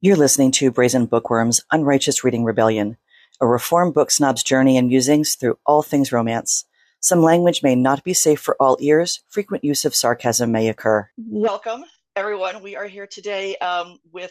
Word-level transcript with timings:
You're 0.00 0.14
listening 0.14 0.52
to 0.52 0.70
Brazen 0.70 1.06
Bookworm's 1.06 1.60
Unrighteous 1.72 2.22
Reading 2.22 2.44
Rebellion, 2.44 2.96
a 3.40 3.48
reformed 3.48 3.94
book 3.94 4.12
snob's 4.12 4.44
journey 4.44 4.76
and 4.76 4.86
musings 4.86 5.34
through 5.34 5.58
all 5.66 5.82
things 5.82 6.12
romance. 6.12 6.64
Some 7.00 7.20
language 7.20 7.64
may 7.64 7.74
not 7.74 8.04
be 8.04 8.14
safe 8.14 8.38
for 8.38 8.54
all 8.60 8.76
ears. 8.78 9.24
Frequent 9.28 9.64
use 9.64 9.84
of 9.84 9.96
sarcasm 9.96 10.52
may 10.52 10.68
occur. 10.68 11.10
Welcome, 11.16 11.82
everyone. 12.14 12.62
We 12.62 12.76
are 12.76 12.86
here 12.86 13.08
today 13.08 13.56
um, 13.56 13.98
with, 14.12 14.30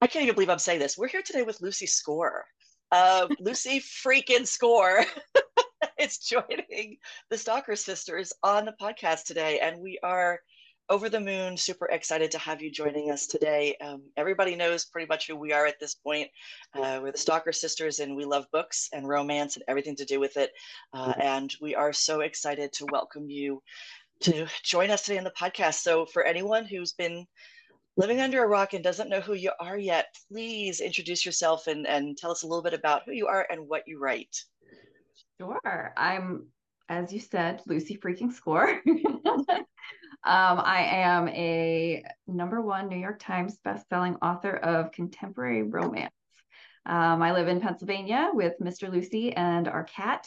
I 0.00 0.06
can't 0.06 0.22
even 0.22 0.36
believe 0.36 0.48
I'm 0.48 0.58
saying 0.58 0.78
this. 0.78 0.96
We're 0.96 1.08
here 1.08 1.20
today 1.20 1.42
with 1.42 1.60
Lucy 1.60 1.84
Score. 1.84 2.46
Uh, 2.90 3.28
Lucy 3.40 3.80
freaking 3.80 4.46
Score 4.46 5.04
is 6.00 6.16
joining 6.16 6.96
the 7.28 7.36
Stalker 7.36 7.76
Sisters 7.76 8.32
on 8.42 8.64
the 8.64 8.74
podcast 8.80 9.24
today. 9.24 9.58
And 9.58 9.82
we 9.82 9.98
are 10.02 10.40
over 10.90 11.08
the 11.08 11.20
moon, 11.20 11.56
super 11.56 11.86
excited 11.86 12.32
to 12.32 12.38
have 12.38 12.60
you 12.60 12.68
joining 12.68 13.12
us 13.12 13.28
today. 13.28 13.76
Um, 13.80 14.02
everybody 14.16 14.56
knows 14.56 14.84
pretty 14.84 15.06
much 15.06 15.28
who 15.28 15.36
we 15.36 15.52
are 15.52 15.64
at 15.64 15.78
this 15.78 15.94
point. 15.94 16.28
Uh, 16.74 16.98
we're 17.00 17.12
the 17.12 17.18
Stalker 17.18 17.52
Sisters, 17.52 18.00
and 18.00 18.16
we 18.16 18.24
love 18.24 18.46
books 18.52 18.88
and 18.92 19.08
romance 19.08 19.54
and 19.54 19.64
everything 19.68 19.94
to 19.96 20.04
do 20.04 20.18
with 20.18 20.36
it. 20.36 20.50
Uh, 20.92 21.14
and 21.20 21.54
we 21.60 21.76
are 21.76 21.92
so 21.92 22.22
excited 22.22 22.72
to 22.72 22.86
welcome 22.90 23.30
you 23.30 23.62
to 24.22 24.48
join 24.64 24.90
us 24.90 25.02
today 25.02 25.18
on 25.18 25.24
the 25.24 25.30
podcast. 25.30 25.74
So, 25.74 26.06
for 26.06 26.24
anyone 26.24 26.64
who's 26.64 26.92
been 26.92 27.24
living 27.96 28.20
under 28.20 28.42
a 28.42 28.48
rock 28.48 28.74
and 28.74 28.82
doesn't 28.82 29.08
know 29.08 29.20
who 29.20 29.34
you 29.34 29.52
are 29.60 29.78
yet, 29.78 30.06
please 30.28 30.80
introduce 30.80 31.24
yourself 31.24 31.68
and, 31.68 31.86
and 31.86 32.18
tell 32.18 32.32
us 32.32 32.42
a 32.42 32.48
little 32.48 32.64
bit 32.64 32.74
about 32.74 33.02
who 33.06 33.12
you 33.12 33.28
are 33.28 33.46
and 33.48 33.68
what 33.68 33.84
you 33.86 34.00
write. 34.00 34.36
Sure. 35.40 35.92
I'm, 35.96 36.48
as 36.88 37.12
you 37.12 37.20
said, 37.20 37.62
Lucy 37.64 37.96
freaking 37.96 38.32
Score. 38.32 38.82
Um, 40.22 40.60
I 40.60 40.82
am 40.82 41.28
a 41.28 42.04
number 42.26 42.60
one 42.60 42.88
New 42.88 42.98
York 42.98 43.18
Times 43.20 43.58
bestselling 43.64 44.18
author 44.20 44.54
of 44.54 44.92
contemporary 44.92 45.62
romance. 45.62 46.12
Um, 46.84 47.22
I 47.22 47.32
live 47.32 47.48
in 47.48 47.60
Pennsylvania 47.60 48.30
with 48.32 48.54
Mr. 48.60 48.90
Lucy 48.90 49.32
and 49.32 49.66
our 49.66 49.84
cat, 49.84 50.26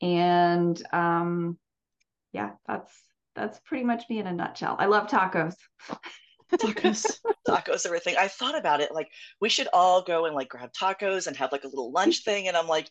and 0.00 0.80
um, 0.92 1.58
yeah, 2.32 2.52
that's 2.66 2.92
that's 3.34 3.60
pretty 3.60 3.84
much 3.84 4.04
me 4.08 4.18
in 4.18 4.26
a 4.26 4.32
nutshell. 4.32 4.76
I 4.78 4.86
love 4.86 5.08
tacos. 5.08 5.54
tacos 6.52 7.18
tacos 7.48 7.86
everything 7.86 8.14
i 8.16 8.28
thought 8.28 8.56
about 8.56 8.80
it 8.80 8.94
like 8.94 9.08
we 9.40 9.48
should 9.48 9.66
all 9.72 10.00
go 10.00 10.26
and 10.26 10.34
like 10.36 10.48
grab 10.48 10.70
tacos 10.72 11.26
and 11.26 11.36
have 11.36 11.50
like 11.50 11.64
a 11.64 11.68
little 11.68 11.90
lunch 11.90 12.18
thing 12.24 12.46
and 12.46 12.56
i'm 12.56 12.68
like 12.68 12.88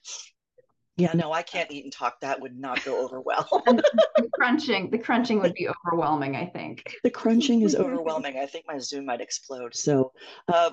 yeah, 0.97 1.11
no, 1.13 1.33
I 1.33 1.41
can't 1.41 1.69
eat 1.71 1.83
and 1.83 1.91
talk. 1.91 2.21
That 2.21 2.39
would 2.39 2.57
not 2.57 2.83
go 2.85 3.03
over 3.03 3.19
well. 3.19 3.47
the 3.65 4.29
crunching, 4.33 4.89
the 4.89 4.97
crunching 4.97 5.41
would 5.41 5.53
be 5.53 5.67
overwhelming. 5.67 6.35
I 6.35 6.45
think 6.45 6.95
the 7.03 7.09
crunching 7.09 7.61
is 7.63 7.75
overwhelming. 7.75 8.37
I 8.41 8.45
think 8.45 8.65
my 8.67 8.79
Zoom 8.79 9.05
might 9.05 9.19
explode. 9.19 9.75
So, 9.75 10.13
uh, 10.47 10.71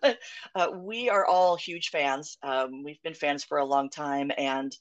but 0.00 0.18
uh, 0.56 0.68
we 0.74 1.08
are 1.08 1.24
all 1.24 1.54
huge 1.54 1.90
fans. 1.90 2.38
Um, 2.42 2.82
we've 2.82 3.00
been 3.02 3.14
fans 3.14 3.44
for 3.44 3.58
a 3.58 3.64
long 3.64 3.88
time, 3.88 4.32
and 4.36 4.76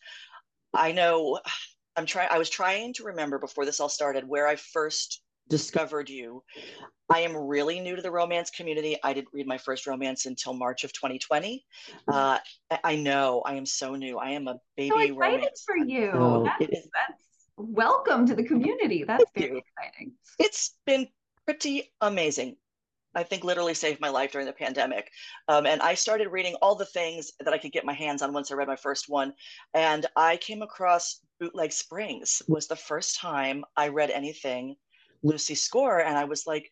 I 0.73 0.93
know 0.93 1.39
I'm 1.95 2.05
trying. 2.07 2.29
I 2.31 2.39
was 2.39 2.49
trying 2.49 2.93
to 2.93 3.03
remember 3.03 3.37
before 3.37 3.65
this 3.65 3.79
all 3.79 3.89
started 3.89 4.27
where 4.27 4.47
I 4.47 4.55
first 4.55 5.21
discovered 5.49 6.09
you. 6.09 6.43
I 7.11 7.21
am 7.21 7.35
really 7.35 7.79
new 7.79 7.95
to 7.95 8.01
the 8.01 8.11
romance 8.11 8.51
community. 8.51 8.97
I 9.03 9.13
didn't 9.13 9.29
read 9.33 9.47
my 9.47 9.57
first 9.57 9.87
romance 9.87 10.27
until 10.27 10.53
March 10.53 10.83
of 10.83 10.93
2020. 10.93 11.65
Mm-hmm. 11.89 12.13
Uh, 12.13 12.37
I 12.83 12.95
know 12.95 13.41
I 13.45 13.55
am 13.55 13.65
so 13.65 13.95
new. 13.95 14.17
I 14.17 14.29
am 14.31 14.47
a 14.47 14.59
baby 14.77 15.07
so 15.07 15.15
romance 15.15 15.63
for 15.65 15.75
you. 15.75 16.11
Oh, 16.13 16.43
that's, 16.43 16.71
that's, 16.71 17.23
welcome 17.57 18.27
to 18.27 18.35
the 18.35 18.43
community. 18.43 19.03
That's 19.03 19.25
very 19.35 19.49
you. 19.49 19.57
exciting. 19.57 20.13
It's 20.37 20.75
been 20.85 21.07
pretty 21.45 21.91
amazing. 21.99 22.55
I 23.15 23.23
think 23.23 23.43
literally 23.43 23.73
saved 23.73 23.99
my 23.99 24.09
life 24.09 24.31
during 24.31 24.45
the 24.45 24.53
pandemic. 24.53 25.09
Um, 25.47 25.65
and 25.65 25.81
I 25.81 25.95
started 25.95 26.27
reading 26.27 26.55
all 26.61 26.75
the 26.75 26.85
things 26.85 27.31
that 27.39 27.53
I 27.53 27.57
could 27.57 27.71
get 27.71 27.83
my 27.85 27.93
hands 27.93 28.21
on 28.21 28.33
once 28.33 28.51
I 28.51 28.55
read 28.55 28.67
my 28.67 28.75
first 28.75 29.09
one. 29.09 29.33
And 29.73 30.05
I 30.15 30.37
came 30.37 30.61
across 30.61 31.21
Bootleg 31.39 31.71
Springs 31.71 32.41
was 32.47 32.67
the 32.67 32.75
first 32.75 33.17
time 33.17 33.65
I 33.75 33.87
read 33.87 34.11
anything 34.11 34.75
Lucy 35.23 35.55
score. 35.55 35.99
And 35.99 36.17
I 36.17 36.25
was 36.25 36.45
like, 36.47 36.69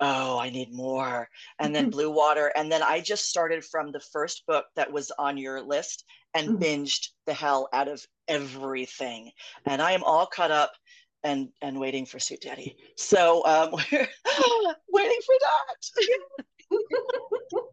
oh, 0.00 0.38
I 0.38 0.50
need 0.50 0.72
more. 0.72 1.28
And 1.58 1.74
then 1.74 1.90
Blue 1.90 2.10
Water. 2.10 2.52
And 2.56 2.70
then 2.70 2.82
I 2.82 3.00
just 3.00 3.28
started 3.28 3.64
from 3.64 3.92
the 3.92 4.00
first 4.00 4.44
book 4.46 4.66
that 4.76 4.92
was 4.92 5.10
on 5.18 5.38
your 5.38 5.62
list 5.62 6.04
and 6.34 6.50
mm-hmm. 6.50 6.62
binged 6.62 7.08
the 7.26 7.34
hell 7.34 7.68
out 7.72 7.88
of 7.88 8.04
everything. 8.28 9.30
And 9.66 9.80
I 9.80 9.92
am 9.92 10.04
all 10.04 10.26
caught 10.26 10.50
up 10.50 10.72
and 11.22 11.48
and 11.62 11.80
waiting 11.80 12.04
for 12.04 12.18
Suit 12.18 12.42
Daddy. 12.42 12.76
So 12.96 13.44
um, 13.46 13.70
we're 13.72 14.08
waiting 14.90 15.20
for 15.26 15.34
that. 15.40 15.76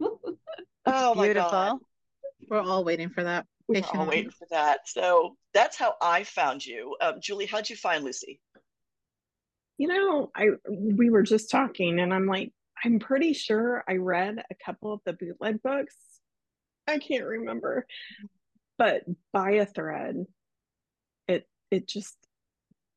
oh 0.85 1.15
my 1.15 1.25
Beautiful. 1.25 1.51
god. 1.51 1.77
We're 2.49 2.61
all 2.61 2.83
waiting 2.83 3.09
for 3.09 3.23
that. 3.23 3.45
We're 3.67 3.81
all 3.93 4.05
waiting 4.05 4.31
for 4.31 4.47
that. 4.51 4.81
So 4.85 5.35
that's 5.53 5.77
how 5.77 5.95
I 6.01 6.23
found 6.23 6.65
you. 6.65 6.95
Um, 7.01 7.15
Julie, 7.21 7.45
how'd 7.45 7.69
you 7.69 7.75
find 7.75 8.03
Lucy? 8.03 8.39
You 9.81 9.87
know, 9.87 10.29
I 10.35 10.49
we 10.69 11.09
were 11.09 11.23
just 11.23 11.49
talking 11.49 11.99
and 11.99 12.13
I'm 12.13 12.27
like, 12.27 12.53
I'm 12.85 12.99
pretty 12.99 13.33
sure 13.33 13.83
I 13.89 13.95
read 13.95 14.37
a 14.37 14.55
couple 14.63 14.93
of 14.93 15.01
the 15.07 15.13
bootleg 15.13 15.63
books. 15.63 15.95
I 16.87 16.99
can't 16.99 17.25
remember. 17.25 17.87
But 18.77 19.01
by 19.33 19.53
a 19.53 19.65
thread, 19.65 20.23
it 21.27 21.47
it 21.71 21.87
just 21.87 22.15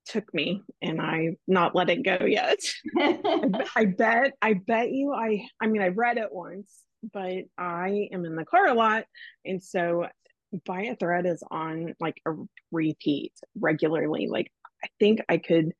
took 0.04 0.34
me 0.34 0.62
and 0.82 1.00
I 1.00 1.36
not 1.46 1.74
let 1.74 1.88
it 1.88 2.04
go 2.04 2.26
yet. 2.26 2.58
I, 2.98 3.86
bet 3.86 4.34
I 4.42 4.52
bet 4.52 4.92
you 4.92 5.14
I 5.14 5.46
I 5.62 5.68
mean 5.68 5.80
I 5.80 5.88
read 5.88 6.18
it 6.18 6.30
once, 6.30 6.70
but 7.14 7.44
I 7.56 8.10
am 8.12 8.26
in 8.26 8.36
the 8.36 8.44
car 8.44 8.66
a 8.66 8.74
lot 8.74 9.04
and 9.46 9.62
so 9.62 10.06
by 10.66 10.82
a 10.82 10.96
thread 10.96 11.24
is 11.24 11.42
on 11.50 11.94
like 11.98 12.20
a 12.26 12.34
repeat 12.70 13.32
regularly. 13.58 14.26
Like 14.28 14.52
I 14.84 14.88
think 15.00 15.22
I 15.30 15.38
could 15.38 15.72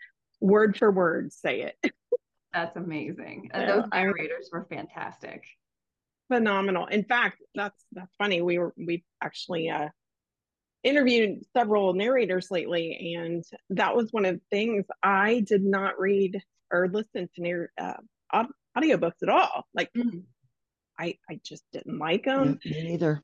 word 0.44 0.76
for 0.76 0.90
word 0.90 1.32
say 1.32 1.62
it. 1.62 1.92
That's 2.52 2.76
amazing. 2.76 3.50
And 3.52 3.68
those 3.68 3.84
narrators 3.90 4.48
were 4.52 4.66
fantastic. 4.70 5.42
Phenomenal. 6.28 6.86
In 6.86 7.04
fact, 7.04 7.42
that's 7.54 7.84
that's 7.92 8.14
funny. 8.16 8.40
We 8.40 8.58
were 8.58 8.72
we've 8.76 9.02
actually 9.22 9.68
uh 9.68 9.88
interviewed 10.84 11.40
several 11.56 11.94
narrators 11.94 12.50
lately 12.50 13.16
and 13.16 13.44
that 13.70 13.96
was 13.96 14.12
one 14.12 14.24
of 14.24 14.36
the 14.36 14.40
things 14.50 14.84
I 15.02 15.40
did 15.40 15.64
not 15.64 15.98
read 15.98 16.40
or 16.70 16.88
listen 16.88 17.28
to 17.34 17.42
near 17.42 17.72
uh, 17.76 18.44
audiobooks 18.76 19.22
at 19.22 19.28
all. 19.28 19.66
Like 19.74 19.90
mm-hmm. 19.92 20.20
I 20.98 21.18
I 21.28 21.40
just 21.44 21.64
didn't 21.72 21.98
like 21.98 22.24
them. 22.24 22.60
Yeah, 22.64 22.82
me 22.82 22.88
neither. 22.90 23.22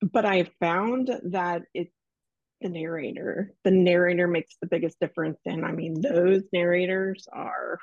But 0.00 0.24
I 0.24 0.50
found 0.60 1.10
that 1.24 1.62
it's 1.74 1.94
the 2.62 2.68
narrator. 2.68 3.52
The 3.64 3.70
narrator 3.70 4.26
makes 4.26 4.56
the 4.60 4.66
biggest 4.66 4.98
difference. 5.00 5.38
And 5.46 5.64
I 5.64 5.72
mean, 5.72 6.00
those 6.00 6.42
narrators 6.52 7.26
are 7.32 7.78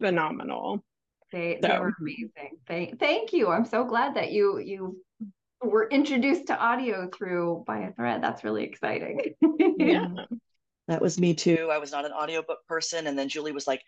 phenomenal. 0.00 0.84
They, 1.32 1.58
so. 1.60 1.68
they 1.68 1.78
were 1.78 1.94
amazing. 2.00 2.58
Thank, 2.66 2.98
thank 2.98 3.32
you. 3.32 3.48
I'm 3.48 3.66
so 3.66 3.84
glad 3.84 4.14
that 4.14 4.32
you 4.32 4.58
you 4.58 4.98
were 5.62 5.88
introduced 5.88 6.46
to 6.46 6.58
audio 6.58 7.08
through 7.08 7.64
by 7.66 7.80
a 7.80 7.92
thread. 7.92 8.22
That's 8.22 8.44
really 8.44 8.64
exciting. 8.64 9.34
yeah. 9.78 10.08
That 10.86 11.02
was 11.02 11.20
me 11.20 11.34
too. 11.34 11.68
I 11.70 11.76
was 11.76 11.92
not 11.92 12.06
an 12.06 12.12
audiobook 12.12 12.66
person. 12.66 13.08
And 13.08 13.18
then 13.18 13.28
Julie 13.28 13.52
was 13.52 13.66
like, 13.66 13.82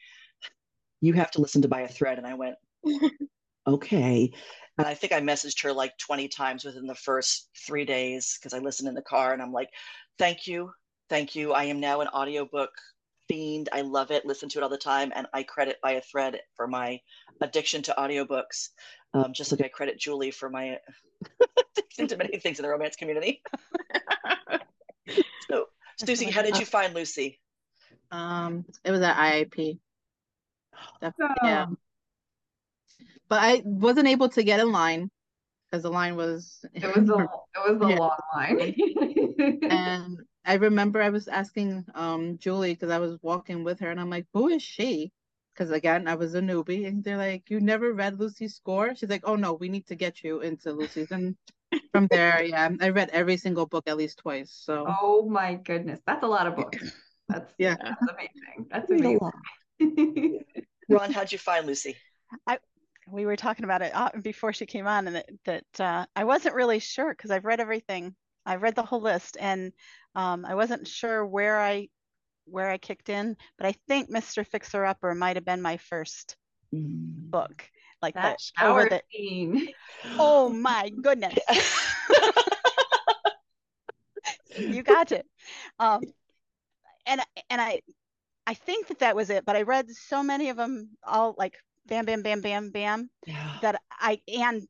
You 1.00 1.14
have 1.14 1.30
to 1.30 1.40
listen 1.40 1.62
to 1.62 1.68
by 1.68 1.80
a 1.80 1.88
thread. 1.88 2.18
And 2.18 2.26
I 2.26 2.34
went, 2.34 2.56
Okay. 3.66 4.32
And 4.78 4.86
I 4.86 4.94
think 4.94 5.12
I 5.12 5.20
messaged 5.20 5.62
her 5.62 5.72
like 5.72 5.96
20 5.98 6.28
times 6.28 6.64
within 6.64 6.86
the 6.86 6.94
first 6.94 7.48
three 7.66 7.84
days 7.84 8.38
because 8.38 8.54
I 8.54 8.62
listened 8.62 8.88
in 8.88 8.94
the 8.94 9.02
car 9.02 9.32
and 9.32 9.42
I'm 9.42 9.52
like, 9.52 9.68
thank 10.20 10.46
you. 10.46 10.70
Thank 11.08 11.34
you. 11.34 11.54
I 11.54 11.64
am 11.64 11.80
now 11.80 12.02
an 12.02 12.08
audiobook 12.08 12.70
fiend. 13.26 13.70
I 13.72 13.80
love 13.80 14.10
it, 14.10 14.26
listen 14.26 14.50
to 14.50 14.58
it 14.58 14.62
all 14.62 14.68
the 14.68 14.76
time. 14.76 15.12
And 15.16 15.26
I 15.32 15.42
credit 15.42 15.78
by 15.82 15.92
a 15.92 16.00
thread 16.02 16.38
for 16.54 16.68
my 16.68 17.00
addiction 17.40 17.80
to 17.82 17.94
audiobooks. 17.96 18.68
Um, 19.14 19.32
just 19.32 19.50
like 19.50 19.62
I 19.62 19.68
credit 19.68 19.98
Julie 19.98 20.30
for 20.30 20.50
my 20.50 20.76
addiction 21.74 22.06
to 22.06 22.16
many 22.18 22.38
things 22.38 22.58
in 22.58 22.64
the 22.64 22.68
romance 22.68 22.96
community. 22.96 23.42
so, 25.50 25.66
Susie, 25.96 26.30
how 26.30 26.42
did 26.42 26.58
you 26.58 26.66
find 26.66 26.94
Lucy? 26.94 27.40
Um, 28.12 28.66
it 28.84 28.90
was 28.90 29.00
at 29.00 29.16
IIP. 29.16 29.78
Definitely, 31.00 31.36
oh. 31.42 31.46
Yeah. 31.46 31.66
But 33.30 33.38
I 33.42 33.62
wasn't 33.64 34.08
able 34.08 34.28
to 34.28 34.42
get 34.42 34.60
in 34.60 34.70
line 34.70 35.10
because 35.70 35.82
the 35.82 35.90
line 35.90 36.16
was 36.16 36.64
it 36.74 36.94
was 36.94 37.08
a 37.08 37.28
it 37.54 37.72
was 37.72 37.80
a 37.80 37.86
yeah. 37.88 37.98
long 37.98 38.18
line. 38.34 38.74
and 39.70 40.18
I 40.44 40.54
remember 40.54 41.02
I 41.02 41.10
was 41.10 41.28
asking 41.28 41.84
um 41.94 42.38
Julie 42.38 42.74
because 42.74 42.90
I 42.90 42.98
was 42.98 43.18
walking 43.22 43.64
with 43.64 43.80
her 43.80 43.90
and 43.90 44.00
I'm 44.00 44.10
like, 44.10 44.26
who 44.32 44.48
is 44.48 44.62
she? 44.62 45.12
Because 45.54 45.70
again, 45.70 46.08
I 46.08 46.14
was 46.14 46.34
a 46.34 46.40
newbie, 46.40 46.86
and 46.86 47.04
they're 47.04 47.18
like, 47.18 47.50
"You 47.50 47.60
never 47.60 47.92
read 47.92 48.18
Lucy's 48.18 48.54
score?" 48.54 48.94
She's 48.94 49.10
like, 49.10 49.24
"Oh 49.24 49.36
no, 49.36 49.52
we 49.54 49.68
need 49.68 49.86
to 49.88 49.96
get 49.96 50.22
you 50.22 50.40
into 50.40 50.72
Lucy's." 50.72 51.10
And 51.10 51.36
from 51.92 52.06
there, 52.06 52.42
yeah, 52.42 52.70
I 52.80 52.88
read 52.90 53.10
every 53.10 53.36
single 53.36 53.66
book 53.66 53.84
at 53.86 53.96
least 53.96 54.18
twice. 54.18 54.52
So, 54.52 54.86
oh 54.88 55.28
my 55.28 55.54
goodness, 55.54 56.00
that's 56.06 56.22
a 56.22 56.28
lot 56.28 56.46
of 56.46 56.56
books. 56.56 56.78
That's 57.28 57.52
yeah, 57.58 57.76
that's 57.78 58.00
amazing. 58.10 58.66
That's 58.72 58.90
amazing. 58.90 60.44
Ron, 60.88 61.12
how'd 61.12 61.30
you 61.30 61.38
find 61.38 61.64
Lucy? 61.64 61.96
I 62.44 62.58
we 63.10 63.26
were 63.26 63.36
talking 63.36 63.64
about 63.64 63.82
it 63.82 63.94
uh, 63.94 64.10
before 64.22 64.52
she 64.52 64.66
came 64.66 64.86
on, 64.86 65.06
and 65.06 65.16
that, 65.16 65.28
that 65.44 65.80
uh, 65.80 66.06
I 66.16 66.24
wasn't 66.24 66.54
really 66.54 66.78
sure 66.78 67.10
because 67.10 67.30
I've 67.30 67.44
read 67.44 67.60
everything. 67.60 68.14
I've 68.46 68.62
read 68.62 68.74
the 68.74 68.82
whole 68.82 69.00
list, 69.00 69.36
and 69.38 69.72
um, 70.14 70.44
I 70.44 70.54
wasn't 70.54 70.88
sure 70.88 71.26
where 71.26 71.60
I 71.60 71.88
where 72.46 72.70
I 72.70 72.78
kicked 72.78 73.08
in, 73.08 73.36
but 73.58 73.66
I 73.66 73.74
think 73.86 74.10
Mr. 74.10 74.44
Fixer 74.44 74.84
Upper 74.84 75.14
might 75.14 75.36
have 75.36 75.44
been 75.44 75.62
my 75.62 75.76
first 75.76 76.36
Mm. 76.72 77.30
book. 77.30 77.68
Like 78.00 78.14
That 78.14 78.38
the, 78.38 78.52
shower 78.58 78.88
the 78.88 79.02
scene. 79.12 79.68
oh 80.18 80.50
my 80.50 80.88
goodness, 80.88 81.34
you 84.70 84.82
got 84.82 85.12
it. 85.12 85.26
Um, 85.78 86.02
and 87.06 87.20
and 87.50 87.60
I 87.60 87.80
I 88.46 88.54
think 88.54 88.88
that 88.88 89.00
that 89.00 89.16
was 89.16 89.30
it, 89.30 89.44
but 89.44 89.56
I 89.56 89.62
read 89.62 89.90
so 89.90 90.22
many 90.22 90.48
of 90.48 90.56
them 90.56 90.90
all 91.04 91.34
like 91.36 91.54
bam 91.90 92.06
bam 92.06 92.22
bam 92.22 92.40
bam 92.40 92.70
bam 92.70 93.10
Yeah. 93.26 93.58
that 93.62 93.82
I 93.90 94.22
and 94.28 94.66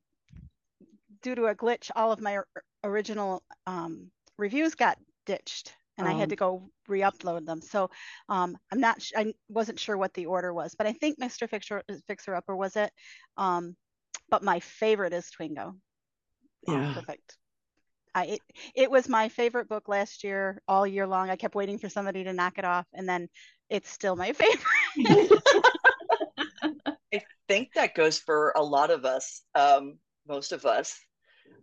due 1.22 1.34
to 1.36 1.46
a 1.46 1.54
glitch, 1.54 1.90
all 1.96 2.12
of 2.12 2.20
my 2.20 2.40
original 2.84 3.42
um, 3.66 4.10
reviews 4.38 4.74
got 4.74 4.98
ditched, 5.26 5.74
and 5.98 6.08
I 6.08 6.12
Oh. 6.12 6.18
had 6.18 6.30
to 6.30 6.36
go 6.36 6.70
re-upload 6.88 7.46
them. 7.46 7.60
So 7.60 7.90
um, 8.28 8.56
I'm 8.72 8.80
not, 8.80 9.02
sh- 9.02 9.12
I 9.16 9.34
wasn't 9.48 9.80
sure 9.80 9.96
what 9.98 10.14
the 10.14 10.26
order 10.26 10.52
was, 10.52 10.74
but 10.74 10.86
I 10.86 10.92
think 10.92 11.18
Mr. 11.18 11.46
Fixer 11.48 11.82
Fixer 12.08 12.34
Upper 12.34 12.56
was 12.56 12.76
it. 12.76 12.92
Um, 13.36 13.76
but 14.30 14.42
my 14.42 14.60
favorite 14.60 15.12
is 15.12 15.30
Twingo. 15.30 15.74
Oh, 16.68 16.72
Yeah. 16.72 16.92
perfect. 16.94 17.36
I, 18.14 18.24
it, 18.24 18.40
it 18.74 18.90
was 18.90 19.08
my 19.08 19.28
favorite 19.28 19.68
book 19.68 19.88
last 19.88 20.24
year, 20.24 20.60
all 20.66 20.86
year 20.86 21.06
long. 21.06 21.30
I 21.30 21.36
kept 21.36 21.54
waiting 21.54 21.78
for 21.78 21.88
somebody 21.88 22.24
to 22.24 22.32
knock 22.32 22.58
it 22.58 22.64
off, 22.64 22.86
and 22.94 23.08
then 23.08 23.28
it's 23.68 23.90
still 23.90 24.16
my 24.16 24.32
favorite. 24.96 25.30
I 27.12 27.22
think 27.48 27.72
that 27.74 27.94
goes 27.94 28.18
for 28.18 28.52
a 28.56 28.62
lot 28.62 28.90
of 28.90 29.04
us, 29.04 29.42
um, 29.54 29.98
most 30.28 30.52
of 30.52 30.64
us. 30.64 30.98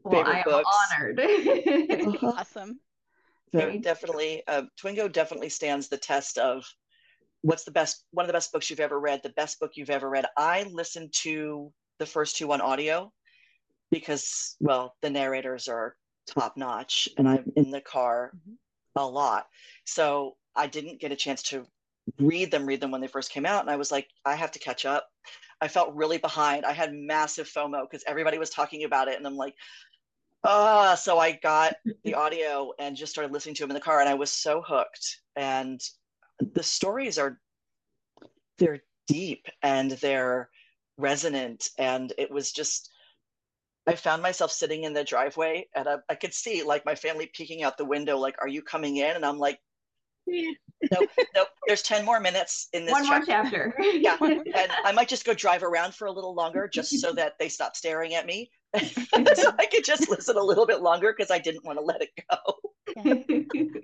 Well, 0.03 0.25
I 0.25 0.39
am 0.39 0.43
books. 0.45 0.69
honored. 0.91 1.19
Uh-huh. 1.19 2.27
awesome. 2.37 2.79
Very- 3.53 3.79
definitely 3.79 4.43
uh, 4.47 4.63
twingo 4.81 5.11
definitely 5.11 5.49
stands 5.49 5.87
the 5.87 5.97
test 5.97 6.37
of 6.37 6.65
what's 7.41 7.63
the 7.63 7.71
best 7.71 8.03
one 8.11 8.25
of 8.25 8.27
the 8.27 8.33
best 8.33 8.51
books 8.51 8.69
you've 8.69 8.79
ever 8.79 8.99
read 8.99 9.21
the 9.23 9.29
best 9.29 9.59
book 9.59 9.71
you've 9.75 9.89
ever 9.89 10.09
read 10.09 10.25
i 10.37 10.63
listened 10.63 11.13
to 11.13 11.71
the 11.99 12.05
first 12.05 12.35
two 12.35 12.51
on 12.51 12.61
audio 12.61 13.11
because 13.89 14.55
well 14.59 14.95
the 15.01 15.09
narrators 15.09 15.67
are 15.67 15.95
top 16.27 16.57
notch 16.57 17.07
and 17.17 17.27
i'm 17.27 17.51
in 17.55 17.71
the 17.71 17.81
car 17.81 18.31
a 18.97 19.05
lot 19.05 19.45
so 19.85 20.35
i 20.55 20.67
didn't 20.67 20.99
get 20.99 21.11
a 21.11 21.15
chance 21.15 21.41
to 21.41 21.65
read 22.19 22.51
them 22.51 22.65
read 22.65 22.81
them 22.81 22.91
when 22.91 23.01
they 23.01 23.07
first 23.07 23.31
came 23.31 23.45
out 23.45 23.61
and 23.61 23.69
i 23.69 23.75
was 23.75 23.91
like 23.91 24.07
i 24.25 24.35
have 24.35 24.51
to 24.51 24.59
catch 24.59 24.85
up 24.85 25.07
i 25.61 25.67
felt 25.67 25.93
really 25.93 26.17
behind 26.17 26.65
i 26.65 26.71
had 26.71 26.93
massive 26.93 27.47
fomo 27.47 27.81
because 27.83 28.03
everybody 28.07 28.37
was 28.37 28.49
talking 28.49 28.83
about 28.83 29.07
it 29.07 29.17
and 29.17 29.27
i'm 29.27 29.35
like 29.35 29.53
uh, 30.43 30.95
so 30.95 31.17
I 31.17 31.33
got 31.33 31.75
the 32.03 32.13
audio 32.13 32.71
and 32.79 32.95
just 32.95 33.11
started 33.11 33.33
listening 33.33 33.55
to 33.55 33.63
them 33.63 33.71
in 33.71 33.75
the 33.75 33.81
car, 33.81 33.99
and 33.99 34.09
I 34.09 34.13
was 34.13 34.31
so 34.31 34.61
hooked. 34.65 35.21
And 35.35 35.81
the 36.39 36.63
stories 36.63 37.17
are 37.17 37.39
they're 38.57 38.81
deep 39.07 39.47
and 39.61 39.91
they're 39.91 40.49
resonant, 40.97 41.69
and 41.77 42.13
it 42.17 42.31
was 42.31 42.51
just 42.51 42.89
I 43.87 43.95
found 43.95 44.21
myself 44.21 44.51
sitting 44.51 44.83
in 44.83 44.93
the 44.93 45.03
driveway, 45.03 45.67
and 45.75 45.87
I, 45.87 45.95
I 46.09 46.15
could 46.15 46.33
see 46.33 46.63
like 46.63 46.85
my 46.85 46.95
family 46.95 47.29
peeking 47.33 47.63
out 47.63 47.77
the 47.77 47.85
window, 47.85 48.17
like, 48.17 48.35
"Are 48.41 48.47
you 48.47 48.61
coming 48.61 48.97
in?" 48.97 49.15
And 49.15 49.25
I'm 49.25 49.39
like, 49.39 49.59
Yeah. 50.27 50.51
"Nope, 50.91 51.09
nope. 51.33 51.47
There's 51.65 51.81
ten 51.81 52.05
more 52.05 52.19
minutes 52.19 52.67
in 52.73 52.85
this 52.85 52.91
One 52.91 53.07
more 53.07 53.21
chapter." 53.25 53.73
chapter. 53.75 53.75
Yeah, 53.93 54.17
and 54.21 54.71
I 54.85 54.91
might 54.91 55.07
just 55.07 55.25
go 55.25 55.33
drive 55.33 55.63
around 55.63 55.95
for 55.95 56.05
a 56.05 56.11
little 56.11 56.35
longer 56.35 56.69
just 56.71 56.99
so 56.99 57.13
that 57.13 57.33
they 57.39 57.49
stop 57.49 57.75
staring 57.75 58.13
at 58.13 58.25
me. 58.25 58.51
so 58.77 59.51
I 59.57 59.65
could 59.65 59.83
just 59.83 60.09
listen 60.09 60.37
a 60.37 60.43
little 60.43 60.67
bit 60.67 60.81
longer 60.81 61.13
because 61.17 61.31
I 61.31 61.39
didn't 61.39 61.65
want 61.65 61.79
to 61.79 61.85
let 61.85 62.01
it 62.01 62.09
go. 62.29 62.37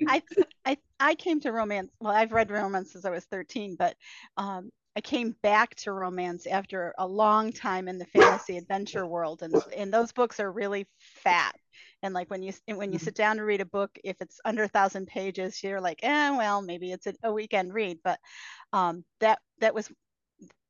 I, 0.08 0.22
I 0.66 0.78
I 1.00 1.16
came 1.16 1.40
to 1.42 1.52
romance. 1.52 1.92
Well, 2.00 2.14
I've 2.14 2.32
read 2.32 2.52
romance 2.52 2.92
since 2.92 3.06
I 3.06 3.10
was 3.10 3.26
13, 3.26 3.76
but 3.78 3.96
um, 4.38 4.72
I 4.96 5.02
came 5.02 5.36
back 5.42 5.76
to 5.78 5.92
romance 5.92 6.46
after 6.46 6.94
a 6.98 7.08
long 7.08 7.52
time 7.52 7.88
in 7.88 7.98
the 7.98 8.06
fantasy 8.06 8.58
adventure 8.58 9.06
world, 9.08 9.42
and 9.42 9.56
and 9.76 9.94
those 9.94 10.12
books 10.12 10.40
are 10.40 10.52
really 10.52 10.88
fat. 11.00 11.56
And 12.04 12.14
like 12.14 12.30
when 12.30 12.44
you 12.44 12.54
when 12.68 12.94
you 12.94 13.00
sit 13.00 13.16
down 13.16 13.38
to 13.38 13.44
read 13.44 13.62
a 13.62 13.66
book, 13.66 13.92
if 14.04 14.22
it's 14.22 14.40
under 14.46 14.64
a 14.64 14.68
thousand 14.68 15.08
pages, 15.08 15.64
you're 15.64 15.82
like, 15.82 16.00
eh, 16.04 16.30
well, 16.38 16.62
maybe 16.62 16.92
it's 16.92 17.08
a, 17.08 17.14
a 17.24 17.34
weekend 17.34 17.74
read. 17.74 18.00
But 18.04 18.20
um, 18.74 19.04
that 19.20 19.40
that 19.60 19.74
was 19.74 19.92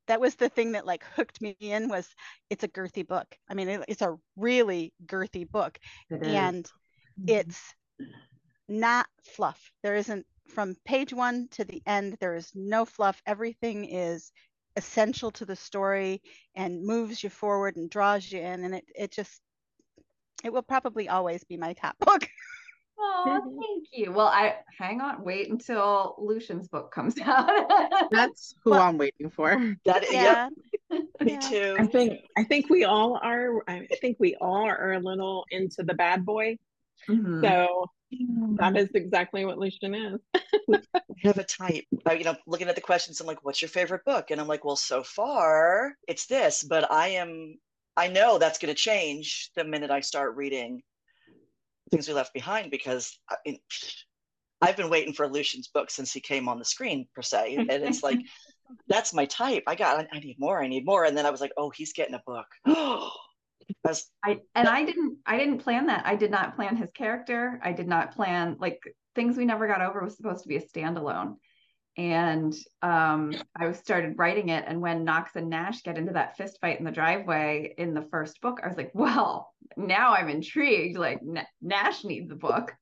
that 0.07 0.21
was 0.21 0.35
the 0.35 0.49
thing 0.49 0.73
that 0.73 0.85
like 0.85 1.03
hooked 1.15 1.41
me 1.41 1.55
in 1.59 1.89
was 1.89 2.07
it's 2.49 2.63
a 2.63 2.67
girthy 2.69 3.07
book. 3.07 3.27
I 3.49 3.53
mean, 3.55 3.69
it, 3.69 3.85
it's 3.87 4.01
a 4.01 4.17
really 4.37 4.93
girthy 5.05 5.49
book, 5.49 5.79
It 6.09 6.21
and 6.23 6.69
it's 7.27 7.61
not 8.67 9.07
fluff. 9.23 9.71
There 9.83 9.95
isn't 9.95 10.25
from 10.53 10.75
page 10.85 11.13
one 11.13 11.47
to 11.51 11.63
the 11.65 11.81
end, 11.85 12.17
there 12.19 12.35
is 12.35 12.51
no 12.55 12.85
fluff. 12.85 13.21
Everything 13.25 13.85
is 13.85 14.31
essential 14.75 15.31
to 15.31 15.45
the 15.45 15.55
story 15.55 16.21
and 16.55 16.83
moves 16.85 17.23
you 17.23 17.29
forward 17.29 17.75
and 17.75 17.89
draws 17.89 18.31
you 18.31 18.39
in. 18.39 18.63
And 18.63 18.75
it, 18.75 18.85
it 18.95 19.11
just, 19.11 19.41
it 20.43 20.51
will 20.53 20.61
probably 20.63 21.09
always 21.09 21.43
be 21.43 21.57
my 21.57 21.73
top 21.73 21.97
book. 21.99 22.27
Oh, 23.05 23.57
thank 23.59 23.87
you. 23.91 24.11
Well, 24.13 24.27
I 24.27 24.57
hang 24.77 25.01
on, 25.01 25.23
wait 25.23 25.49
until 25.49 26.15
Lucian's 26.19 26.67
book 26.69 26.91
comes 26.93 27.15
out. 27.25 27.49
That's 28.11 28.55
who 28.63 28.69
Well- 28.71 28.81
I'm 28.83 28.97
waiting 28.99 29.29
for. 29.31 29.75
That 29.85 30.05
Yeah. 30.11 30.49
yep, 30.91 31.03
me 31.19 31.37
too. 31.37 31.75
I 31.79 31.87
think 31.87 32.19
I 32.37 32.43
think 32.43 32.69
we 32.69 32.83
all 32.85 33.19
are. 33.21 33.63
I 33.67 33.87
think 33.99 34.17
we 34.19 34.35
all 34.39 34.63
are 34.69 34.93
a 34.93 34.99
little 34.99 35.43
into 35.49 35.81
the 35.83 35.95
bad 35.95 36.23
boy. 36.23 36.59
Mhm. 37.09 37.41
So 37.41 37.87
that 38.57 38.77
is 38.77 38.89
exactly 38.93 39.45
what 39.45 39.57
Lucian 39.57 39.93
is. 39.95 40.19
I 40.71 40.79
have 41.23 41.37
a 41.37 41.43
type. 41.43 41.85
Uh, 42.07 42.13
you 42.13 42.23
know, 42.23 42.35
looking 42.47 42.67
at 42.67 42.75
the 42.75 42.81
questions, 42.81 43.19
I'm 43.19 43.27
like, 43.27 43.43
"What's 43.43 43.61
your 43.61 43.69
favorite 43.69 44.05
book?" 44.05 44.31
And 44.31 44.39
I'm 44.39 44.47
like, 44.47 44.65
"Well, 44.65 44.75
so 44.75 45.03
far 45.03 45.95
it's 46.07 46.25
this, 46.25 46.63
but 46.63 46.91
I 46.91 47.09
am. 47.09 47.57
I 47.95 48.07
know 48.07 48.37
that's 48.37 48.59
going 48.59 48.73
to 48.73 48.79
change 48.79 49.51
the 49.55 49.63
minute 49.63 49.91
I 49.91 49.99
start 49.99 50.35
reading 50.35 50.81
things 51.91 52.07
we 52.07 52.13
left 52.13 52.33
behind 52.33 52.71
because 52.71 53.19
I 53.29 53.35
mean, 53.45 53.59
I've 54.61 54.77
been 54.77 54.89
waiting 54.89 55.13
for 55.13 55.27
Lucian's 55.27 55.67
book 55.67 55.91
since 55.91 56.11
he 56.11 56.19
came 56.19 56.49
on 56.49 56.57
the 56.57 56.65
screen 56.65 57.07
per 57.15 57.21
se, 57.21 57.55
and 57.55 57.69
it's 57.69 58.03
like 58.03 58.19
that's 58.87 59.13
my 59.13 59.25
type. 59.25 59.63
I 59.67 59.75
got. 59.75 60.07
I 60.11 60.19
need 60.19 60.39
more. 60.39 60.61
I 60.61 60.67
need 60.67 60.85
more. 60.85 61.05
And 61.05 61.17
then 61.17 61.25
I 61.25 61.31
was 61.31 61.41
like, 61.41 61.53
"Oh, 61.57 61.69
he's 61.69 61.93
getting 61.93 62.15
a 62.15 62.23
book." 62.25 62.47
I 63.85 63.95
I 64.23 64.39
and 64.55 64.67
I 64.67 64.83
didn't 64.83 65.17
I 65.25 65.37
didn't 65.37 65.59
plan 65.59 65.87
that. 65.87 66.05
I 66.05 66.15
did 66.15 66.31
not 66.31 66.55
plan 66.55 66.75
his 66.75 66.89
character. 66.91 67.59
I 67.63 67.73
did 67.73 67.87
not 67.87 68.15
plan 68.15 68.57
like 68.59 68.79
things 69.15 69.37
we 69.37 69.45
never 69.45 69.67
got 69.67 69.81
over 69.81 70.03
was 70.03 70.17
supposed 70.17 70.43
to 70.43 70.49
be 70.49 70.57
a 70.57 70.61
standalone. 70.61 71.35
And 71.95 72.53
um 72.81 73.33
I 73.55 73.67
was 73.67 73.77
started 73.77 74.17
writing 74.17 74.49
it 74.49 74.65
and 74.67 74.81
when 74.81 75.03
Knox 75.03 75.35
and 75.35 75.49
Nash 75.49 75.83
get 75.83 75.97
into 75.97 76.13
that 76.13 76.37
fist 76.37 76.57
fight 76.59 76.79
in 76.79 76.85
the 76.85 76.91
driveway 76.91 77.73
in 77.77 77.93
the 77.93 78.07
first 78.09 78.41
book, 78.41 78.59
I 78.63 78.67
was 78.67 78.77
like, 78.77 78.91
well, 78.93 79.53
now 79.77 80.13
I'm 80.13 80.29
intrigued. 80.29 80.97
Like 80.97 81.19
N- 81.21 81.45
Nash 81.61 82.03
needs 82.03 82.31
a 82.31 82.35
book. 82.35 82.73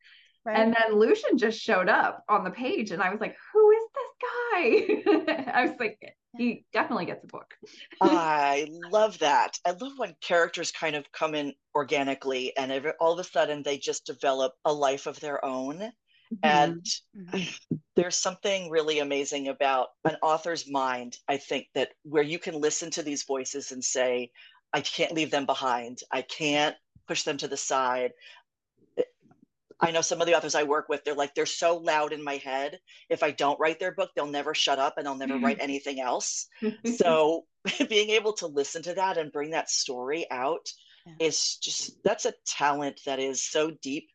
Right. 0.44 0.58
And 0.58 0.74
then 0.74 0.98
Lucian 0.98 1.38
just 1.38 1.60
showed 1.60 1.90
up 1.90 2.24
on 2.28 2.44
the 2.44 2.52
page 2.52 2.92
and 2.92 3.02
I 3.02 3.12
was 3.12 3.20
like, 3.20 3.36
who 3.54 3.72
is 3.72 3.84
this 3.94 5.04
guy? 5.36 5.52
I 5.54 5.66
was 5.66 5.80
like, 5.80 6.00
he 6.38 6.66
definitely 6.72 7.06
gets 7.06 7.24
a 7.24 7.28
book. 7.28 7.54
I 8.02 8.68
love 8.92 9.20
that. 9.20 9.58
I 9.66 9.72
love 9.72 9.94
when 9.98 10.16
characters 10.22 10.72
kind 10.72 10.96
of 10.96 11.12
come 11.12 11.36
in 11.36 11.54
organically 11.76 12.56
and 12.58 12.72
every, 12.72 12.92
all 13.00 13.14
of 13.14 13.20
a 13.20 13.24
sudden 13.24 13.64
they 13.64 13.78
just 13.78 14.06
develop 14.06 14.54
a 14.66 14.74
life 14.74 15.08
of 15.08 15.20
their 15.20 15.44
own. 15.44 15.78
Mm-hmm. 15.80 16.36
And 16.44 16.86
mm-hmm. 17.18 17.76
there's 17.96 18.18
something 18.18 18.70
really 18.70 19.00
amazing 19.00 19.50
about 19.50 19.90
an 20.06 20.16
author's 20.22 20.70
mind, 20.70 21.18
I 21.28 21.38
think, 21.38 21.68
that 21.76 21.90
where 22.04 22.24
you 22.24 22.40
can 22.40 22.56
listen 22.56 22.90
to 22.92 23.04
these 23.04 23.24
voices 23.24 23.72
and 23.72 23.84
say, 23.84 24.32
I 24.74 24.82
can't 24.82 25.14
leave 25.14 25.32
them 25.32 25.46
behind. 25.46 26.00
I 26.12 26.22
can't 26.22 26.76
push 27.08 27.24
them 27.24 27.38
to 27.38 27.48
the 27.48 27.58
side. 27.58 28.12
I 29.82 29.92
know 29.92 30.02
some 30.02 30.22
of 30.22 30.28
the 30.28 30.36
authors 30.36 30.56
I 30.56 30.64
work 30.64 30.90
with, 30.90 31.04
they're 31.04 31.16
like, 31.16 31.34
they're 31.34 31.46
so 31.46 31.78
loud 31.78 32.14
in 32.14 32.24
my 32.24 32.38
head. 32.38 32.80
If 33.10 33.24
I 33.24 33.32
don't 33.32 33.60
write 33.60 33.80
their 33.80 33.94
book, 33.94 34.12
they'll 34.16 34.28
never 34.28 34.54
shut 34.54 34.80
up 34.80 34.96
and 34.98 35.06
they'll 35.06 35.16
never 35.16 35.38
write 35.40 35.58
anything 35.60 36.00
else. 36.00 36.48
So 36.86 37.46
being 37.90 38.10
able 38.12 38.34
to 38.34 38.48
listen 38.48 38.84
to 38.84 38.94
that 38.96 39.18
and 39.18 39.32
bring 39.32 39.52
that 39.52 39.70
story 39.70 40.26
out 40.32 40.72
Yeah. 41.06 41.14
is 41.20 41.58
just 41.58 42.04
that's 42.04 42.26
a 42.26 42.34
talent 42.46 43.02
that 43.06 43.20
is 43.20 43.42
so 43.42 43.72
deep. 43.82 44.10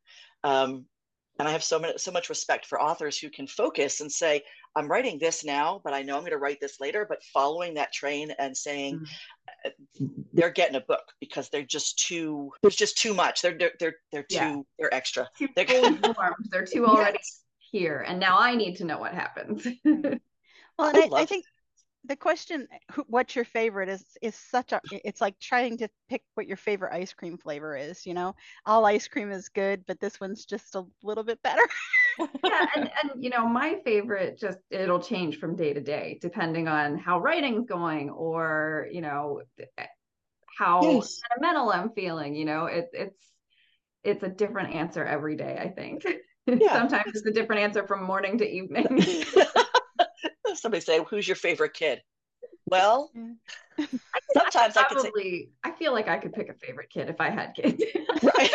Um, 0.45 0.87
and 1.39 1.49
I 1.49 1.53
have 1.53 1.65
so 1.65 1.79
much 1.79 1.99
so 1.99 2.13
much 2.13 2.29
respect 2.29 2.67
for 2.67 2.81
authors 2.81 3.19
who 3.19 3.31
can 3.31 3.47
focus 3.47 4.01
and 4.01 4.11
say, 4.11 4.43
I'm 4.77 4.89
writing 4.89 5.19
this 5.19 5.45
now, 5.45 5.81
but 5.85 5.95
I 5.95 6.03
know 6.03 6.17
I'm 6.17 6.23
going 6.23 6.33
to 6.33 6.39
write 6.39 6.61
this 6.61 6.81
later. 6.81 7.07
But 7.09 7.23
following 7.25 7.75
that 7.75 7.93
train 7.93 8.31
and 8.39 8.57
saying 8.57 9.01
uh, 9.05 9.09
they're 10.33 10.51
getting 10.51 10.77
a 10.77 10.81
book 10.81 11.03
because 11.21 11.49
they're 11.51 11.63
just 11.63 11.99
too 11.99 12.51
there's 12.63 12.77
just 12.77 12.99
too 12.99 13.15
much. 13.15 13.43
They're 13.43 13.57
they're 13.59 13.73
they're, 13.81 13.97
they're 14.13 14.23
too 14.23 14.35
Yeah. 14.37 14.57
they're 14.79 14.95
extra. 14.95 15.29
too 15.39 15.49
They're- 15.57 15.67
They're 16.51 16.65
too 16.67 16.87
already 16.87 17.19
Yes. 17.19 17.43
here, 17.59 18.05
and 18.07 18.19
now 18.21 18.39
I 18.39 18.55
need 18.55 18.77
to 18.77 18.85
know 18.85 18.99
what 18.99 19.15
happens. 19.15 19.65
Mm-hmm. 19.87 20.15
Well, 20.79 20.89
and 20.89 20.99
oh, 20.99 21.17
I 21.17 21.21
I, 21.21 21.23
I 21.23 21.25
think 21.27 21.45
the 22.05 22.17
question 22.17 22.69
what's 23.07 23.35
your 23.35 23.47
favorite 23.47 23.89
is 23.89 24.05
is 24.21 24.35
such 24.35 24.73
a 24.73 24.81
it's 24.93 25.21
like 25.23 25.39
trying 25.41 25.79
to 25.79 25.89
pick 26.11 26.23
what 26.35 26.47
your 26.47 26.59
favorite 26.59 26.93
ice 26.95 27.13
cream 27.15 27.37
flavor 27.39 27.75
is 27.77 28.05
you 28.07 28.13
know 28.15 28.37
all 28.67 28.85
ice 28.85 29.09
cream 29.09 29.31
is 29.33 29.49
good 29.49 29.85
but 29.87 29.99
this 30.01 30.21
one's 30.21 30.45
just 30.45 30.75
a 30.75 30.85
little 31.03 31.25
bit 31.25 31.41
better 31.43 31.63
yeah 32.19 32.67
and, 32.75 32.91
and 33.03 33.25
you 33.25 33.31
know 33.31 33.47
my 33.47 33.77
favorite 33.85 34.39
just 34.39 34.59
it'll 34.71 35.03
change 35.03 35.39
from 35.39 35.57
day 35.57 35.73
to 35.73 35.81
day 35.81 36.19
depending 36.21 36.69
on 36.69 36.99
how 36.99 37.19
writing's 37.19 37.67
going 37.67 38.11
or 38.11 38.87
you 38.91 39.01
know 39.01 39.43
eh, 39.79 39.87
how 40.59 40.83
yes. 40.83 41.21
sentimental 41.31 41.71
i'm 41.71 41.91
feeling 41.91 42.35
you 42.35 42.45
know 42.45 42.67
it, 42.67 42.89
it's 42.93 43.23
it's 44.05 44.23
a 44.23 44.29
different 44.29 44.75
answer 44.75 45.05
every 45.05 45.37
day 45.37 45.59
i 45.61 45.69
think 45.69 46.05
yeah. 46.47 46.73
sometimes 46.73 47.13
it's 47.15 47.27
a 47.27 47.33
different 47.33 47.63
answer 47.63 47.87
from 47.87 48.05
morning 48.05 48.39
to 48.39 48.49
evening 48.49 49.25
somebody 50.55 50.81
say, 50.81 51.01
"Who's 51.09 51.27
your 51.27 51.37
favorite 51.37 51.75
kid?" 51.75 52.03
Well, 52.67 53.11
sometimes 54.33 54.77
I, 54.77 54.85
probably, 54.85 55.01
I 55.01 55.11
could 55.11 55.23
say, 55.23 55.49
I 55.65 55.71
feel 55.73 55.93
like 55.93 56.09
I 56.09 56.19
could 56.19 56.33
pick 56.33 56.49
a 56.49 56.55
favorite 56.55 56.91
kid 56.91 57.09
if 57.09 57.21
I 57.21 57.31
had 57.31 57.55
kids. 57.55 57.83
right. 58.23 58.51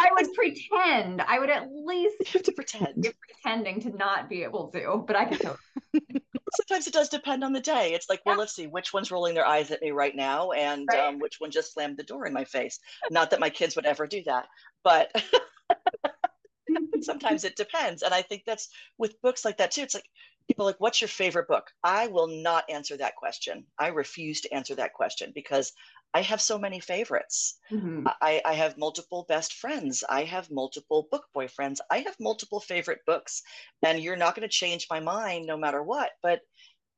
I 0.00 0.10
would 0.12 0.32
pretend. 0.34 1.20
I 1.20 1.38
would 1.38 1.50
at 1.50 1.68
least 1.70 2.16
you 2.20 2.26
have 2.32 2.42
to 2.44 2.52
pretend. 2.52 3.12
pretending 3.42 3.80
to 3.82 3.90
not 3.90 4.28
be 4.28 4.42
able 4.42 4.68
to, 4.68 5.04
but 5.06 5.16
I 5.16 5.26
could 5.26 5.40
totally. 5.92 6.24
Sometimes 6.56 6.86
it 6.86 6.92
does 6.92 7.08
depend 7.08 7.44
on 7.44 7.52
the 7.52 7.60
day. 7.60 7.92
It's 7.92 8.08
like, 8.08 8.22
well, 8.26 8.36
let's 8.36 8.54
see, 8.54 8.66
which 8.66 8.92
one's 8.92 9.10
rolling 9.10 9.34
their 9.34 9.46
eyes 9.46 9.70
at 9.70 9.82
me 9.82 9.92
right 9.92 10.16
now, 10.16 10.50
and 10.50 10.88
right. 10.90 11.08
Um, 11.08 11.18
which 11.18 11.36
one 11.38 11.50
just 11.50 11.72
slammed 11.72 11.96
the 11.96 12.02
door 12.02 12.26
in 12.26 12.32
my 12.32 12.44
face. 12.44 12.80
Not 13.10 13.30
that 13.30 13.40
my 13.40 13.50
kids 13.50 13.76
would 13.76 13.86
ever 13.86 14.06
do 14.06 14.22
that, 14.24 14.46
but 14.82 15.12
sometimes 17.02 17.44
it 17.44 17.56
depends. 17.56 18.02
And 18.02 18.12
I 18.12 18.22
think 18.22 18.42
that's 18.46 18.68
with 18.98 19.20
books 19.22 19.44
like 19.44 19.58
that 19.58 19.70
too. 19.70 19.82
It's 19.82 19.94
like 19.94 20.08
people 20.48 20.66
like, 20.66 20.80
what's 20.80 21.00
your 21.00 21.08
favorite 21.08 21.48
book? 21.48 21.70
I 21.84 22.08
will 22.08 22.26
not 22.26 22.64
answer 22.68 22.96
that 22.96 23.16
question. 23.16 23.64
I 23.78 23.88
refuse 23.88 24.40
to 24.42 24.52
answer 24.52 24.74
that 24.76 24.94
question 24.94 25.32
because 25.34 25.72
I 26.12 26.22
have 26.22 26.40
so 26.40 26.58
many 26.58 26.80
favorites. 26.80 27.58
Mm-hmm. 27.70 28.06
I, 28.20 28.42
I, 28.44 28.54
have 28.54 28.76
multiple 28.76 29.26
best 29.28 29.54
friends. 29.54 30.02
I 30.08 30.24
have 30.24 30.50
multiple 30.50 31.06
book 31.10 31.26
boyfriends. 31.36 31.78
I 31.90 31.98
have 31.98 32.16
multiple 32.18 32.60
favorite 32.60 33.00
books. 33.06 33.42
And 33.84 34.00
you're 34.00 34.16
not 34.16 34.34
going 34.34 34.48
to 34.48 34.52
change 34.52 34.88
my 34.90 35.00
mind 35.00 35.46
no 35.46 35.56
matter 35.56 35.82
what. 35.82 36.10
But 36.22 36.40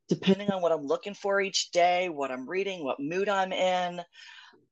depending 0.08 0.50
on 0.50 0.62
what 0.62 0.72
I'm 0.72 0.86
looking 0.86 1.14
for 1.14 1.40
each 1.40 1.70
day, 1.72 2.08
what 2.08 2.30
I'm 2.30 2.48
reading, 2.48 2.84
what 2.84 3.00
mood 3.00 3.28
I'm 3.28 3.52
in, 3.52 4.00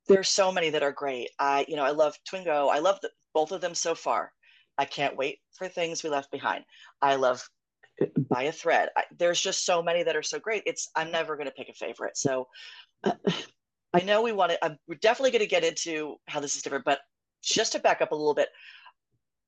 there's 0.09 0.29
so 0.29 0.51
many 0.51 0.71
that 0.71 0.83
are 0.83 0.93
great. 0.93 1.31
I, 1.39 1.67
you 1.69 1.77
know, 1.77 1.85
I 1.85 1.91
love 1.91 2.17
Twingo. 2.29 2.71
I 2.71 2.79
love 2.79 2.99
the, 3.03 3.11
both 3.35 3.53
of 3.53 3.61
them 3.61 3.75
so 3.75 3.95
far. 3.95 4.33
I 4.79 4.87
can't 4.87 5.17
wait 5.17 5.39
for 5.53 5.69
things 5.69 6.03
we 6.03 6.09
left 6.09 6.31
behind. 6.31 6.65
I 7.03 7.17
love 7.17 7.47
by 8.17 8.45
a 8.45 8.53
thread. 8.53 8.89
I, 8.97 9.05
there's 9.19 9.41
just 9.41 9.67
so 9.67 9.83
many 9.83 10.03
that 10.03 10.17
are 10.17 10.23
so 10.23 10.39
great. 10.39 10.63
It's 10.67 10.89
I'm 10.97 11.11
never 11.11 11.37
going 11.37 11.49
to 11.49 11.55
pick 11.55 11.69
a 11.69 11.75
favorite. 11.75 12.17
So 12.17 12.49
uh, 13.05 13.13
I 13.93 14.01
know 14.01 14.23
we 14.23 14.33
want 14.33 14.53
to. 14.53 14.65
I'm, 14.65 14.79
we're 14.87 14.97
definitely 14.97 15.33
going 15.33 15.41
to 15.41 15.49
get 15.49 15.65
into 15.65 16.17
how 16.27 16.41
this 16.41 16.57
is 16.57 16.63
different, 16.63 16.85
but 16.85 17.01
just 17.43 17.73
to 17.73 17.79
back 17.79 18.01
up 18.01 18.13
a 18.13 18.15
little 18.15 18.35
bit, 18.35 18.49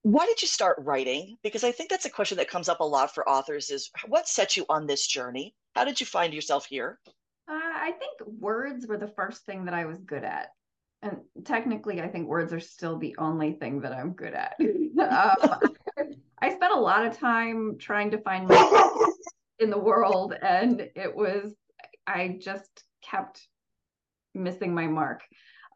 why 0.03 0.27
did 0.27 0.43
you 0.43 0.49
start 0.49 0.79
writing? 0.81 1.37
Because 1.43 1.63
I 1.63 1.71
think 1.71 1.91
that's 1.91 2.07
a 2.07 2.11
question 2.11 2.39
that 2.39 2.51
comes 2.51 2.69
up 2.69 2.81
a 2.81 2.85
lot 2.85 3.15
for 3.15 3.29
authors: 3.29 3.71
is 3.71 3.91
what 4.09 4.29
set 4.29 4.57
you 4.57 4.67
on 4.69 4.87
this 4.87 5.07
journey? 5.07 5.55
How 5.75 5.85
did 5.85 6.01
you 6.01 6.07
find 6.07 6.35
yourself 6.35 6.67
here? 6.67 6.99
Uh, 7.49 7.55
I 7.55 7.93
think 7.99 8.29
words 8.41 8.87
were 8.87 8.99
the 8.99 9.13
first 9.17 9.47
thing 9.47 9.65
that 9.67 9.75
I 9.75 9.85
was 9.85 9.99
good 9.99 10.25
at. 10.25 10.49
And 11.03 11.19
technically, 11.45 12.01
I 12.01 12.09
think 12.09 12.29
words 12.29 12.53
are 12.53 12.61
still 12.61 12.99
the 12.99 13.17
only 13.19 13.55
thing 13.55 13.81
that 13.81 13.93
I'm 13.93 14.13
good 14.13 14.35
at. 14.35 14.55
um, 14.61 15.75
I 16.41 16.49
spent 16.49 16.75
a 16.75 16.79
lot 16.79 17.05
of 17.05 17.19
time 17.19 17.77
trying 17.79 18.11
to 18.13 18.19
find 18.19 18.49
my 18.49 19.07
in 19.59 19.71
the 19.71 19.79
world, 19.79 20.35
and 20.41 20.89
it 20.95 21.15
was 21.15 21.55
I 22.07 22.39
just 22.41 22.85
kept 23.03 23.47
missing 24.35 24.75
my 24.75 24.87
mark. 24.87 25.23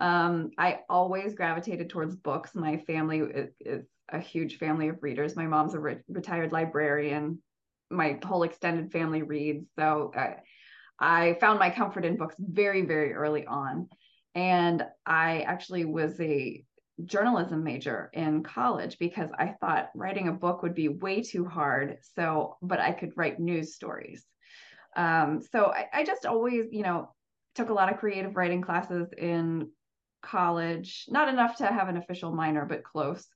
Um, 0.00 0.50
I 0.58 0.80
always 0.88 1.34
gravitated 1.34 1.88
towards 1.88 2.16
books. 2.16 2.54
My 2.54 2.78
family 2.78 3.20
is, 3.20 3.50
is, 3.60 3.84
a 4.08 4.20
huge 4.20 4.58
family 4.58 4.88
of 4.88 5.02
readers. 5.02 5.34
My 5.34 5.46
mom's 5.46 5.74
a 5.74 5.80
re- 5.80 5.98
retired 6.08 6.52
librarian. 6.52 7.42
My 7.90 8.18
whole 8.24 8.44
extended 8.44 8.92
family 8.92 9.22
reads, 9.22 9.66
so 9.76 10.12
I, 10.14 10.20
uh, 10.20 10.34
I 10.98 11.36
found 11.40 11.58
my 11.58 11.70
comfort 11.70 12.04
in 12.04 12.16
books 12.16 12.36
very, 12.38 12.82
very 12.82 13.12
early 13.12 13.46
on. 13.46 13.88
And 14.34 14.84
I 15.04 15.40
actually 15.40 15.84
was 15.84 16.20
a 16.20 16.64
journalism 17.04 17.64
major 17.64 18.10
in 18.12 18.42
college 18.42 18.96
because 18.98 19.30
I 19.38 19.54
thought 19.60 19.90
writing 19.94 20.28
a 20.28 20.32
book 20.32 20.62
would 20.62 20.74
be 20.74 20.88
way 20.88 21.22
too 21.22 21.44
hard. 21.44 21.98
So, 22.14 22.56
but 22.62 22.80
I 22.80 22.92
could 22.92 23.12
write 23.16 23.40
news 23.40 23.74
stories. 23.74 24.24
Um, 24.96 25.42
so 25.52 25.66
I, 25.66 25.86
I 25.92 26.04
just 26.04 26.24
always, 26.24 26.66
you 26.70 26.82
know, 26.82 27.10
took 27.56 27.70
a 27.70 27.74
lot 27.74 27.92
of 27.92 27.98
creative 27.98 28.36
writing 28.36 28.62
classes 28.62 29.08
in 29.16 29.70
college, 30.22 31.06
not 31.08 31.28
enough 31.28 31.56
to 31.56 31.66
have 31.66 31.88
an 31.88 31.96
official 31.96 32.32
minor, 32.32 32.64
but 32.64 32.84
close. 32.84 33.26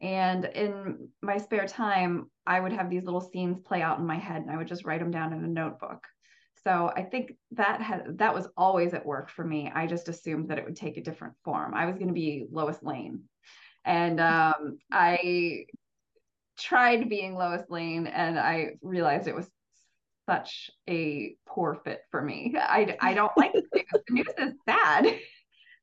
And 0.00 0.44
in 0.44 1.08
my 1.22 1.38
spare 1.38 1.66
time, 1.66 2.30
I 2.46 2.60
would 2.60 2.72
have 2.72 2.90
these 2.90 3.04
little 3.04 3.20
scenes 3.20 3.60
play 3.60 3.82
out 3.82 3.98
in 3.98 4.06
my 4.06 4.16
head 4.16 4.42
and 4.42 4.50
I 4.50 4.56
would 4.56 4.68
just 4.68 4.84
write 4.84 5.00
them 5.00 5.10
down 5.10 5.32
in 5.32 5.44
a 5.44 5.48
notebook. 5.48 6.04
So 6.64 6.92
I 6.94 7.02
think 7.02 7.34
that 7.52 7.80
had 7.80 8.18
that 8.18 8.34
was 8.34 8.48
always 8.56 8.92
at 8.94 9.06
work 9.06 9.30
for 9.30 9.44
me. 9.44 9.70
I 9.72 9.86
just 9.86 10.08
assumed 10.08 10.50
that 10.50 10.58
it 10.58 10.64
would 10.64 10.76
take 10.76 10.96
a 10.96 11.02
different 11.02 11.34
form. 11.44 11.72
I 11.74 11.86
was 11.86 11.96
going 11.96 12.08
to 12.08 12.14
be 12.14 12.46
Lois 12.50 12.82
Lane, 12.82 13.22
and 13.84 14.20
um, 14.20 14.78
I 14.92 15.66
tried 16.58 17.08
being 17.08 17.34
Lois 17.36 17.62
Lane, 17.70 18.06
and 18.06 18.38
I 18.38 18.72
realized 18.82 19.28
it 19.28 19.36
was 19.36 19.48
such 20.28 20.70
a 20.88 21.36
poor 21.46 21.80
fit 21.84 22.02
for 22.10 22.20
me. 22.22 22.54
I 22.56 22.96
I 23.00 23.14
don't 23.14 23.36
like 23.36 23.52
the 23.52 23.62
news. 23.74 23.86
The 24.06 24.12
news 24.12 24.34
is 24.38 24.54
sad. 24.68 25.18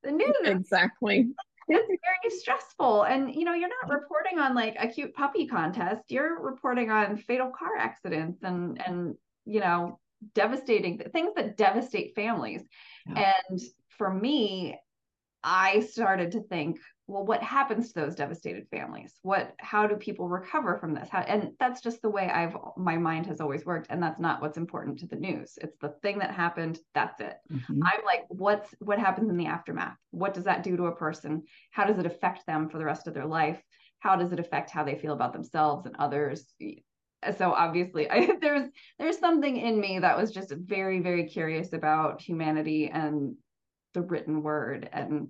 The 0.04 0.12
news 0.12 0.36
exactly. 0.44 1.28
It's 1.68 1.88
very 1.88 2.40
stressful. 2.40 3.04
And 3.04 3.34
you 3.34 3.44
know, 3.44 3.54
you're 3.54 3.70
not 3.70 3.94
reporting 3.94 4.38
on 4.38 4.54
like 4.54 4.76
a 4.80 4.88
cute 4.88 5.16
puppy 5.16 5.48
contest. 5.48 6.04
You're 6.10 6.40
reporting 6.40 6.92
on 6.92 7.18
fatal 7.18 7.52
car 7.58 7.76
accidents 7.78 8.44
and 8.44 8.80
and 8.86 9.16
you 9.46 9.60
know, 9.60 10.00
devastating 10.34 11.02
things 11.12 11.34
that 11.36 11.58
devastate 11.58 12.16
families. 12.16 12.64
Yeah. 13.08 13.34
And 13.50 13.60
for 13.98 14.14
me, 14.14 14.78
I 15.44 15.82
started 15.82 16.32
to 16.32 16.42
think, 16.42 16.80
well, 17.08 17.24
what 17.24 17.44
happens 17.44 17.94
to 17.94 18.00
those 18.00 18.16
devastated 18.16 18.68
families? 18.70 19.14
What, 19.22 19.54
how 19.60 19.86
do 19.86 19.96
people 19.96 20.28
recover 20.28 20.78
from 20.78 20.96
this? 20.96 21.08
How, 21.10 21.20
and 21.20 21.52
that's 21.60 21.82
just 21.82 22.02
the 22.02 22.10
way 22.10 22.30
I've, 22.30 22.58
my 22.78 22.98
mind 22.98 23.28
has 23.28 23.40
always 23.40 23.64
worked. 23.64 23.88
And 23.92 24.02
that's 24.02 24.20
not 24.20 24.42
what's 24.42 24.58
important 24.58 25.00
to 25.00 25.08
the 25.08 25.16
news. 25.16 25.60
It's 25.62 25.78
the 25.78 25.94
thing 26.02 26.18
that 26.20 26.32
happened. 26.32 26.80
That's 26.96 27.20
it. 27.22 27.36
Mm-hmm. 27.52 27.82
I'm 27.84 28.04
like, 28.06 28.26
what's, 28.30 28.74
what 28.80 28.98
happens 28.98 29.30
in 29.30 29.38
the 29.38 29.46
aftermath? 29.46 29.98
What 30.10 30.34
does 30.34 30.46
that 30.46 30.64
do 30.64 30.76
to 30.78 30.88
a 30.88 30.96
person? 30.96 31.44
How 31.70 31.86
does 31.86 32.00
it 32.00 32.08
affect 32.08 32.48
them 32.48 32.70
for 32.70 32.80
the 32.80 32.86
rest 32.86 33.08
of 33.08 33.14
their 33.14 33.28
life? 33.28 33.62
How 34.00 34.16
does 34.16 34.32
it 34.32 34.40
affect 34.40 34.72
how 34.72 34.84
they 34.84 34.96
feel 34.96 35.14
about 35.14 35.34
themselves 35.34 35.86
and 35.86 35.96
others? 35.98 36.54
so 37.38 37.52
obviously 37.54 38.08
I, 38.12 38.38
there's 38.40 38.70
there's 39.00 39.18
something 39.18 39.58
in 39.58 39.80
me 39.80 39.98
that 39.98 40.16
was 40.16 40.32
just 40.32 40.52
very 40.52 41.00
very 41.00 41.24
curious 41.24 41.74
about 41.74 42.22
humanity 42.22 42.92
and 42.94 43.36
the 43.96 44.02
written 44.02 44.44
word 44.44 44.88
and 44.94 45.30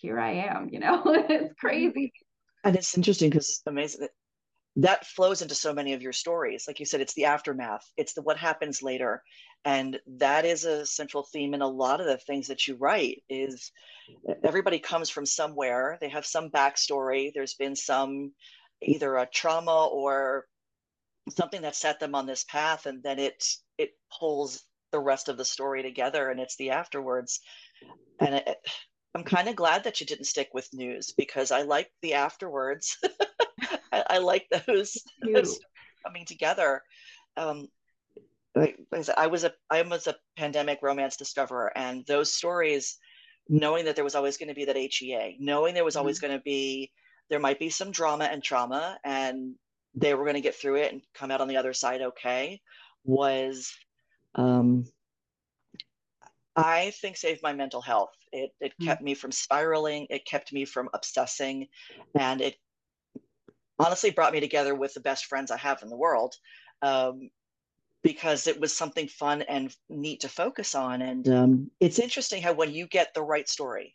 here 0.00 0.18
i 0.18 0.32
am 0.32 0.68
you 0.70 0.78
know? 0.78 1.02
It's 1.06 1.30
mm-hmm. 1.30 1.46
crazy. 1.58 2.12
And 2.64 2.76
it's 2.76 2.96
interesting 2.96 3.30
because 3.30 3.60
amazing 3.66 4.02
that, 4.02 4.10
that 4.76 5.06
flows 5.06 5.42
into 5.42 5.54
so 5.54 5.74
many 5.74 5.92
of 5.92 6.00
your 6.00 6.12
stories. 6.12 6.64
Like 6.66 6.80
you 6.80 6.86
said 6.86 7.00
it's 7.00 7.14
the 7.14 7.26
aftermath 7.26 7.84
it's 7.96 8.14
the 8.14 8.22
what 8.22 8.36
happens 8.36 8.82
later. 8.82 9.22
And 9.64 9.98
that 10.18 10.44
is 10.44 10.64
a 10.64 10.86
central 10.86 11.24
theme 11.32 11.54
in 11.54 11.62
a 11.62 11.68
lot 11.68 12.00
of 12.00 12.06
the 12.06 12.18
things 12.18 12.48
that 12.48 12.66
you 12.66 12.76
write 12.76 13.22
is 13.28 13.70
everybody 14.42 14.78
comes 14.78 15.10
from 15.10 15.26
somewhere. 15.26 15.98
They 16.00 16.08
have 16.08 16.26
some 16.26 16.50
backstory. 16.50 17.32
There's 17.32 17.54
been 17.54 17.76
some 17.76 18.32
either 18.80 19.16
a 19.16 19.26
trauma 19.26 19.86
or 19.86 20.46
something 21.30 21.62
that 21.62 21.76
set 21.76 22.00
them 22.00 22.14
on 22.14 22.26
this 22.26 22.44
path 22.44 22.86
and 22.86 23.02
then 23.02 23.18
it 23.18 23.44
it 23.78 23.90
pulls 24.18 24.64
the 24.92 25.00
rest 25.00 25.28
of 25.28 25.36
the 25.36 25.44
story 25.44 25.82
together 25.82 26.30
and 26.30 26.38
it's 26.38 26.56
the 26.56 26.70
afterwards. 26.70 27.40
And 28.20 28.36
it, 28.36 28.56
i'm 29.14 29.24
kind 29.24 29.48
of 29.48 29.56
glad 29.56 29.84
that 29.84 30.00
you 30.00 30.06
didn't 30.06 30.26
stick 30.26 30.50
with 30.52 30.68
news 30.72 31.12
because 31.16 31.50
i 31.50 31.62
like 31.62 31.90
the 32.02 32.14
afterwards. 32.14 32.96
I, 33.92 34.04
I, 34.08 34.18
like 34.18 34.46
those, 34.66 34.96
those 35.34 35.60
coming 36.02 36.24
together. 36.24 36.82
Um 37.36 37.68
I, 38.56 38.74
I 39.16 39.26
was 39.28 39.44
a 39.44 39.52
i 39.70 39.82
was 39.82 40.06
a 40.06 40.16
pandemic 40.36 40.80
romance 40.82 41.16
discoverer 41.16 41.72
and 41.74 42.04
those 42.06 42.34
stories 42.34 42.98
knowing 43.48 43.86
that 43.86 43.94
there 43.94 44.04
was 44.04 44.14
always 44.14 44.36
going 44.36 44.48
to 44.48 44.54
be 44.54 44.66
that 44.66 44.76
hea 44.76 45.36
knowing 45.40 45.74
there 45.74 45.84
was 45.84 45.96
always 45.96 46.18
mm-hmm. 46.18 46.26
going 46.28 46.38
to 46.38 46.44
be 46.44 46.90
there 47.30 47.40
might 47.40 47.58
be 47.58 47.70
some 47.70 47.90
drama 47.90 48.24
and 48.24 48.42
trauma 48.42 48.98
and 49.04 49.54
they 49.94 50.14
were 50.14 50.24
going 50.24 50.34
to 50.34 50.42
get 50.42 50.54
through 50.54 50.76
it 50.76 50.92
and 50.92 51.02
come 51.14 51.30
out 51.30 51.40
on 51.40 51.48
the 51.48 51.56
other 51.56 51.72
side 51.72 52.02
okay 52.02 52.60
was 53.04 53.72
um, 54.34 54.84
I 56.56 56.90
think 57.00 57.16
saved 57.16 57.42
my 57.42 57.52
mental 57.52 57.80
health. 57.80 58.10
It 58.32 58.50
it 58.60 58.72
mm-hmm. 58.72 58.86
kept 58.86 59.02
me 59.02 59.14
from 59.14 59.32
spiraling. 59.32 60.06
It 60.10 60.26
kept 60.26 60.52
me 60.52 60.64
from 60.64 60.88
obsessing, 60.92 61.68
and 62.18 62.40
it 62.40 62.56
honestly 63.78 64.10
brought 64.10 64.32
me 64.32 64.40
together 64.40 64.74
with 64.74 64.94
the 64.94 65.00
best 65.00 65.26
friends 65.26 65.50
I 65.50 65.56
have 65.56 65.82
in 65.82 65.88
the 65.88 65.96
world. 65.96 66.34
Um, 66.82 67.30
because 68.02 68.46
it 68.48 68.60
was 68.60 68.76
something 68.76 69.06
fun 69.06 69.42
and 69.42 69.74
neat 69.88 70.20
to 70.20 70.28
focus 70.28 70.74
on. 70.74 71.02
And 71.02 71.28
um, 71.28 71.70
it's 71.80 72.00
interesting 72.00 72.42
how 72.42 72.52
when 72.52 72.72
you 72.72 72.86
get 72.86 73.14
the 73.14 73.22
right 73.22 73.48
story 73.48 73.94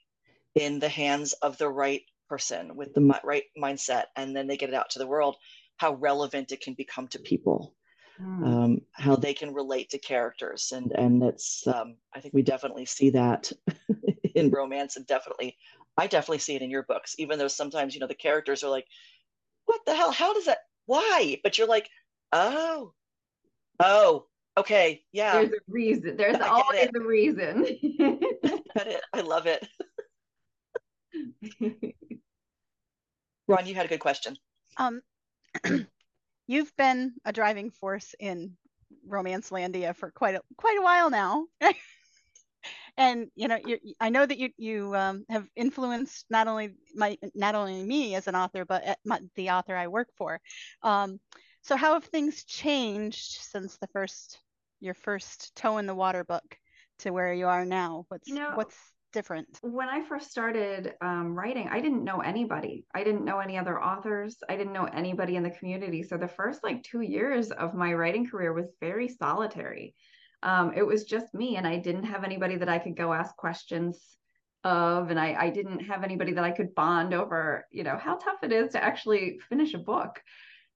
in 0.55 0.79
the 0.79 0.89
hands 0.89 1.33
of 1.33 1.57
the 1.57 1.69
right 1.69 2.03
person 2.29 2.75
with 2.75 2.93
the 2.93 3.19
right 3.23 3.43
mindset, 3.61 4.05
and 4.15 4.35
then 4.35 4.47
they 4.47 4.57
get 4.57 4.69
it 4.69 4.75
out 4.75 4.89
to 4.91 4.99
the 4.99 5.07
world, 5.07 5.35
how 5.77 5.93
relevant 5.95 6.51
it 6.51 6.61
can 6.61 6.73
become 6.73 7.07
to 7.09 7.19
people. 7.19 7.73
Mm. 8.21 8.47
Um, 8.47 8.81
how 8.93 9.15
they 9.15 9.33
can 9.33 9.53
relate 9.53 9.91
to 9.91 10.00
characters 10.00 10.71
and 10.71 10.91
and 10.93 11.21
that's 11.21 11.67
um, 11.67 11.97
I 12.15 12.19
think 12.19 12.33
we 12.33 12.41
definitely 12.41 12.86
see 12.86 13.12
that 13.12 13.51
in 14.36 14.50
romance 14.50 14.95
and 14.95 15.05
definitely 15.05 15.55
I 15.97 16.07
definitely 16.07 16.39
see 16.39 16.55
it 16.55 16.63
in 16.63 16.71
your 16.71 16.83
books 16.83 17.15
even 17.19 17.38
though 17.38 17.47
sometimes 17.47 17.93
you 17.93 18.00
know 18.00 18.07
the 18.07 18.15
characters 18.15 18.63
are 18.63 18.71
like 18.71 18.88
what 19.65 19.81
the 19.86 19.95
hell 19.95 20.12
how 20.12 20.33
does 20.33 20.45
that 20.45 20.59
why 20.88 21.39
but 21.43 21.59
you're 21.59 21.67
like 21.67 21.89
oh 22.31 22.93
Oh, 23.79 24.25
okay. 24.57 25.03
Yeah. 25.12 25.33
There's 25.33 25.51
a 25.51 25.59
reason. 25.67 26.17
There's 26.17 26.39
always 26.39 26.89
a 26.95 27.00
reason. 27.00 27.65
it. 27.67 29.01
I 29.13 29.21
love 29.21 29.45
it. 29.47 29.67
Ron, 33.47 33.65
you 33.65 33.75
had 33.75 33.86
a 33.86 33.89
good 33.89 34.00
question. 34.00 34.36
Um, 34.77 35.01
you've 36.48 36.75
been 36.77 37.13
a 37.25 37.34
driving 37.34 37.70
force 37.70 38.16
in 38.20 38.56
Romance 39.06 39.50
Landia 39.50 39.96
for 39.96 40.12
quite 40.12 40.36
a 40.36 40.42
quite 40.58 40.77
a 40.80 40.82
while 40.82 41.10
now. 41.10 41.46
and 42.98 43.27
you 43.36 43.48
know, 43.48 43.58
you, 43.63 43.77
I 44.00 44.10
know 44.10 44.25
that 44.25 44.38
you 44.38 44.50
you 44.58 44.96
um, 44.96 45.25
have 45.30 45.48
influenced 45.56 46.25
not 46.30 46.48
only 46.48 46.74
my 46.96 47.18
not 47.36 47.56
only 47.56 47.84
me 47.84 48.16
as 48.16 48.27
an 48.27 48.36
author, 48.36 48.66
but 48.66 48.98
my, 49.06 49.20
the 49.36 49.51
author 49.51 49.75
I 49.75 49.88
work 49.88 50.10
for. 50.18 50.39
Um, 50.82 51.20
so 51.62 51.75
how 51.75 51.94
have 51.94 52.06
things 52.06 52.44
changed 52.46 53.42
since 53.42 53.77
the 53.77 53.88
first 53.88 54.39
your 54.80 54.94
first 54.94 55.56
toe 55.56 55.77
in 55.77 55.86
the 55.86 55.96
water 55.96 56.24
book 56.24 56.58
to 57.00 57.12
where 57.12 57.34
you 57.34 57.48
are 57.48 57.66
now? 57.66 58.06
What's 58.08 58.27
you 58.27 58.36
know, 58.36 58.51
what's 58.56 58.77
different? 59.11 59.59
When 59.61 59.89
I 59.89 60.03
first 60.07 60.31
started 60.31 60.93
um, 61.01 61.35
writing, 61.35 61.67
I 61.69 61.81
didn't 61.81 62.03
know 62.03 62.19
anybody. 62.19 62.85
I 62.93 63.03
didn't 63.03 63.25
know 63.25 63.39
any 63.39 63.57
other 63.57 63.81
authors. 63.81 64.37
I 64.49 64.55
didn't 64.55 64.73
know 64.73 64.85
anybody 64.85 65.35
in 65.35 65.43
the 65.43 65.51
community. 65.51 66.03
So 66.03 66.17
the 66.17 66.27
first 66.27 66.63
like 66.63 66.83
two 66.83 67.01
years 67.01 67.51
of 67.51 67.73
my 67.73 67.93
writing 67.93 68.27
career 68.27 68.53
was 68.53 68.71
very 68.79 69.07
solitary. 69.07 69.95
Um, 70.43 70.73
it 70.75 70.83
was 70.85 71.03
just 71.03 71.33
me, 71.33 71.55
and 71.55 71.67
I 71.67 71.77
didn't 71.77 72.03
have 72.03 72.23
anybody 72.23 72.57
that 72.57 72.69
I 72.69 72.79
could 72.79 72.95
go 72.95 73.13
ask 73.13 73.35
questions 73.35 73.99
of 74.63 75.09
and 75.11 75.19
I, 75.19 75.35
I 75.39 75.49
didn't 75.49 75.79
have 75.81 76.03
anybody 76.03 76.33
that 76.33 76.43
I 76.43 76.51
could 76.51 76.75
bond 76.75 77.13
over, 77.13 77.65
you 77.71 77.83
know, 77.83 77.97
how 77.97 78.15
tough 78.17 78.43
it 78.43 78.51
is 78.51 78.71
to 78.71 78.83
actually 78.83 79.39
finish 79.49 79.73
a 79.73 79.79
book 79.79 80.19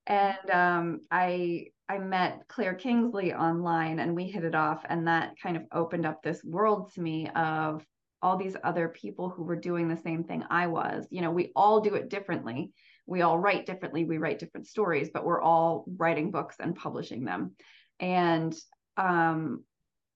and 0.07 0.49
um, 0.51 1.01
I 1.11 1.67
I 1.87 1.97
met 1.97 2.43
Claire 2.47 2.75
Kingsley 2.75 3.33
online, 3.33 3.99
and 3.99 4.15
we 4.15 4.25
hit 4.25 4.43
it 4.43 4.55
off, 4.55 4.83
and 4.87 5.07
that 5.07 5.33
kind 5.41 5.57
of 5.57 5.63
opened 5.73 6.05
up 6.05 6.23
this 6.23 6.43
world 6.43 6.93
to 6.93 7.01
me 7.01 7.29
of 7.35 7.85
all 8.21 8.37
these 8.37 8.55
other 8.63 8.89
people 8.89 9.29
who 9.29 9.43
were 9.43 9.55
doing 9.55 9.87
the 9.87 9.97
same 9.97 10.23
thing 10.23 10.43
I 10.49 10.67
was. 10.67 11.05
You 11.09 11.21
know, 11.21 11.31
we 11.31 11.51
all 11.55 11.81
do 11.81 11.95
it 11.95 12.09
differently. 12.09 12.71
We 13.05 13.21
all 13.21 13.39
write 13.39 13.65
differently. 13.65 14.05
We 14.05 14.17
write 14.17 14.39
different 14.39 14.67
stories, 14.67 15.09
but 15.13 15.25
we're 15.25 15.41
all 15.41 15.85
writing 15.97 16.31
books 16.31 16.57
and 16.59 16.75
publishing 16.75 17.25
them. 17.25 17.55
And 17.99 18.55
um, 18.97 19.63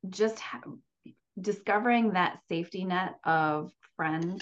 just 0.09 0.39
ha- 0.39 0.61
discovering 1.39 2.13
that 2.13 2.39
safety 2.47 2.85
net 2.85 3.15
of 3.23 3.71
friends 3.95 4.41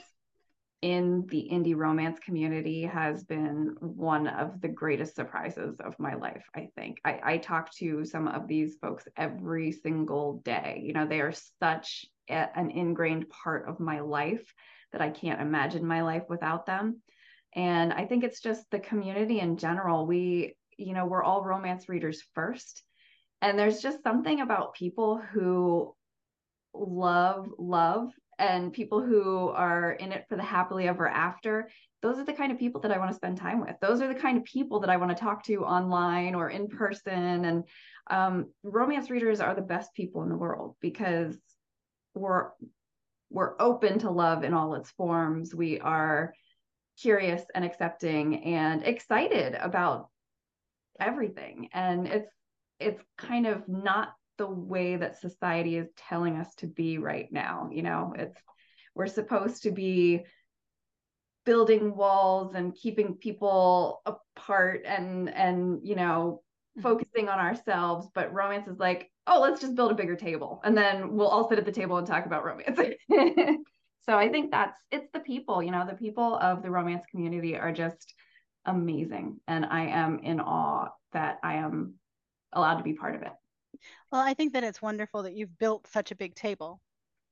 in 0.83 1.25
the 1.29 1.47
indie 1.49 1.77
romance 1.77 2.19
community 2.19 2.83
has 2.83 3.23
been 3.23 3.73
one 3.79 4.27
of 4.27 4.59
the 4.59 4.67
greatest 4.67 5.15
surprises 5.15 5.79
of 5.79 5.97
my 5.97 6.13
life 6.15 6.43
i 6.55 6.67
think 6.75 6.99
I, 7.05 7.19
I, 7.23 7.37
talk 7.37 7.73
to 7.75 8.03
some 8.03 8.27
of 8.27 8.49
these 8.49 8.75
folks 8.81 9.07
every 9.15 9.71
single 9.71 10.41
day 10.43 10.81
you 10.83 10.91
know 10.91 11.07
they 11.07 11.21
are 11.21 11.33
such 11.61 12.05
an 12.27 12.71
ingrained 12.71 13.29
part 13.29 13.67
of 13.67 13.79
my 13.79 13.99
life 13.99 14.53
that 14.91 15.01
i 15.01 15.09
can't 15.09 15.41
imagine 15.41 15.85
my 15.85 16.01
life 16.01 16.23
without 16.29 16.65
them. 16.65 17.01
And 17.55 17.93
i 17.93 18.05
think 18.05 18.23
it's 18.23 18.41
just 18.41 18.63
the 18.71 18.79
community 18.79 19.39
in 19.39 19.57
general. 19.57 20.05
We 20.05 20.55
you 20.77 20.93
know 20.93 21.05
we're 21.05 21.23
all 21.23 21.43
romance 21.43 21.89
readers 21.89 22.23
first. 22.33 22.83
And 23.41 23.59
there's 23.59 23.81
just 23.81 24.03
something 24.03 24.39
about 24.39 24.73
people 24.73 25.17
who 25.17 25.93
love 26.73 27.49
love 27.57 28.11
and 28.39 28.73
people 28.73 29.03
who 29.03 29.49
are 29.49 29.91
in 29.91 30.11
it 30.11 30.25
for 30.27 30.35
the 30.35 30.43
happily 30.43 30.87
ever 30.87 31.07
after. 31.07 31.69
Those 32.01 32.17
are 32.17 32.25
the 32.25 32.33
kind 32.33 32.51
of 32.51 32.59
people 32.59 32.81
that 32.81 32.91
i 32.91 32.97
want 32.97 33.11
to 33.11 33.15
spend 33.15 33.37
time 33.37 33.61
with. 33.61 33.75
Those 33.81 34.01
are 34.01 34.07
the 34.07 34.19
kind 34.19 34.37
of 34.37 34.43
people 34.43 34.79
that 34.81 34.89
i 34.89 34.97
want 34.97 35.15
to 35.15 35.21
talk 35.21 35.43
to 35.45 35.63
online 35.63 36.35
or 36.35 36.49
in 36.49 36.67
person. 36.67 37.45
And 37.45 37.63
um, 38.09 38.51
romance 38.63 39.09
readers 39.09 39.39
are 39.39 39.55
the 39.55 39.61
best 39.61 39.93
people 39.93 40.23
in 40.23 40.29
the 40.29 40.37
world 40.37 40.75
because 40.81 41.37
we're 42.13 42.49
we're 43.29 43.55
open 43.59 43.99
to 43.99 44.11
love 44.11 44.43
in 44.43 44.53
all 44.53 44.75
its 44.75 44.91
forms. 44.91 45.55
We 45.55 45.79
are 45.79 46.33
curious 47.01 47.41
and 47.55 47.65
accepting 47.65 48.43
and 48.43 48.83
excited 48.83 49.55
about 49.55 50.09
everything. 50.99 51.69
And 51.73 52.07
it's 52.07 52.31
it's 52.79 53.01
kind 53.17 53.47
of 53.47 53.67
not 53.67 54.13
the 54.37 54.47
way 54.47 54.95
that 54.97 55.19
society 55.19 55.77
is 55.77 55.87
telling 55.95 56.37
us 56.37 56.53
to 56.55 56.67
be 56.67 56.97
right 56.97 57.31
now 57.31 57.69
you 57.71 57.83
know? 57.83 58.13
It's 58.17 58.37
we're 58.95 59.07
supposed 59.07 59.63
to 59.63 59.71
be 59.71 60.23
building 61.45 61.95
walls 61.95 62.55
and 62.55 62.75
keeping 62.75 63.15
people 63.15 64.01
apart 64.05 64.83
and 64.85 65.29
and 65.29 65.79
you 65.83 65.95
know 65.95 66.41
mm-hmm. 66.77 66.81
focusing 66.81 67.29
on 67.29 67.39
ourselves. 67.39 68.07
But 68.13 68.33
romance 68.33 68.67
is 68.67 68.79
like 68.79 69.11
oh 69.27 69.41
let's 69.41 69.61
just 69.61 69.75
build 69.75 69.91
a 69.91 69.95
bigger 69.95 70.15
table. 70.15 70.61
And 70.63 70.77
then 70.77 71.13
we'll 71.15 71.27
all 71.27 71.47
sit 71.49 71.59
at 71.59 71.65
the 71.65 71.71
table 71.71 71.97
and 71.97 72.07
talk 72.07 72.25
about 72.25 72.45
romance. 72.45 72.79
So 74.05 74.17
i 74.17 74.27
think 74.27 74.51
that's 74.51 74.77
it's 74.91 75.07
the 75.13 75.21
people 75.21 75.63
you 75.63 75.71
know 75.71 75.85
the 75.89 75.95
people 75.95 76.35
of 76.35 76.61
the 76.61 76.69
romance 76.69 77.05
community 77.09 77.55
are 77.55 77.71
just 77.71 78.13
amazing. 78.65 79.39
And 79.47 79.65
i 79.65 79.85
am 79.85 80.19
in 80.19 80.41
awe 80.41 80.89
that 81.13 81.39
i 81.41 81.55
am 81.55 81.93
allowed 82.51 82.77
to 82.77 82.83
be 82.83 82.93
part 82.93 83.15
of 83.15 83.21
it. 83.21 83.31
Well, 84.11 84.21
I 84.21 84.33
think 84.33 84.53
that 84.53 84.63
it's 84.63 84.81
wonderful 84.81 85.23
that 85.23 85.33
you've 85.33 85.57
built 85.57 85.87
such 85.87 86.11
a 86.11 86.15
big 86.15 86.35
table. 86.35 86.79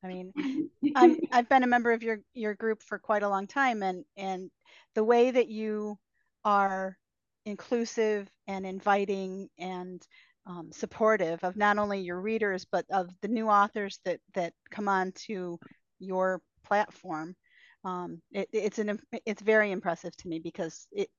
I 0.03 0.07
mean, 0.07 0.33
I'm, 0.95 1.19
I've 1.31 1.47
been 1.47 1.63
a 1.63 1.67
member 1.67 1.91
of 1.91 2.03
your 2.03 2.19
your 2.33 2.55
group 2.55 2.81
for 2.83 2.97
quite 2.97 3.23
a 3.23 3.29
long 3.29 3.47
time, 3.47 3.83
and 3.83 4.03
and 4.17 4.49
the 4.95 5.03
way 5.03 5.31
that 5.31 5.47
you 5.47 5.97
are 6.43 6.97
inclusive 7.45 8.29
and 8.47 8.65
inviting 8.65 9.49
and 9.57 10.05
um, 10.45 10.71
supportive 10.71 11.43
of 11.43 11.55
not 11.55 11.77
only 11.77 11.99
your 11.99 12.19
readers 12.19 12.65
but 12.71 12.85
of 12.89 13.09
the 13.21 13.27
new 13.27 13.47
authors 13.47 13.99
that 14.05 14.19
that 14.33 14.53
come 14.69 14.87
on 14.87 15.11
to 15.27 15.59
your 15.99 16.41
platform. 16.63 17.35
Um, 17.83 18.21
it, 18.31 18.49
it's 18.51 18.79
an 18.79 18.99
it's 19.25 19.41
very 19.41 19.71
impressive 19.71 20.15
to 20.17 20.27
me 20.27 20.39
because 20.39 20.87
it 20.91 21.09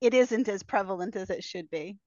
it 0.00 0.14
isn't 0.14 0.48
as 0.48 0.62
prevalent 0.62 1.16
as 1.16 1.30
it 1.30 1.44
should 1.44 1.68
be, 1.70 1.98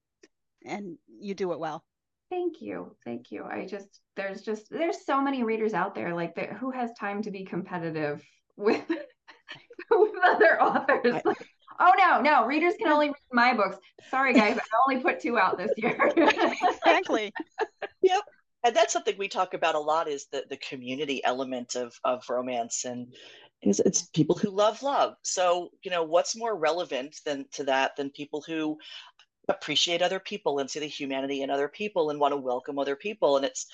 and 0.65 0.97
you 1.07 1.35
do 1.35 1.51
it 1.51 1.59
well. 1.59 1.83
Thank 2.31 2.61
you. 2.61 2.95
Thank 3.05 3.31
you. 3.31 3.43
I 3.43 3.65
just 3.65 4.01
there's 4.15 4.41
just 4.41 4.69
there's 4.71 5.05
so 5.05 5.21
many 5.21 5.43
readers 5.43 5.73
out 5.73 5.93
there 5.93 6.15
like 6.15 6.35
that 6.35 6.53
who 6.53 6.71
has 6.71 6.91
time 6.99 7.21
to 7.23 7.31
be 7.31 7.45
competitive 7.45 8.23
with 8.57 8.83
with 9.91 10.11
other 10.23 10.61
authors. 10.61 11.21
Like, 11.23 11.37
oh 11.79 11.91
no, 11.97 12.21
no, 12.21 12.45
readers 12.45 12.73
can 12.79 12.87
only 12.91 13.07
read 13.07 13.15
my 13.31 13.53
books. 13.53 13.77
Sorry 14.09 14.33
guys, 14.33 14.57
I 14.57 14.61
only 14.87 15.03
put 15.03 15.19
two 15.19 15.37
out 15.37 15.57
this 15.57 15.71
year. 15.77 16.11
exactly. 16.17 17.31
Yep. 18.01 18.21
And 18.65 18.75
that's 18.75 18.93
something 18.93 19.15
we 19.17 19.27
talk 19.27 19.53
about 19.53 19.75
a 19.75 19.79
lot 19.79 20.07
is 20.07 20.27
the 20.31 20.43
the 20.49 20.57
community 20.57 21.23
element 21.23 21.75
of 21.75 21.93
of 22.03 22.23
romance 22.29 22.85
and 22.85 23.13
it's, 23.61 23.79
it's 23.79 24.03
people 24.09 24.35
who 24.35 24.49
love 24.49 24.83
love. 24.83 25.15
So, 25.21 25.69
you 25.83 25.91
know, 25.91 26.03
what's 26.03 26.35
more 26.35 26.55
relevant 26.55 27.15
than 27.25 27.45
to 27.53 27.63
that 27.65 27.95
than 27.95 28.09
people 28.09 28.43
who 28.45 28.77
appreciate 29.49 30.01
other 30.01 30.19
people 30.19 30.59
and 30.59 30.69
see 30.69 30.79
the 30.79 30.87
humanity 30.87 31.41
in 31.41 31.49
other 31.49 31.67
people 31.67 32.09
and 32.09 32.19
want 32.19 32.33
to 32.33 32.37
welcome 32.37 32.79
other 32.79 32.95
people. 32.95 33.37
And 33.37 33.45
it's, 33.45 33.67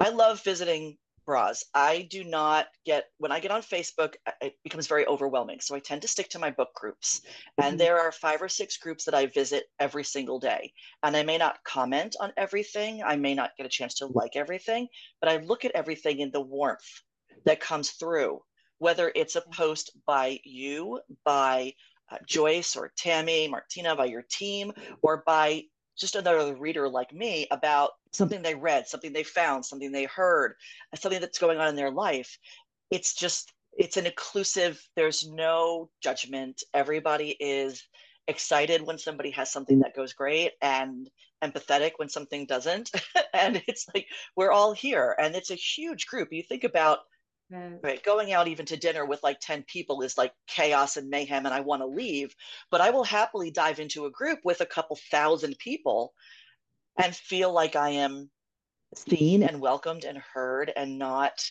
I 0.00 0.10
love 0.10 0.42
visiting 0.44 0.96
bras. 1.28 1.62
I 1.74 2.08
do 2.10 2.24
not 2.24 2.68
get, 2.86 3.04
when 3.18 3.30
I 3.30 3.38
get 3.38 3.50
on 3.50 3.60
Facebook, 3.60 4.14
it 4.40 4.54
becomes 4.64 4.86
very 4.86 5.06
overwhelming. 5.06 5.60
So 5.60 5.74
I 5.74 5.78
tend 5.78 6.00
to 6.00 6.08
stick 6.08 6.30
to 6.30 6.38
my 6.38 6.50
book 6.50 6.70
groups. 6.74 7.20
And 7.58 7.72
mm-hmm. 7.72 7.76
there 7.76 8.00
are 8.00 8.12
five 8.12 8.40
or 8.40 8.48
six 8.48 8.78
groups 8.78 9.04
that 9.04 9.14
I 9.14 9.26
visit 9.26 9.64
every 9.78 10.04
single 10.04 10.38
day. 10.38 10.72
And 11.02 11.14
I 11.14 11.22
may 11.22 11.36
not 11.36 11.62
comment 11.64 12.16
on 12.18 12.32
everything, 12.38 13.02
I 13.04 13.16
may 13.16 13.34
not 13.34 13.50
get 13.58 13.66
a 13.66 13.68
chance 13.68 13.92
to 13.96 14.06
like 14.06 14.36
everything, 14.36 14.88
but 15.20 15.30
I 15.30 15.36
look 15.36 15.66
at 15.66 15.72
everything 15.72 16.20
in 16.20 16.30
the 16.30 16.40
warmth 16.40 17.02
that 17.44 17.60
comes 17.60 17.90
through 17.90 18.40
whether 18.78 19.12
it's 19.14 19.36
a 19.36 19.42
post 19.52 19.90
by 20.06 20.38
you, 20.44 21.00
by 21.24 21.74
uh, 22.10 22.16
Joyce 22.26 22.76
or 22.76 22.92
Tammy, 22.96 23.48
Martina, 23.48 23.94
by 23.94 24.06
your 24.06 24.24
team, 24.30 24.72
or 25.02 25.22
by 25.26 25.64
just 25.98 26.16
another 26.16 26.54
reader 26.54 26.88
like 26.88 27.12
me 27.12 27.46
about 27.50 27.90
something 28.12 28.42
they 28.42 28.54
read, 28.54 28.86
something 28.86 29.12
they 29.12 29.24
found, 29.24 29.64
something 29.64 29.92
they 29.92 30.04
heard, 30.04 30.54
something 30.94 31.20
that's 31.20 31.38
going 31.38 31.58
on 31.58 31.68
in 31.68 31.76
their 31.76 31.90
life. 31.90 32.38
It's 32.90 33.14
just, 33.14 33.52
it's 33.76 33.96
an 33.96 34.06
inclusive, 34.06 34.80
there's 34.96 35.28
no 35.28 35.90
judgment. 36.02 36.62
Everybody 36.72 37.36
is 37.38 37.84
excited 38.26 38.82
when 38.82 38.98
somebody 38.98 39.30
has 39.30 39.50
something 39.50 39.80
that 39.80 39.96
goes 39.96 40.12
great 40.12 40.52
and 40.62 41.10
empathetic 41.42 41.92
when 41.96 42.08
something 42.08 42.46
doesn't. 42.46 42.90
and 43.34 43.62
it's 43.66 43.86
like 43.94 44.06
we're 44.36 44.52
all 44.52 44.72
here 44.72 45.16
and 45.18 45.34
it's 45.34 45.50
a 45.50 45.56
huge 45.56 46.06
group. 46.06 46.28
You 46.32 46.42
think 46.42 46.64
about 46.64 47.00
right 47.50 48.02
going 48.02 48.32
out 48.32 48.48
even 48.48 48.66
to 48.66 48.76
dinner 48.76 49.04
with 49.04 49.22
like 49.22 49.38
10 49.40 49.64
people 49.64 50.02
is 50.02 50.18
like 50.18 50.32
chaos 50.46 50.96
and 50.96 51.08
mayhem 51.08 51.46
and 51.46 51.54
I 51.54 51.60
want 51.60 51.82
to 51.82 51.86
leave, 51.86 52.34
but 52.70 52.80
I 52.80 52.90
will 52.90 53.04
happily 53.04 53.50
dive 53.50 53.80
into 53.80 54.06
a 54.06 54.10
group 54.10 54.40
with 54.44 54.60
a 54.60 54.66
couple 54.66 54.98
thousand 55.10 55.56
people 55.58 56.12
and 56.98 57.14
feel 57.14 57.52
like 57.52 57.76
I 57.76 57.90
am 57.90 58.30
seen 58.94 59.42
and 59.42 59.60
welcomed 59.60 60.04
and 60.04 60.18
heard 60.18 60.72
and 60.74 60.98
not 60.98 61.50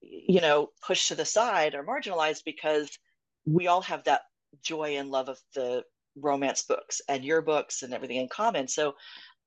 you 0.00 0.40
know 0.40 0.68
pushed 0.86 1.08
to 1.08 1.14
the 1.14 1.24
side 1.24 1.74
or 1.74 1.84
marginalized 1.84 2.44
because 2.44 2.98
we 3.46 3.66
all 3.66 3.82
have 3.82 4.04
that 4.04 4.22
joy 4.62 4.96
and 4.96 5.10
love 5.10 5.28
of 5.28 5.38
the 5.54 5.84
romance 6.16 6.62
books 6.62 7.00
and 7.08 7.24
your 7.24 7.42
books 7.42 7.82
and 7.82 7.92
everything 7.92 8.18
in 8.18 8.28
common. 8.28 8.68
So 8.68 8.94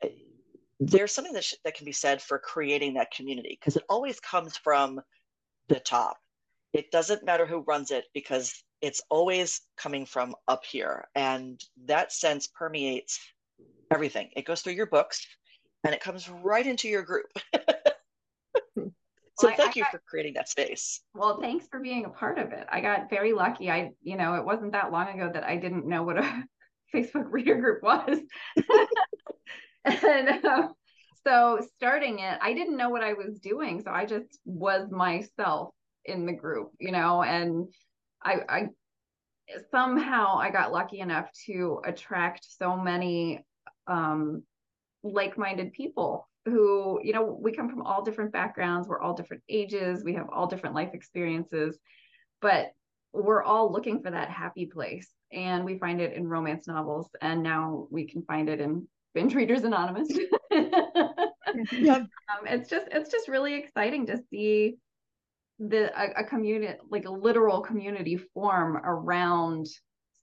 eh, 0.01 0.09
there's 0.79 1.11
something 1.11 1.33
that, 1.33 1.43
sh- 1.43 1.55
that 1.63 1.75
can 1.75 1.85
be 1.85 1.91
said 1.91 2.21
for 2.21 2.37
creating 2.37 2.93
that 2.95 3.11
community 3.11 3.57
because 3.59 3.77
it 3.77 3.83
always 3.89 4.19
comes 4.19 4.57
from 4.57 5.01
the 5.69 5.79
top. 5.79 6.17
It 6.73 6.91
doesn't 6.91 7.25
matter 7.25 7.45
who 7.45 7.59
runs 7.61 7.91
it 7.91 8.05
because 8.13 8.63
it's 8.81 9.01
always 9.09 9.61
coming 9.77 10.05
from 10.05 10.35
up 10.47 10.63
here. 10.63 11.07
And 11.15 11.61
that 11.85 12.11
sense 12.11 12.47
permeates 12.47 13.19
everything. 13.91 14.29
It 14.35 14.45
goes 14.45 14.61
through 14.61 14.73
your 14.73 14.85
books 14.85 15.25
and 15.83 15.93
it 15.93 16.01
comes 16.01 16.29
right 16.29 16.65
into 16.65 16.87
your 16.87 17.03
group. 17.03 17.27
So 19.39 19.47
well, 19.47 19.55
thank 19.55 19.69
I, 19.69 19.73
you 19.75 19.83
got, 19.83 19.91
for 19.91 20.01
creating 20.07 20.33
that 20.33 20.49
space. 20.49 21.01
Well, 21.13 21.39
thanks 21.39 21.67
for 21.67 21.79
being 21.79 22.05
a 22.05 22.09
part 22.09 22.39
of 22.39 22.51
it. 22.53 22.65
I 22.71 22.81
got 22.81 23.07
very 23.07 23.33
lucky. 23.33 23.69
I, 23.69 23.91
you 24.01 24.17
know, 24.17 24.33
it 24.33 24.43
wasn't 24.43 24.71
that 24.71 24.91
long 24.91 25.07
ago 25.09 25.29
that 25.31 25.43
I 25.43 25.57
didn't 25.57 25.85
know 25.85 26.01
what 26.01 26.17
a 26.17 26.43
Facebook 26.95 27.25
reader 27.29 27.55
group 27.55 27.83
was. 27.83 28.17
and 29.85 30.43
uh, 30.43 30.69
so 31.27 31.59
starting 31.75 32.19
it, 32.19 32.39
I 32.41 32.53
didn't 32.53 32.77
know 32.77 32.89
what 32.89 33.03
I 33.03 33.13
was 33.13 33.39
doing. 33.39 33.81
So 33.81 33.91
I 33.91 34.05
just 34.05 34.39
was 34.45 34.89
myself 34.89 35.73
in 36.05 36.25
the 36.25 36.31
group, 36.31 36.71
you 36.79 36.91
know, 36.91 37.21
and 37.21 37.67
I, 38.23 38.37
I 38.47 38.67
somehow 39.71 40.37
I 40.37 40.49
got 40.51 40.71
lucky 40.71 40.99
enough 40.99 41.29
to 41.45 41.81
attract 41.85 42.47
so 42.57 42.77
many 42.77 43.43
um, 43.87 44.43
like-minded 45.03 45.73
people 45.73 46.29
who, 46.45 47.01
you 47.03 47.11
know, 47.11 47.37
we 47.41 47.51
come 47.51 47.69
from 47.69 47.81
all 47.81 48.03
different 48.03 48.31
backgrounds, 48.31 48.87
we're 48.87 49.01
all 49.01 49.13
different 49.13 49.43
ages, 49.49 50.05
we 50.05 50.13
have 50.13 50.29
all 50.31 50.47
different 50.47 50.75
life 50.75 50.91
experiences, 50.93 51.77
but 52.41 52.71
we're 53.11 53.43
all 53.43 53.71
looking 53.71 54.01
for 54.01 54.11
that 54.11 54.29
happy 54.29 54.65
place. 54.65 55.09
And 55.33 55.65
we 55.65 55.77
find 55.77 55.99
it 55.99 56.13
in 56.13 56.25
romance 56.25 56.67
novels, 56.67 57.09
and 57.21 57.43
now 57.43 57.87
we 57.91 58.07
can 58.07 58.21
find 58.21 58.47
it 58.47 58.61
in 58.61 58.87
Binge 59.17 59.33
Readers 59.33 59.63
Anonymous. 59.63 60.09
Um, 61.89 62.09
it's 62.45 62.69
just 62.69 62.87
it's 62.91 63.09
just 63.09 63.29
really 63.29 63.55
exciting 63.55 64.05
to 64.07 64.19
see 64.29 64.75
the 65.59 65.89
a, 65.99 66.21
a 66.21 66.23
community 66.23 66.77
like 66.91 67.05
a 67.05 67.09
literal 67.09 67.61
community 67.61 68.17
form 68.17 68.77
around 68.77 69.65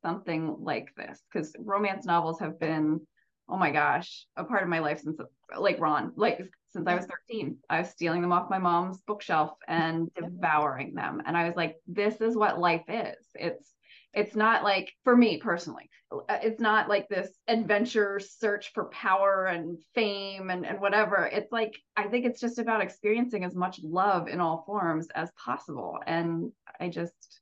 something 0.03 0.55
like 0.61 0.89
this 0.97 1.23
because 1.33 1.53
romance 1.59 2.05
novels 2.05 2.39
have 2.41 2.61
been 2.61 3.01
oh 3.49 3.57
my 3.57 3.71
gosh, 3.71 4.27
a 4.37 4.45
part 4.45 4.63
of 4.63 4.69
my 4.69 4.79
life 4.79 5.01
since 5.01 5.19
like 5.59 5.81
Ron, 5.81 6.13
like 6.17 6.41
since 6.71 6.87
I 6.87 6.95
was 6.95 7.07
13. 7.07 7.57
I 7.69 7.81
was 7.81 7.91
stealing 7.91 8.23
them 8.23 8.33
off 8.33 8.51
my 8.51 8.59
mom's 8.59 8.99
bookshelf 9.07 9.53
and 9.67 10.11
devouring 10.21 10.95
them. 10.95 11.21
And 11.27 11.37
I 11.37 11.47
was 11.47 11.57
like, 11.57 11.77
this 11.87 12.21
is 12.21 12.37
what 12.37 12.61
life 12.61 12.85
is. 12.89 13.17
It's 13.35 13.75
it's 14.15 14.35
not 14.35 14.63
like 14.63 14.93
for 15.05 15.17
me 15.17 15.39
personally 15.39 15.89
uh, 16.13 16.39
it's 16.43 16.61
not 16.61 16.89
like 16.89 17.09
this 17.09 17.29
adventure 17.49 18.21
search 18.21 18.73
for 18.73 18.87
power 18.87 19.47
and 19.47 19.79
fame 19.95 20.51
and, 20.51 20.65
and 20.67 20.81
whatever 20.81 21.29
it's 21.33 21.53
like 21.53 21.75
i 21.97 22.05
think 22.05 22.25
it's 22.25 22.41
just 22.41 22.59
about 22.59 22.81
experiencing 22.81 23.45
as 23.45 23.55
much 23.55 23.81
love 23.83 24.29
in 24.29 24.41
all 24.41 24.65
forms 24.67 25.09
as 25.15 25.31
possible 25.33 25.99
and 26.07 26.53
i 26.81 26.89
just 26.89 27.41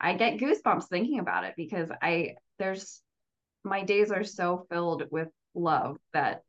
i 0.00 0.14
get 0.14 0.38
goosebumps 0.38 0.88
thinking 0.88 1.18
about 1.18 1.44
it 1.44 1.54
because 1.56 1.88
i 2.02 2.34
there's 2.58 3.00
my 3.64 3.82
days 3.82 4.10
are 4.10 4.24
so 4.24 4.66
filled 4.70 5.04
with 5.10 5.28
love 5.54 5.96
that 6.12 6.42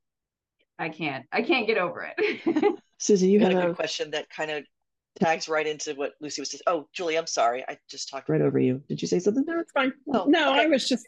I 0.77 0.89
can't 0.89 1.25
I 1.31 1.41
can't 1.41 1.67
get 1.67 1.77
over 1.77 2.09
it. 2.15 2.79
Susie, 2.97 3.29
you 3.29 3.39
had 3.39 3.51
a 3.51 3.67
good 3.67 3.75
question 3.75 4.11
that 4.11 4.29
kind 4.29 4.51
of 4.51 4.63
tags 5.15 5.49
right 5.49 5.65
into 5.65 5.93
what 5.93 6.13
Lucy 6.21 6.41
was 6.41 6.49
just. 6.49 6.63
Oh, 6.67 6.87
Julie, 6.93 7.17
I'm 7.17 7.27
sorry, 7.27 7.63
I 7.67 7.77
just 7.89 8.09
talked 8.09 8.29
right 8.29 8.41
over 8.41 8.59
you. 8.59 8.81
Did 8.87 9.01
you 9.01 9.07
say 9.07 9.19
something? 9.19 9.45
No, 9.45 9.59
it's 9.59 9.71
fine. 9.71 9.93
Oh, 10.13 10.25
no, 10.25 10.51
okay. 10.51 10.61
I 10.61 10.65
was 10.67 10.87
just 10.87 11.05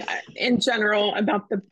uh, 0.00 0.04
in 0.36 0.60
general 0.60 1.14
about 1.14 1.48
the 1.48 1.62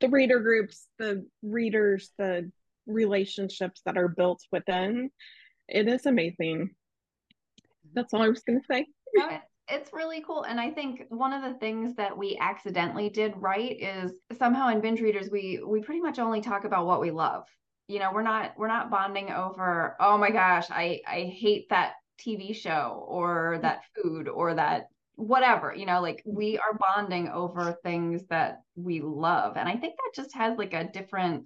the 0.00 0.08
reader 0.08 0.40
groups, 0.40 0.86
the 0.98 1.26
readers, 1.42 2.10
the 2.18 2.50
relationships 2.86 3.82
that 3.84 3.98
are 3.98 4.08
built 4.08 4.42
within. 4.52 5.10
It 5.68 5.88
is 5.88 6.06
amazing. 6.06 6.70
That's 7.94 8.14
all 8.14 8.22
I 8.22 8.28
was 8.28 8.42
going 8.42 8.60
to 8.60 8.66
say 8.66 8.86
it's 9.68 9.92
really 9.92 10.22
cool 10.26 10.44
and 10.44 10.60
i 10.60 10.70
think 10.70 11.04
one 11.10 11.32
of 11.32 11.42
the 11.42 11.58
things 11.58 11.94
that 11.94 12.16
we 12.16 12.36
accidentally 12.40 13.08
did 13.08 13.34
right 13.36 13.76
is 13.80 14.12
somehow 14.38 14.68
in 14.68 14.80
binge 14.80 15.00
readers 15.00 15.28
we 15.30 15.60
we 15.66 15.80
pretty 15.80 16.00
much 16.00 16.18
only 16.18 16.40
talk 16.40 16.64
about 16.64 16.86
what 16.86 17.00
we 17.00 17.10
love 17.10 17.44
you 17.88 17.98
know 17.98 18.10
we're 18.12 18.22
not 18.22 18.52
we're 18.56 18.68
not 18.68 18.90
bonding 18.90 19.30
over 19.30 19.96
oh 19.98 20.16
my 20.16 20.30
gosh 20.30 20.66
i 20.70 21.00
i 21.06 21.22
hate 21.22 21.68
that 21.70 21.94
tv 22.20 22.54
show 22.54 23.04
or 23.08 23.58
that 23.62 23.82
food 23.94 24.28
or 24.28 24.54
that 24.54 24.88
whatever 25.16 25.74
you 25.74 25.86
know 25.86 26.00
like 26.00 26.22
we 26.24 26.58
are 26.58 26.78
bonding 26.78 27.28
over 27.28 27.76
things 27.82 28.22
that 28.30 28.60
we 28.76 29.00
love 29.00 29.56
and 29.56 29.68
i 29.68 29.76
think 29.76 29.94
that 29.96 30.22
just 30.22 30.34
has 30.34 30.56
like 30.56 30.74
a 30.74 30.90
different 30.92 31.44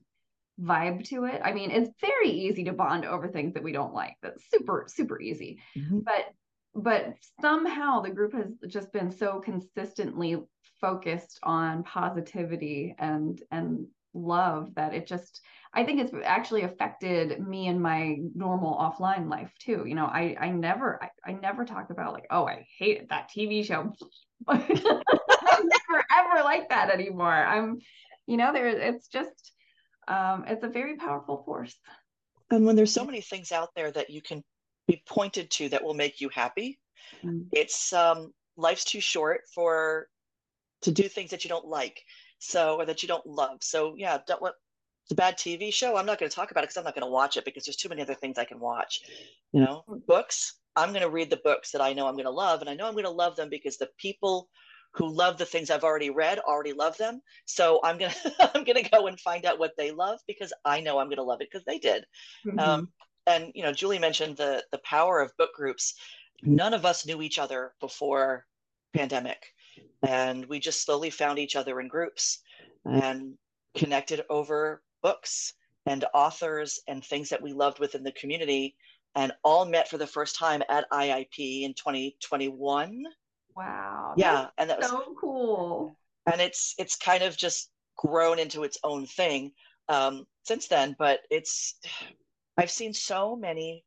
vibe 0.61 1.05
to 1.09 1.25
it. 1.25 1.41
I 1.45 1.53
mean 1.53 1.71
it's 1.71 1.91
very 2.01 2.31
easy 2.31 2.65
to 2.65 2.73
bond 2.73 3.05
over 3.05 3.29
things 3.29 3.55
that 3.55 3.63
we 3.63 3.73
don't 3.73 3.95
like. 3.95 4.17
That's 4.23 4.43
super 4.51 4.87
super 4.89 5.21
easy. 5.21 5.61
Mm-hmm. 5.77 6.01
but 6.01 6.27
but 6.75 7.15
somehow 7.41 8.01
the 8.01 8.11
group 8.11 8.35
has 8.35 8.53
just 8.69 8.93
been 8.93 9.11
so 9.11 9.41
consistently 9.41 10.37
focused 10.81 11.39
on 11.43 11.85
positivity 11.85 12.95
and 12.99 13.43
and 13.51 13.87
love 14.15 14.75
that 14.75 14.95
it 14.95 15.07
just 15.07 15.41
i 15.75 15.85
think 15.85 16.01
it's 16.01 16.13
actually 16.25 16.63
affected 16.63 17.41
me 17.41 17.67
in 17.67 17.81
my 17.81 18.17
normal 18.35 18.77
offline 18.77 19.31
life 19.31 19.51
too 19.59 19.85
you 19.87 19.95
know 19.95 20.07
i 20.07 20.37
i 20.41 20.51
never 20.51 21.03
I, 21.03 21.31
I 21.31 21.33
never 21.33 21.65
talk 21.65 21.91
about 21.91 22.13
like 22.13 22.27
oh 22.31 22.47
i 22.47 22.67
hated 22.79 23.09
that 23.09 23.31
tv 23.35 23.65
show 23.65 23.93
I'm 24.49 24.59
never 24.69 26.05
ever 26.11 26.45
like 26.45 26.69
that 26.71 26.91
anymore 26.91 27.33
i'm 27.33 27.79
you 28.27 28.37
know 28.37 28.53
there 28.53 28.69
it's 28.69 29.09
just 29.09 29.53
um 30.09 30.45
it's 30.47 30.65
a 30.65 30.69
very 30.69 30.97
powerful 30.97 31.43
force 31.45 31.75
and 32.53 32.67
when 32.67 32.77
there's 32.77 32.93
so 32.93 33.05
many 33.05 33.23
things 33.23 33.51
out 33.51 33.71
there 33.75 33.91
that 33.91 34.11
you 34.11 34.21
can 34.21 34.45
be 34.87 35.03
pointed 35.07 35.51
to 35.53 35.69
that 35.71 35.83
will 35.83 35.95
make 35.95 36.21
you 36.21 36.29
happy. 36.29 36.79
Mm. 37.25 37.47
It's 37.53 37.93
um, 37.93 38.33
life's 38.57 38.85
too 38.85 39.01
short 39.01 39.43
for 39.55 40.07
to 40.83 40.91
do 40.91 41.09
things 41.09 41.31
that 41.31 41.45
you 41.45 41.49
don't 41.49 41.67
like, 41.67 42.03
so 42.43 42.77
or 42.77 42.87
that 42.87 43.03
you 43.03 43.09
don't 43.09 43.27
love. 43.27 43.59
So 43.63 43.95
yeah, 43.97 44.19
don't 44.27 44.43
let 44.43 44.55
it's 45.05 45.13
a 45.13 45.17
bad 45.17 45.37
TV 45.37 45.73
show. 45.73 45.97
I'm 45.97 46.07
not 46.07 46.21
going 46.21 46.31
to 46.31 46.35
talk 46.35 46.53
about 46.53 46.63
it 46.63 46.69
because 46.69 46.77
I'm 46.77 46.85
not 46.85 46.95
going 46.95 47.07
to 47.07 47.11
watch 47.11 47.37
it 47.37 47.45
because 47.45 47.65
there's 47.65 47.77
too 47.77 47.89
many 47.89 48.03
other 48.03 48.15
things 48.15 48.39
I 48.39 48.45
can 48.45 48.61
watch. 48.61 49.01
You 49.53 49.61
know, 49.63 49.85
mm. 49.89 50.05
books. 50.07 50.55
I'm 50.77 50.91
going 50.91 51.03
to 51.03 51.11
read 51.11 51.29
the 51.29 51.41
books 51.45 51.73
that 51.73 51.83
I 51.83 51.93
know 51.93 52.07
I'm 52.07 52.15
going 52.15 52.25
to 52.25 52.31
love, 52.31 52.61
and 52.61 52.71
I 52.71 52.75
know 52.75 52.87
I'm 52.87 52.95
going 52.95 53.05
to 53.05 53.11
love 53.11 53.37
them 53.37 53.51
because 53.51 53.77
the 53.77 53.91
people 53.99 54.49
who 54.95 55.13
love 55.13 55.39
the 55.39 55.45
things 55.45 55.71
I've 55.71 55.85
already 55.85 56.11
read 56.11 56.39
already 56.39 56.73
love 56.73 56.97
them. 56.99 57.21
So 57.47 57.81
I'm 57.83 57.99
gonna 57.99 58.15
I'm 58.55 58.65
gonna 58.65 58.89
go 58.89 59.07
and 59.07 59.19
find 59.19 59.45
out 59.45 59.59
what 59.59 59.73
they 59.77 59.91
love 59.91 60.21
because 60.27 60.53
I 60.65 60.81
know 60.81 60.99
I'm 60.99 61.09
gonna 61.09 61.23
love 61.23 61.41
it 61.41 61.49
because 61.51 61.65
they 61.65 61.79
did. 61.79 62.05
Mm-hmm. 62.47 62.59
Um, 62.59 62.89
and 63.27 63.53
you 63.55 63.63
know 63.63 63.73
julie 63.73 63.99
mentioned 63.99 64.37
the 64.37 64.65
the 64.73 64.81
power 64.85 65.21
of 65.21 65.37
book 65.37 65.51
groups 65.55 65.95
none 66.43 66.75
of 66.75 66.85
us 66.85 67.07
knew 67.07 67.23
each 67.23 67.39
other 67.39 67.73
before 67.81 68.45
pandemic 68.95 69.47
and 70.03 70.45
we 70.47 70.59
just 70.59 70.85
slowly 70.85 71.11
found 71.11 71.39
each 71.39 71.57
other 71.57 71.81
in 71.81 71.89
groups 71.89 72.39
and 72.85 73.35
connected 73.77 74.25
over 74.29 74.83
books 75.03 75.55
and 75.87 76.05
authors 76.15 76.81
and 76.89 77.05
things 77.05 77.29
that 77.29 77.43
we 77.43 77.53
loved 77.53 77.79
within 77.79 78.03
the 78.03 78.13
community 78.13 78.75
and 79.15 79.33
all 79.45 79.65
met 79.65 79.89
for 79.89 79.99
the 79.99 80.07
first 80.07 80.37
time 80.37 80.63
at 80.69 80.91
iip 80.91 81.63
in 81.63 81.75
2021 81.75 83.05
wow. 83.57 84.15
Yeah 84.17 84.49
and 84.59 84.71
that 84.71 84.79
was 84.79 84.89
so 84.89 85.15
cool. 85.21 85.97
And 86.31 86.41
it's 86.41 86.75
it's 86.79 86.97
kind 86.97 87.23
of 87.23 87.37
just 87.37 87.71
grown 87.97 88.39
into 88.39 88.65
its 88.65 88.79
own 88.85 89.07
thing 89.07 89.53
um, 89.89 90.27
since 90.45 90.69
then 90.69 90.97
but 90.99 91.21
it's 91.31 91.77
I've 92.57 92.71
seen 92.71 92.93
so 92.93 93.35
many 93.35 93.85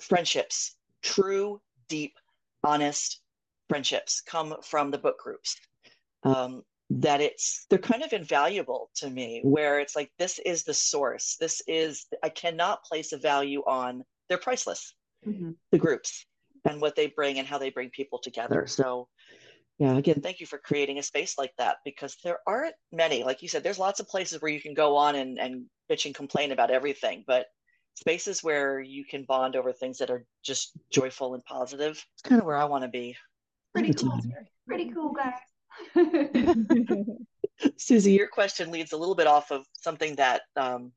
friendships, 0.00 0.76
true, 1.02 1.60
deep, 1.88 2.14
honest 2.64 3.20
friendships 3.68 4.20
come 4.20 4.56
from 4.62 4.90
the 4.90 4.98
book 4.98 5.18
groups. 5.18 5.56
Um, 6.22 6.62
that 6.88 7.20
it's 7.20 7.66
they're 7.68 7.78
kind 7.80 8.04
of 8.04 8.12
invaluable 8.12 8.90
to 8.94 9.10
me 9.10 9.40
where 9.42 9.80
it's 9.80 9.96
like 9.96 10.08
this 10.20 10.38
is 10.46 10.62
the 10.62 10.72
source 10.72 11.36
this 11.40 11.60
is 11.66 12.06
i 12.22 12.28
cannot 12.28 12.84
place 12.84 13.10
a 13.10 13.16
value 13.16 13.60
on 13.66 14.04
they're 14.28 14.38
priceless 14.38 14.94
mm-hmm. 15.26 15.50
the 15.72 15.78
groups 15.78 16.26
and 16.64 16.80
what 16.80 16.94
they 16.94 17.08
bring 17.08 17.40
and 17.40 17.48
how 17.48 17.58
they 17.58 17.70
bring 17.70 17.90
people 17.90 18.20
together 18.20 18.68
so 18.68 19.08
Yeah, 19.78 19.96
again, 19.96 20.22
thank 20.22 20.40
you 20.40 20.46
for 20.46 20.58
creating 20.58 20.98
a 20.98 21.02
space 21.02 21.36
like 21.36 21.52
that 21.58 21.76
because 21.84 22.16
there 22.24 22.38
aren't 22.46 22.74
many. 22.92 23.24
Like 23.24 23.42
you 23.42 23.48
said, 23.48 23.62
there's 23.62 23.78
lots 23.78 24.00
of 24.00 24.08
places 24.08 24.40
where 24.40 24.50
you 24.50 24.60
can 24.60 24.72
go 24.72 24.96
on 24.96 25.16
and, 25.16 25.38
and 25.38 25.66
bitch 25.90 26.06
and 26.06 26.14
complain 26.14 26.52
about 26.52 26.70
everything, 26.70 27.24
but 27.26 27.46
spaces 27.94 28.42
where 28.42 28.80
you 28.80 29.04
can 29.04 29.24
bond 29.24 29.54
over 29.54 29.72
things 29.72 29.98
that 29.98 30.10
are 30.10 30.24
just 30.42 30.72
joyful 30.90 31.34
and 31.34 31.44
positive. 31.44 32.02
It's 32.14 32.22
kind 32.22 32.40
of 32.40 32.46
where 32.46 32.56
I 32.56 32.64
want 32.64 32.84
to 32.84 32.88
be. 32.88 33.16
Pretty 33.76 33.94
cool. 33.94 34.20
Pretty 34.66 34.90
cool, 34.90 35.12
guys. 35.12 35.34
Susie, 37.76 38.12
your 38.12 38.28
question 38.28 38.70
leads 38.70 38.92
a 38.92 38.96
little 38.96 39.14
bit 39.14 39.26
off 39.26 39.50
of 39.50 39.66
something 39.72 40.16
that 40.16 40.42
um, 40.56 40.92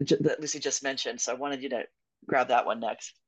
that 0.00 0.40
Lucy 0.40 0.58
just 0.58 0.82
mentioned, 0.82 1.20
so 1.20 1.32
I 1.32 1.36
wanted 1.36 1.62
you 1.62 1.70
to 1.70 1.84
grab 2.26 2.48
that 2.48 2.66
one 2.66 2.80
next. 2.80 3.18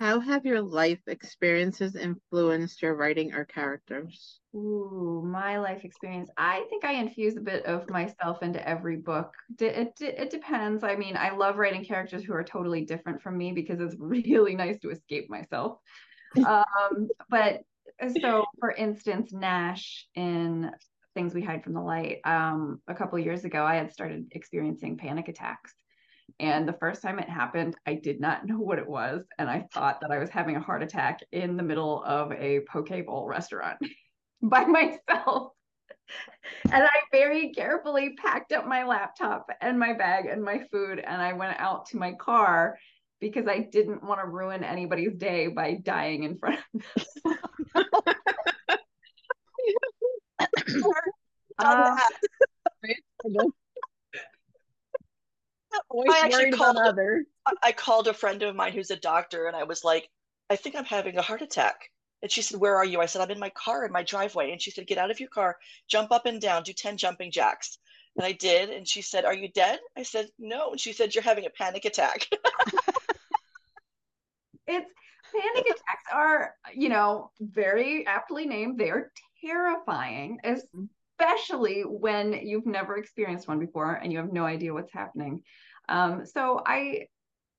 How 0.00 0.20
have 0.20 0.46
your 0.46 0.60
life 0.60 1.00
experiences 1.06 1.96
influenced 1.96 2.82
your 2.82 2.96
writing 2.96 3.34
or 3.34 3.44
characters? 3.44 4.40
Ooh, 4.54 5.22
my 5.24 5.58
life 5.58 5.84
experience. 5.84 6.30
I 6.36 6.64
think 6.70 6.84
I 6.84 6.94
infuse 6.94 7.36
a 7.36 7.40
bit 7.40 7.64
of 7.66 7.88
myself 7.88 8.42
into 8.42 8.66
every 8.66 8.96
book. 8.96 9.32
It, 9.60 9.92
it, 10.00 10.18
it 10.18 10.30
depends. 10.30 10.82
I 10.82 10.96
mean, 10.96 11.16
I 11.16 11.36
love 11.36 11.56
writing 11.56 11.84
characters 11.84 12.24
who 12.24 12.32
are 12.32 12.42
totally 12.42 12.84
different 12.84 13.22
from 13.22 13.36
me 13.36 13.52
because 13.52 13.80
it's 13.80 13.94
really 13.98 14.56
nice 14.56 14.78
to 14.80 14.90
escape 14.90 15.30
myself. 15.30 15.78
um, 16.46 17.08
but 17.28 17.60
so, 18.20 18.44
for 18.58 18.70
instance, 18.72 19.32
Nash 19.32 20.06
in 20.14 20.70
Things 21.14 21.34
We 21.34 21.42
Hide 21.42 21.62
from 21.62 21.74
the 21.74 21.80
Light, 21.80 22.18
um, 22.24 22.80
a 22.88 22.94
couple 22.94 23.18
years 23.18 23.44
ago, 23.44 23.64
I 23.64 23.76
had 23.76 23.92
started 23.92 24.28
experiencing 24.32 24.96
panic 24.96 25.28
attacks. 25.28 25.74
And 26.40 26.66
the 26.66 26.72
first 26.74 27.02
time 27.02 27.18
it 27.18 27.28
happened, 27.28 27.76
I 27.86 27.94
did 27.94 28.20
not 28.20 28.46
know 28.46 28.58
what 28.58 28.78
it 28.78 28.88
was. 28.88 29.24
And 29.38 29.48
I 29.48 29.66
thought 29.72 30.00
that 30.00 30.10
I 30.10 30.18
was 30.18 30.30
having 30.30 30.56
a 30.56 30.60
heart 30.60 30.82
attack 30.82 31.20
in 31.32 31.56
the 31.56 31.62
middle 31.62 32.02
of 32.04 32.32
a 32.32 32.60
poke 32.70 33.06
bowl 33.06 33.26
restaurant 33.26 33.78
by 34.42 34.64
myself. 34.64 35.52
and 36.70 36.82
I 36.82 37.00
very 37.12 37.52
carefully 37.52 38.14
packed 38.16 38.52
up 38.52 38.66
my 38.66 38.84
laptop 38.84 39.46
and 39.60 39.78
my 39.78 39.92
bag 39.92 40.26
and 40.26 40.42
my 40.42 40.62
food. 40.70 40.98
And 40.98 41.22
I 41.22 41.34
went 41.34 41.58
out 41.60 41.86
to 41.86 41.96
my 41.96 42.12
car 42.12 42.78
because 43.20 43.46
I 43.46 43.60
didn't 43.60 44.02
want 44.02 44.20
to 44.20 44.26
ruin 44.26 44.64
anybody's 44.64 45.14
day 45.14 45.46
by 45.46 45.74
dying 45.74 46.24
in 46.24 46.36
front 46.38 46.58
of 46.74 46.82
them. 47.24 47.38
Uh, 47.74 47.82
I 56.10 56.20
actually 56.24 56.52
called 56.52 56.76
about. 56.76 56.96
I 57.62 57.72
called 57.72 58.08
a 58.08 58.14
friend 58.14 58.42
of 58.42 58.54
mine 58.54 58.72
who's 58.72 58.90
a 58.90 58.96
doctor 58.96 59.46
and 59.46 59.56
I 59.56 59.64
was 59.64 59.84
like, 59.84 60.08
I 60.50 60.56
think 60.56 60.76
I'm 60.76 60.84
having 60.84 61.16
a 61.16 61.22
heart 61.22 61.42
attack. 61.42 61.90
And 62.22 62.30
she 62.30 62.42
said, 62.42 62.60
Where 62.60 62.76
are 62.76 62.84
you? 62.84 63.00
I 63.00 63.06
said, 63.06 63.22
I'm 63.22 63.30
in 63.30 63.40
my 63.40 63.50
car 63.50 63.84
in 63.84 63.92
my 63.92 64.02
driveway. 64.02 64.52
And 64.52 64.62
she 64.62 64.70
said, 64.70 64.86
Get 64.86 64.98
out 64.98 65.10
of 65.10 65.18
your 65.18 65.28
car, 65.28 65.56
jump 65.88 66.12
up 66.12 66.26
and 66.26 66.40
down, 66.40 66.62
do 66.62 66.72
10 66.72 66.96
jumping 66.96 67.32
jacks. 67.32 67.78
And 68.16 68.24
I 68.24 68.32
did. 68.32 68.70
And 68.70 68.86
she 68.86 69.02
said, 69.02 69.24
Are 69.24 69.34
you 69.34 69.48
dead? 69.48 69.80
I 69.96 70.04
said, 70.04 70.28
No. 70.38 70.70
And 70.70 70.80
she 70.80 70.92
said, 70.92 71.14
You're 71.14 71.24
having 71.24 71.46
a 71.46 71.50
panic 71.50 71.84
attack. 71.84 72.28
it's 74.66 74.90
panic 75.32 75.66
attacks 75.66 76.04
are, 76.12 76.54
you 76.74 76.88
know, 76.88 77.30
very 77.40 78.06
aptly 78.06 78.46
named. 78.46 78.78
They 78.78 78.90
are 78.90 79.10
terrifying, 79.44 80.38
especially 80.44 81.82
when 81.82 82.32
you've 82.32 82.66
never 82.66 82.96
experienced 82.96 83.48
one 83.48 83.58
before 83.58 83.94
and 83.94 84.12
you 84.12 84.18
have 84.18 84.32
no 84.32 84.44
idea 84.44 84.72
what's 84.74 84.92
happening. 84.92 85.42
Um, 85.88 86.24
so 86.26 86.62
I 86.64 87.06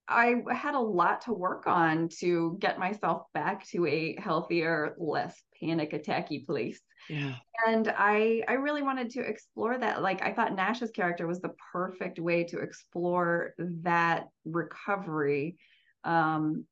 I 0.08 0.44
had 0.52 0.76
a 0.76 0.80
lot 0.80 1.22
to 1.22 1.34
work 1.34 1.66
on 1.66 2.10
to 2.20 2.58
get 2.60 2.78
myself 2.78 3.24
back 3.34 3.66
to 3.70 3.86
a 3.86 4.18
healthier, 4.20 4.96
less 4.98 5.42
panic 5.62 5.92
attacky 5.94 6.46
place. 6.46 6.82
Yeah. 7.10 7.36
And 7.66 7.94
I 7.96 8.44
I 8.48 8.54
really 8.54 8.82
wanted 8.82 9.12
to 9.12 9.22
explore 9.22 9.78
that. 9.78 10.02
Like 10.02 10.22
I 10.22 10.34
thought 10.34 10.56
Nash's 10.56 10.92
character 10.92 11.26
was 11.28 11.42
the 11.42 11.54
perfect 11.72 12.20
way 12.20 12.44
to 12.46 12.60
explore 12.60 13.54
that 13.58 14.28
recovery 14.46 15.58
um 16.04 16.66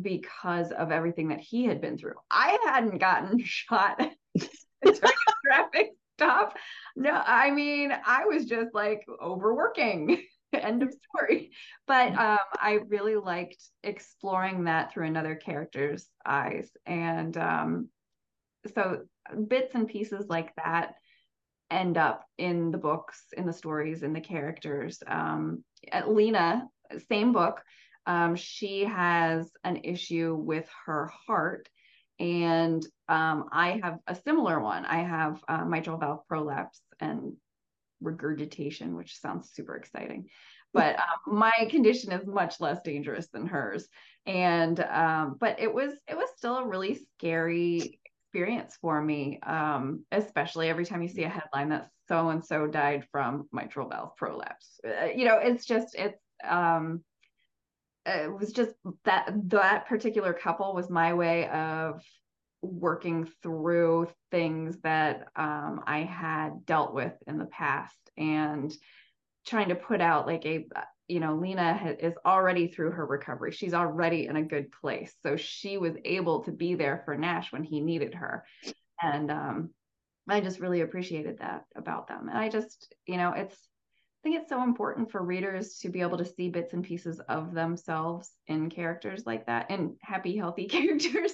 because 0.00 0.72
of 0.72 0.90
everything 0.90 1.28
that 1.28 1.40
he 1.40 1.64
had 1.64 1.80
been 1.80 1.98
through. 1.98 2.14
I 2.30 2.58
hadn't 2.64 2.98
gotten 2.98 3.40
shot 3.44 3.98
during 4.38 4.50
a 4.84 4.92
traffic 5.46 5.90
stop. 6.16 6.56
No, 6.96 7.12
I 7.12 7.50
mean, 7.50 7.92
I 8.04 8.26
was 8.26 8.44
just 8.44 8.74
like 8.74 9.06
overworking. 9.22 10.22
End 10.52 10.82
of 10.82 10.92
story. 10.92 11.52
But 11.86 12.12
um, 12.16 12.38
I 12.56 12.80
really 12.88 13.14
liked 13.14 13.62
exploring 13.84 14.64
that 14.64 14.92
through 14.92 15.06
another 15.06 15.36
character's 15.36 16.08
eyes. 16.26 16.70
And 16.86 17.36
um, 17.36 17.88
so 18.74 19.02
bits 19.46 19.74
and 19.74 19.88
pieces 19.88 20.26
like 20.28 20.54
that 20.56 20.94
end 21.70 21.96
up 21.96 22.24
in 22.36 22.72
the 22.72 22.78
books, 22.78 23.26
in 23.36 23.46
the 23.46 23.52
stories, 23.52 24.02
in 24.02 24.12
the 24.12 24.20
characters. 24.20 25.02
Um, 25.06 25.64
Lena, 26.06 26.66
same 27.08 27.32
book, 27.32 27.62
um, 28.10 28.34
she 28.34 28.84
has 28.84 29.48
an 29.62 29.82
issue 29.84 30.34
with 30.34 30.68
her 30.84 31.12
heart. 31.26 31.68
And 32.18 32.84
um, 33.08 33.46
I 33.52 33.80
have 33.82 33.98
a 34.08 34.16
similar 34.16 34.60
one. 34.60 34.84
I 34.84 35.04
have 35.04 35.42
uh, 35.46 35.64
mitral 35.64 35.96
valve 35.96 36.26
prolapse 36.26 36.80
and 36.98 37.34
regurgitation, 38.00 38.96
which 38.96 39.20
sounds 39.20 39.52
super 39.52 39.76
exciting. 39.76 40.26
But 40.74 40.96
um, 40.96 41.38
my 41.38 41.68
condition 41.70 42.10
is 42.10 42.26
much 42.26 42.60
less 42.60 42.82
dangerous 42.82 43.28
than 43.28 43.46
hers. 43.46 43.86
And 44.26 44.80
um, 44.80 45.36
but 45.38 45.60
it 45.60 45.72
was 45.72 45.92
it 46.08 46.16
was 46.16 46.28
still 46.36 46.58
a 46.58 46.66
really 46.66 46.98
scary 47.16 48.00
experience 48.26 48.76
for 48.80 49.00
me, 49.00 49.38
um, 49.46 50.04
especially 50.10 50.68
every 50.68 50.84
time 50.84 51.02
you 51.02 51.08
see 51.08 51.24
a 51.24 51.28
headline 51.28 51.68
that 51.68 51.90
so 52.08 52.30
and 52.30 52.44
so 52.44 52.66
died 52.66 53.06
from 53.12 53.48
mitral 53.52 53.88
valve 53.88 54.16
prolapse. 54.16 54.80
Uh, 54.84 55.06
you 55.14 55.24
know, 55.24 55.38
it's 55.38 55.64
just 55.64 55.94
it's 55.94 56.20
um, 56.48 57.02
it 58.06 58.32
was 58.32 58.52
just 58.52 58.74
that 59.04 59.30
that 59.48 59.86
particular 59.86 60.32
couple 60.32 60.74
was 60.74 60.88
my 60.88 61.14
way 61.14 61.48
of 61.48 62.02
working 62.62 63.28
through 63.42 64.08
things 64.30 64.76
that 64.82 65.28
um, 65.36 65.82
I 65.86 66.00
had 66.00 66.66
dealt 66.66 66.94
with 66.94 67.12
in 67.26 67.38
the 67.38 67.46
past 67.46 67.98
and 68.16 68.72
trying 69.46 69.70
to 69.70 69.74
put 69.74 70.00
out 70.00 70.26
like 70.26 70.44
a 70.44 70.66
you 71.08 71.20
know 71.20 71.36
Lena 71.36 71.74
ha- 71.74 71.96
is 71.98 72.14
already 72.24 72.68
through 72.68 72.92
her 72.92 73.06
recovery. 73.06 73.52
She's 73.52 73.74
already 73.74 74.26
in 74.26 74.36
a 74.36 74.42
good 74.42 74.70
place. 74.72 75.14
So 75.22 75.36
she 75.36 75.78
was 75.78 75.94
able 76.04 76.44
to 76.44 76.52
be 76.52 76.74
there 76.74 77.02
for 77.04 77.16
Nash 77.16 77.52
when 77.52 77.64
he 77.64 77.80
needed 77.80 78.14
her. 78.14 78.44
And 79.02 79.30
um, 79.30 79.70
I 80.28 80.40
just 80.40 80.60
really 80.60 80.82
appreciated 80.82 81.38
that 81.38 81.64
about 81.74 82.08
them. 82.08 82.28
And 82.28 82.38
I 82.38 82.48
just 82.48 82.94
you 83.06 83.16
know 83.16 83.32
it's 83.32 83.56
I 84.20 84.28
think 84.28 84.42
it's 84.42 84.50
so 84.50 84.62
important 84.62 85.10
for 85.10 85.22
readers 85.22 85.78
to 85.78 85.88
be 85.88 86.02
able 86.02 86.18
to 86.18 86.26
see 86.26 86.50
bits 86.50 86.74
and 86.74 86.84
pieces 86.84 87.20
of 87.28 87.54
themselves 87.54 88.30
in 88.48 88.68
characters 88.68 89.22
like 89.24 89.46
that 89.46 89.66
and 89.70 89.96
happy, 90.02 90.36
healthy 90.36 90.66
characters 90.68 91.32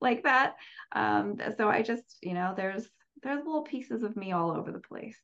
like 0.00 0.24
that. 0.24 0.56
Um, 0.92 1.36
so 1.56 1.68
I 1.68 1.82
just, 1.82 2.18
you 2.20 2.34
know, 2.34 2.54
there's 2.56 2.88
there's 3.22 3.44
little 3.44 3.62
pieces 3.62 4.02
of 4.02 4.16
me 4.16 4.32
all 4.32 4.50
over 4.50 4.72
the 4.72 4.80
place. 4.80 5.16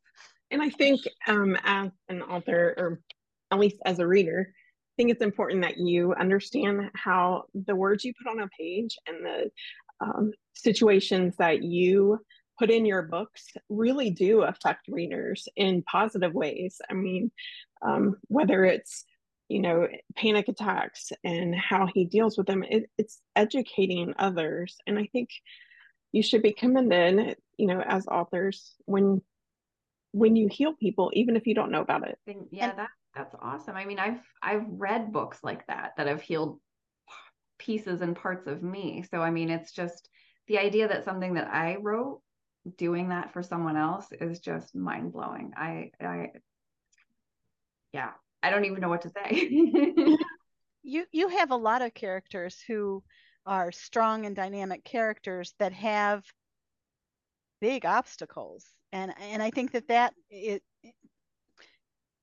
And 0.50 0.62
I 0.62 0.70
think 0.70 1.00
um, 1.26 1.56
as 1.64 1.90
an 2.08 2.22
author, 2.22 2.74
or 2.76 3.00
at 3.50 3.58
least 3.58 3.76
as 3.84 3.98
a 3.98 4.06
reader, 4.06 4.48
I 4.50 4.94
think 4.96 5.10
it's 5.10 5.22
important 5.22 5.62
that 5.62 5.78
you 5.78 6.14
understand 6.14 6.90
how 6.94 7.44
the 7.54 7.74
words 7.74 8.04
you 8.04 8.12
put 8.20 8.30
on 8.30 8.40
a 8.40 8.48
page 8.48 8.96
and 9.06 9.24
the 9.24 9.50
um, 10.00 10.32
situations 10.54 11.36
that 11.38 11.62
you 11.62 12.18
put 12.58 12.70
in 12.70 12.86
your 12.86 13.02
books 13.02 13.52
really 13.68 14.10
do 14.10 14.42
affect 14.42 14.88
readers 14.88 15.48
in 15.56 15.82
positive 15.82 16.32
ways. 16.32 16.80
I 16.90 16.94
mean, 16.94 17.30
um, 17.82 18.16
whether 18.28 18.64
it's 18.64 19.04
you 19.48 19.60
know 19.60 19.88
panic 20.16 20.48
attacks 20.48 21.12
and 21.22 21.54
how 21.54 21.86
he 21.92 22.04
deals 22.04 22.38
with 22.38 22.46
them, 22.46 22.62
it, 22.62 22.90
it's 22.98 23.20
educating 23.36 24.14
others, 24.18 24.76
and 24.86 24.98
I 24.98 25.08
think 25.12 25.30
you 26.12 26.22
should 26.22 26.42
be 26.42 26.52
commended, 26.52 27.36
you 27.56 27.66
know, 27.66 27.80
as 27.80 28.06
authors 28.06 28.74
when 28.84 29.20
when 30.12 30.36
you 30.36 30.48
heal 30.48 30.72
people, 30.74 31.10
even 31.14 31.34
if 31.34 31.44
you 31.44 31.56
don't 31.56 31.72
know 31.72 31.80
about 31.80 32.08
it. 32.08 32.18
Yeah, 32.52 32.72
that 32.74 32.90
that's 33.14 33.34
awesome. 33.40 33.76
I 33.76 33.84
mean, 33.84 33.98
I've 33.98 34.20
I've 34.42 34.64
read 34.68 35.12
books 35.12 35.40
like 35.42 35.66
that 35.66 35.92
that 35.96 36.06
have 36.06 36.22
healed 36.22 36.60
pieces 37.58 38.00
and 38.00 38.14
parts 38.14 38.46
of 38.46 38.62
me. 38.62 39.04
So 39.10 39.20
I 39.20 39.30
mean, 39.30 39.50
it's 39.50 39.72
just 39.72 40.08
the 40.46 40.58
idea 40.58 40.88
that 40.88 41.04
something 41.04 41.34
that 41.34 41.48
I 41.48 41.76
wrote 41.80 42.20
doing 42.76 43.10
that 43.10 43.32
for 43.32 43.42
someone 43.42 43.76
else 43.76 44.06
is 44.12 44.40
just 44.40 44.74
mind 44.74 45.12
blowing. 45.12 45.52
I, 45.56 45.90
I, 46.00 46.30
yeah, 47.92 48.10
I 48.42 48.50
don't 48.50 48.64
even 48.64 48.80
know 48.80 48.88
what 48.88 49.02
to 49.02 49.10
say. 49.10 49.48
you 50.82 51.04
you 51.12 51.28
have 51.28 51.50
a 51.50 51.56
lot 51.56 51.82
of 51.82 51.94
characters 51.94 52.62
who 52.66 53.02
are 53.46 53.72
strong 53.72 54.26
and 54.26 54.36
dynamic 54.36 54.84
characters 54.84 55.54
that 55.58 55.72
have 55.72 56.24
big 57.60 57.84
obstacles, 57.84 58.66
and 58.92 59.14
and 59.20 59.42
I 59.42 59.50
think 59.50 59.72
that 59.72 59.88
that 59.88 60.14
it 60.30 60.62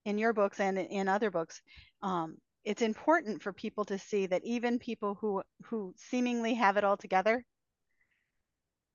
in 0.05 0.17
your 0.17 0.33
books 0.33 0.59
and 0.59 0.77
in 0.77 1.07
other 1.07 1.31
books, 1.31 1.61
um, 2.01 2.37
it's 2.63 2.81
important 2.81 3.41
for 3.41 3.53
people 3.53 3.85
to 3.85 3.97
see 3.97 4.27
that 4.27 4.43
even 4.43 4.79
people 4.79 5.17
who 5.19 5.41
who 5.65 5.93
seemingly 5.97 6.55
have 6.55 6.77
it 6.77 6.83
all 6.83 6.97
together 6.97 7.43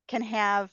can 0.08 0.22
have 0.22 0.70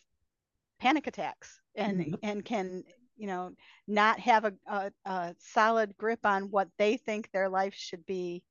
panic 0.84 1.08
attacks 1.08 1.62
and 1.76 2.00
mm-hmm. 2.02 2.16
and 2.24 2.44
can 2.44 2.84
you 3.16 3.26
know 3.26 3.52
not 3.88 4.20
have 4.20 4.44
a, 4.44 4.54
a, 4.68 4.92
a, 5.06 5.36
solid 5.40 5.96
grip 5.98 6.20
on 6.26 6.52
what 6.52 6.68
they 6.78 6.98
think 6.98 7.30
their 7.32 7.48
life 7.48 7.74
should 7.74 8.06
be 8.06 8.44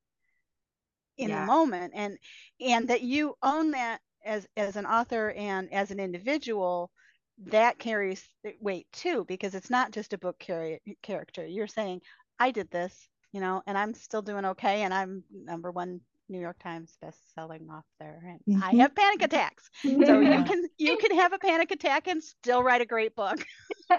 in 1.18 1.28
yeah. 1.28 1.40
the 1.40 1.46
moment 1.46 1.92
and 1.94 2.16
and 2.58 2.88
that 2.88 3.02
you 3.02 3.34
own 3.42 3.72
that 3.72 3.98
as 4.24 4.46
as 4.56 4.76
an 4.76 4.86
author 4.86 5.32
and 5.32 5.70
as 5.74 5.90
an 5.90 6.00
individual 6.00 6.90
that 7.36 7.78
carries 7.78 8.26
weight 8.60 8.86
too 8.94 9.26
because 9.28 9.54
it's 9.54 9.70
not 9.70 9.90
just 9.90 10.14
a 10.14 10.18
book 10.18 10.38
carry, 10.38 10.80
character 11.02 11.46
you're 11.46 11.66
saying 11.66 12.00
i 12.38 12.50
did 12.50 12.70
this 12.70 13.08
you 13.32 13.40
know 13.40 13.62
and 13.66 13.76
i'm 13.76 13.92
still 13.92 14.22
doing 14.22 14.46
okay 14.46 14.84
and 14.84 14.94
i'm 14.94 15.22
number 15.30 15.70
one 15.70 16.00
new 16.32 16.40
york 16.40 16.58
times 16.58 16.96
best-selling 17.00 17.68
author 17.68 18.22
and 18.26 18.40
mm-hmm. 18.48 18.62
i 18.62 18.70
have 18.82 18.94
panic 18.94 19.22
attacks. 19.22 19.70
So 19.82 19.88
you 20.20 20.44
can 20.44 20.64
you 20.78 20.96
can 20.96 21.16
have 21.16 21.32
a 21.32 21.38
panic 21.38 21.70
attack 21.70 22.08
and 22.08 22.22
still 22.22 22.62
write 22.62 22.80
a 22.80 22.86
great 22.86 23.14
book. 23.14 23.44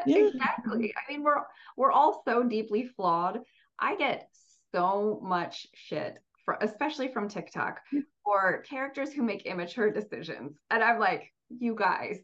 Exactly. 0.07 0.91
I 0.97 1.11
mean 1.11 1.21
we're 1.21 1.43
we're 1.77 1.91
all 1.91 2.23
so 2.25 2.41
deeply 2.41 2.83
flawed. 2.95 3.41
I 3.77 3.95
get 3.95 4.27
so 4.71 5.19
much 5.21 5.67
shit 5.75 6.17
for, 6.45 6.57
especially 6.61 7.09
from 7.09 7.29
tiktok 7.29 7.79
for 8.23 8.63
characters 8.63 9.13
who 9.13 9.21
make 9.21 9.45
immature 9.45 9.91
decisions 9.91 10.57
and 10.71 10.83
i'm 10.83 10.99
like 10.99 11.31
you 11.59 11.75
guys. 11.75 12.17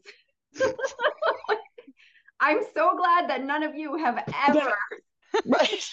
I'm 2.40 2.62
so 2.74 2.96
glad 2.96 3.28
that 3.28 3.44
none 3.44 3.62
of 3.62 3.76
you 3.76 3.96
have 3.98 4.24
ever 4.48 4.72
right. 5.46 5.92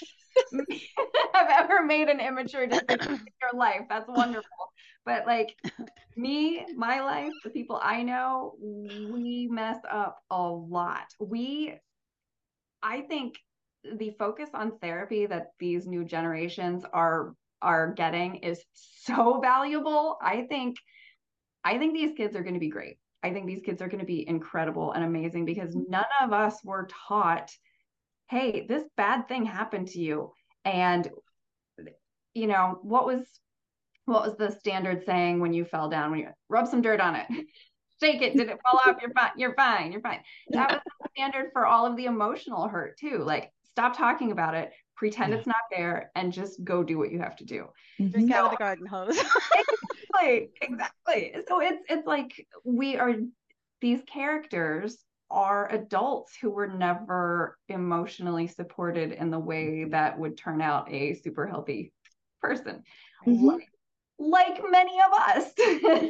have 1.34 1.48
ever 1.50 1.84
made 1.84 2.10
an 2.10 2.20
immature 2.20 2.68
decision 2.68 3.14
in 3.16 3.28
your 3.42 3.54
life. 3.54 3.82
That's 3.90 4.08
wonderful. 4.08 4.50
But 5.06 5.26
like 5.26 5.56
me, 6.16 6.66
my 6.76 7.02
life, 7.02 7.32
the 7.44 7.50
people 7.50 7.80
I 7.82 8.04
know, 8.04 8.56
we 8.60 9.48
mess 9.50 9.78
up 9.90 10.20
a 10.30 10.42
lot. 10.42 11.06
We 11.20 11.76
I 12.84 13.02
think 13.02 13.36
the 13.98 14.12
focus 14.20 14.50
on 14.54 14.78
therapy 14.80 15.26
that 15.26 15.52
these 15.60 15.88
new 15.88 16.04
generations 16.04 16.84
are 16.94 17.34
are 17.62 17.94
getting 17.94 18.36
is 18.38 18.64
so 18.74 19.40
valuable. 19.42 20.18
I 20.22 20.44
think 20.44 20.78
I 21.64 21.78
think 21.78 21.94
these 21.94 22.16
kids 22.16 22.36
are 22.36 22.44
going 22.44 22.54
to 22.54 22.60
be 22.60 22.70
great. 22.70 22.98
I 23.24 23.34
think 23.34 23.48
these 23.48 23.62
kids 23.66 23.82
are 23.82 23.88
going 23.88 24.00
to 24.00 24.06
be 24.06 24.28
incredible 24.28 24.94
and 24.94 25.04
amazing 25.04 25.46
because 25.46 25.76
none 25.76 26.06
of 26.22 26.34
us 26.34 26.64
were 26.64 26.88
taught, 27.08 27.52
hey, 28.30 28.66
this 28.68 28.84
bad 28.96 29.28
thing 29.28 29.46
happened 29.46 29.88
to 29.90 30.00
you. 30.00 30.34
And 30.66 31.10
you 32.34 32.48
know, 32.48 32.80
what 32.82 33.06
was 33.06 33.22
what 34.06 34.24
was 34.24 34.38
the 34.38 34.52
standard 34.52 35.04
saying 35.06 35.40
when 35.40 35.54
you 35.54 35.66
fell 35.66 35.90
down? 35.90 36.12
When 36.12 36.20
you 36.20 36.30
rub 36.50 36.68
some 36.68 36.82
dirt 36.82 37.02
on 37.02 37.16
it, 37.16 37.28
shake 38.02 38.22
it, 38.22 38.38
did 38.38 38.50
it 38.50 38.60
fall 38.62 38.80
off? 38.86 38.98
You're 39.02 39.14
fine, 39.14 39.32
you're 39.38 39.56
fine, 39.56 39.92
you're 39.92 40.02
fine. 40.02 40.20
That 40.50 40.72
was 40.72 40.82
the 41.02 41.10
standard 41.16 41.50
for 41.52 41.66
all 41.66 41.86
of 41.86 41.98
the 41.98 42.06
emotional 42.06 42.68
hurt 42.68 42.98
too. 42.98 43.24
Like 43.24 43.52
stop 43.64 43.98
talking 43.98 44.32
about 44.32 44.56
it, 44.56 44.72
pretend 44.96 45.32
yeah. 45.32 45.40
it's 45.40 45.48
not 45.48 45.56
there, 45.72 46.12
and 46.16 46.32
just 46.32 46.64
go 46.64 46.84
do 46.84 46.98
what 46.98 47.12
you 47.12 47.20
have 47.20 47.36
to 47.38 47.46
do. 47.46 47.68
Drink 47.98 48.32
so, 48.32 48.38
out 48.38 48.46
of 48.46 48.52
the 48.52 48.58
garden 48.58 48.86
hose. 48.86 49.18
exactly 50.20 50.52
exactly 50.62 51.36
so 51.48 51.62
it's 51.62 51.84
it's 51.90 52.08
like 52.08 52.48
we 52.64 52.98
are 52.98 53.16
these 53.82 54.02
characters 54.12 54.98
are 55.30 55.72
adults 55.74 56.36
who 56.40 56.50
were 56.50 56.68
never 56.68 57.58
emotionally 57.70 58.48
supported 58.48 59.12
in 59.12 59.30
the 59.30 59.40
way 59.40 59.84
that 59.86 60.18
would 60.18 60.38
turn 60.38 60.62
out 60.62 60.92
a 60.92 61.16
super 61.16 61.46
healthy 61.46 61.92
person 62.42 62.84
mm-hmm. 63.26 63.46
like, 63.46 63.68
like, 64.20 64.62
many 64.70 64.98
of 65.02 65.14
us 65.14 65.52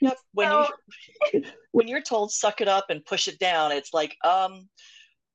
yep. 0.00 0.16
when 0.32 0.48
so, 0.48 0.66
you 1.32 1.42
when 1.72 1.88
you're 1.88 2.02
told 2.02 2.32
suck 2.32 2.60
it 2.60 2.68
up 2.68 2.86
and 2.90 3.04
push 3.04 3.28
it 3.28 3.38
down 3.38 3.72
it's 3.72 3.94
like 3.94 4.16
um 4.24 4.68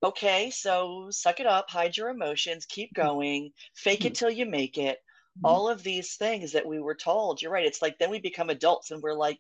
okay 0.03 0.51
so 0.51 1.07
suck 1.09 1.39
it 1.39 1.47
up 1.47 1.69
hide 1.69 1.95
your 1.95 2.09
emotions 2.09 2.65
keep 2.65 2.93
mm-hmm. 2.93 3.07
going 3.07 3.51
fake 3.75 4.05
it 4.05 4.13
mm-hmm. 4.13 4.13
till 4.13 4.31
you 4.31 4.45
make 4.45 4.77
it 4.77 4.99
Mm-hmm. 5.37 5.45
all 5.45 5.69
of 5.69 5.83
these 5.83 6.15
things 6.15 6.53
that 6.53 6.65
we 6.65 6.79
were 6.79 6.95
told 6.95 7.41
you're 7.41 7.51
right 7.51 7.65
it's 7.65 7.81
like 7.81 7.99
then 7.99 8.09
we 8.09 8.19
become 8.19 8.49
adults 8.49 8.89
and 8.89 9.03
we're 9.03 9.13
like 9.13 9.37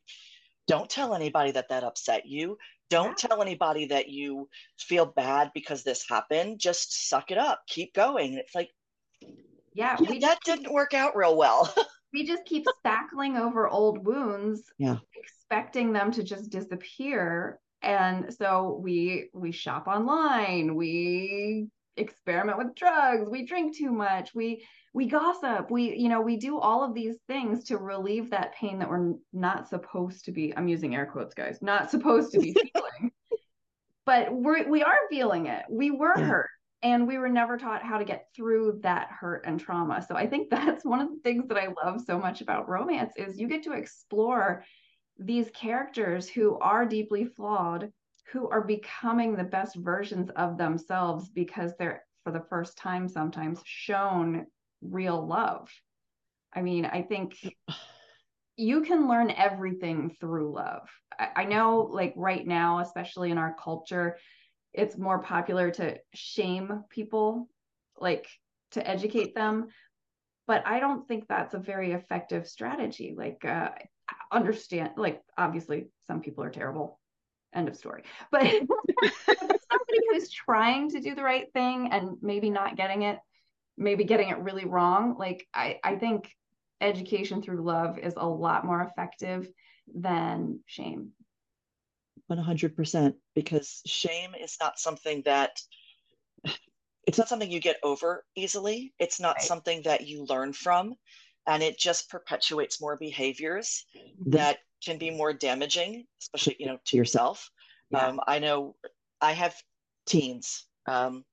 don't 0.67 0.89
tell 0.89 1.15
anybody 1.15 1.49
that 1.51 1.69
that 1.69 1.83
upset 1.83 2.27
you 2.27 2.57
don't 2.89 3.17
tell 3.17 3.41
anybody 3.41 3.87
that 3.87 4.09
you 4.09 4.47
feel 4.77 5.05
bad 5.05 5.51
because 5.53 5.83
this 5.83 6.05
happened. 6.07 6.59
Just 6.59 7.09
suck 7.09 7.31
it 7.31 7.37
up. 7.37 7.61
Keep 7.67 7.93
going. 7.93 8.31
And 8.31 8.39
it's 8.39 8.55
like 8.55 8.69
yeah, 9.73 9.95
yeah 9.99 10.09
we 10.09 10.19
that 10.19 10.39
didn't 10.45 10.73
work 10.73 10.93
out 10.93 11.15
real 11.15 11.37
well. 11.37 11.73
We 12.13 12.25
just 12.25 12.45
keep 12.45 12.65
stackling 12.79 13.35
over 13.35 13.67
old 13.67 14.05
wounds 14.05 14.63
yeah. 14.77 14.95
expecting 15.13 15.91
them 15.91 16.09
to 16.13 16.23
just 16.23 16.49
disappear. 16.49 17.59
And 17.81 18.33
so 18.33 18.79
we 18.81 19.29
we 19.33 19.51
shop 19.51 19.87
online. 19.87 20.73
We 20.75 21.67
experiment 21.97 22.57
with 22.57 22.75
drugs. 22.75 23.29
We 23.29 23.45
drink 23.45 23.75
too 23.75 23.91
much. 23.91 24.33
We 24.33 24.65
we 24.93 25.07
gossip. 25.07 25.69
We 25.69 25.95
you 25.95 26.09
know 26.09 26.21
we 26.21 26.37
do 26.37 26.59
all 26.59 26.83
of 26.83 26.93
these 26.93 27.17
things 27.27 27.65
to 27.65 27.77
relieve 27.77 28.29
that 28.31 28.55
pain 28.55 28.79
that 28.79 28.89
we're 28.89 29.13
not 29.33 29.67
supposed 29.67 30.25
to 30.25 30.31
be 30.31 30.53
i'm 30.55 30.67
using 30.67 30.95
air 30.95 31.05
quotes 31.05 31.33
guys 31.33 31.59
not 31.61 31.91
supposed 31.91 32.31
to 32.33 32.39
be 32.39 32.53
feeling. 32.73 33.11
But 34.05 34.33
we're 34.33 34.67
we 34.69 34.83
are 34.83 34.97
feeling 35.09 35.47
it. 35.47 35.65
We 35.69 35.91
were 35.91 36.13
hurt 36.17 36.49
and 36.83 37.07
we 37.07 37.17
were 37.17 37.29
never 37.29 37.57
taught 37.57 37.83
how 37.83 37.97
to 37.97 38.05
get 38.05 38.27
through 38.35 38.79
that 38.83 39.09
hurt 39.09 39.43
and 39.45 39.59
trauma. 39.59 40.01
So 40.07 40.15
i 40.15 40.27
think 40.27 40.49
that's 40.51 40.85
one 40.85 41.01
of 41.01 41.09
the 41.09 41.19
things 41.23 41.47
that 41.47 41.57
i 41.57 41.67
love 41.83 42.01
so 42.05 42.17
much 42.17 42.41
about 42.41 42.69
romance 42.69 43.13
is 43.17 43.39
you 43.39 43.47
get 43.47 43.63
to 43.63 43.73
explore 43.73 44.63
these 45.19 45.49
characters 45.53 46.29
who 46.29 46.57
are 46.59 46.85
deeply 46.85 47.25
flawed 47.25 47.91
who 48.31 48.49
are 48.49 48.61
becoming 48.61 49.35
the 49.35 49.43
best 49.43 49.75
versions 49.75 50.29
of 50.35 50.57
themselves 50.57 51.29
because 51.29 51.73
they're 51.77 52.03
for 52.23 52.31
the 52.31 52.45
first 52.49 52.77
time 52.77 53.07
sometimes 53.07 53.61
shown 53.63 54.45
real 54.81 55.25
love. 55.25 55.69
I 56.53 56.61
mean, 56.61 56.85
I 56.85 57.03
think 57.03 57.37
you 58.57 58.81
can 58.81 59.07
learn 59.07 59.31
everything 59.31 60.15
through 60.19 60.53
love. 60.53 60.89
I, 61.17 61.29
I 61.37 61.43
know, 61.45 61.89
like 61.91 62.13
right 62.17 62.45
now, 62.45 62.79
especially 62.79 63.31
in 63.31 63.37
our 63.37 63.55
culture, 63.61 64.17
it's 64.73 64.97
more 64.97 65.21
popular 65.21 65.71
to 65.71 65.97
shame 66.13 66.83
people, 66.89 67.47
like 67.99 68.27
to 68.71 68.85
educate 68.85 69.33
them. 69.35 69.67
But 70.47 70.65
I 70.65 70.79
don't 70.79 71.07
think 71.07 71.27
that's 71.27 71.53
a 71.53 71.59
very 71.59 71.93
effective 71.93 72.47
strategy. 72.47 73.13
Like, 73.17 73.45
uh, 73.45 73.69
understand, 74.31 74.91
like, 74.97 75.21
obviously, 75.37 75.87
some 76.07 76.21
people 76.21 76.43
are 76.43 76.49
terrible. 76.49 76.99
End 77.53 77.67
of 77.67 77.75
story. 77.75 78.03
But 78.31 78.43
somebody 78.43 79.99
who's 80.11 80.29
trying 80.29 80.91
to 80.91 80.99
do 80.99 81.15
the 81.15 81.23
right 81.23 81.51
thing 81.53 81.89
and 81.91 82.17
maybe 82.21 82.49
not 82.49 82.75
getting 82.75 83.03
it, 83.03 83.19
maybe 83.77 84.03
getting 84.03 84.29
it 84.29 84.39
really 84.39 84.65
wrong 84.65 85.15
like 85.17 85.47
i 85.53 85.79
i 85.83 85.95
think 85.95 86.31
education 86.81 87.41
through 87.41 87.63
love 87.63 87.97
is 87.99 88.13
a 88.17 88.27
lot 88.27 88.65
more 88.65 88.81
effective 88.81 89.47
than 89.95 90.59
shame 90.65 91.11
100% 92.29 93.13
because 93.35 93.81
shame 93.85 94.31
is 94.39 94.57
not 94.59 94.77
something 94.77 95.21
that 95.25 95.51
it's 97.07 97.17
not 97.17 97.29
something 97.29 97.49
you 97.49 97.61
get 97.61 97.77
over 97.83 98.25
easily 98.35 98.93
it's 98.99 99.19
not 99.19 99.37
right. 99.37 99.45
something 99.45 99.81
that 99.83 100.07
you 100.07 100.25
learn 100.25 100.53
from 100.53 100.95
and 101.45 101.63
it 101.63 101.79
just 101.79 102.09
perpetuates 102.09 102.81
more 102.81 102.97
behaviors 102.97 103.85
mm-hmm. 103.95 104.31
that 104.31 104.57
can 104.83 104.97
be 104.97 105.09
more 105.09 105.33
damaging 105.33 106.05
especially 106.21 106.55
you 106.59 106.65
know 106.65 106.77
to 106.85 106.97
yourself 106.97 107.49
yeah. 107.91 108.07
um, 108.07 108.19
i 108.27 108.39
know 108.39 108.75
i 109.21 109.31
have 109.31 109.55
teens 110.05 110.65
um, 110.87 111.23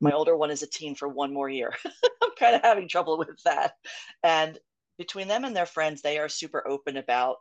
my 0.00 0.12
older 0.12 0.36
one 0.36 0.50
is 0.50 0.62
a 0.62 0.66
teen 0.66 0.94
for 0.94 1.08
one 1.08 1.32
more 1.32 1.48
year. 1.48 1.72
I'm 2.22 2.30
kind 2.38 2.54
of 2.54 2.62
having 2.62 2.88
trouble 2.88 3.18
with 3.18 3.42
that. 3.44 3.72
And 4.22 4.58
between 4.98 5.28
them 5.28 5.44
and 5.44 5.54
their 5.54 5.66
friends, 5.66 6.02
they 6.02 6.18
are 6.18 6.28
super 6.28 6.66
open 6.66 6.96
about 6.96 7.38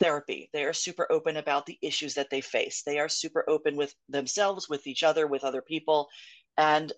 therapy. 0.00 0.50
They 0.52 0.64
are 0.64 0.72
super 0.72 1.10
open 1.10 1.36
about 1.36 1.66
the 1.66 1.78
issues 1.80 2.14
that 2.14 2.30
they 2.30 2.40
face. 2.40 2.82
They 2.84 2.98
are 2.98 3.08
super 3.08 3.44
open 3.48 3.76
with 3.76 3.94
themselves, 4.08 4.68
with 4.68 4.86
each 4.86 5.02
other, 5.02 5.26
with 5.26 5.44
other 5.44 5.62
people. 5.62 6.08
And 6.56 6.92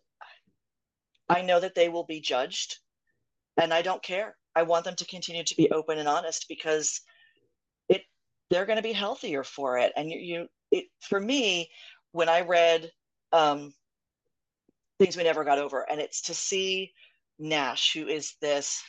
I 1.29 1.43
know 1.43 1.61
that 1.61 1.75
they 1.75 1.89
will 1.89 2.05
be 2.05 2.21
judged. 2.21 2.79
And 3.57 3.73
I 3.73 3.83
don't 3.83 4.03
care. 4.03 4.37
I 4.57 4.63
want 4.63 4.85
them 4.85 4.97
to 4.97 5.07
continue 5.07 5.45
to 5.45 5.57
be 5.57 5.71
open 5.71 5.99
and 5.99 6.09
honest 6.09 6.47
because 6.49 7.01
it 7.89 8.03
they're 8.51 8.67
going 8.67 8.77
to 8.77 8.83
be 8.83 8.93
healthier 8.93 9.45
for 9.45 9.79
it. 9.79 9.93
And 9.97 10.11
you, 10.11 10.19
you 10.19 10.49
it 10.71 10.87
for 11.01 11.21
me, 11.21 11.71
when 12.13 12.29
I 12.29 12.43
read 12.43 12.91
um, 13.33 13.75
things 14.99 15.17
we 15.17 15.25
never 15.25 15.45
got 15.45 15.59
over. 15.59 15.89
And 15.91 16.01
it's 16.01 16.23
to 16.23 16.35
see 16.35 16.93
Nash, 17.39 17.93
who 17.93 18.07
is 18.07 18.35
this 18.41 18.83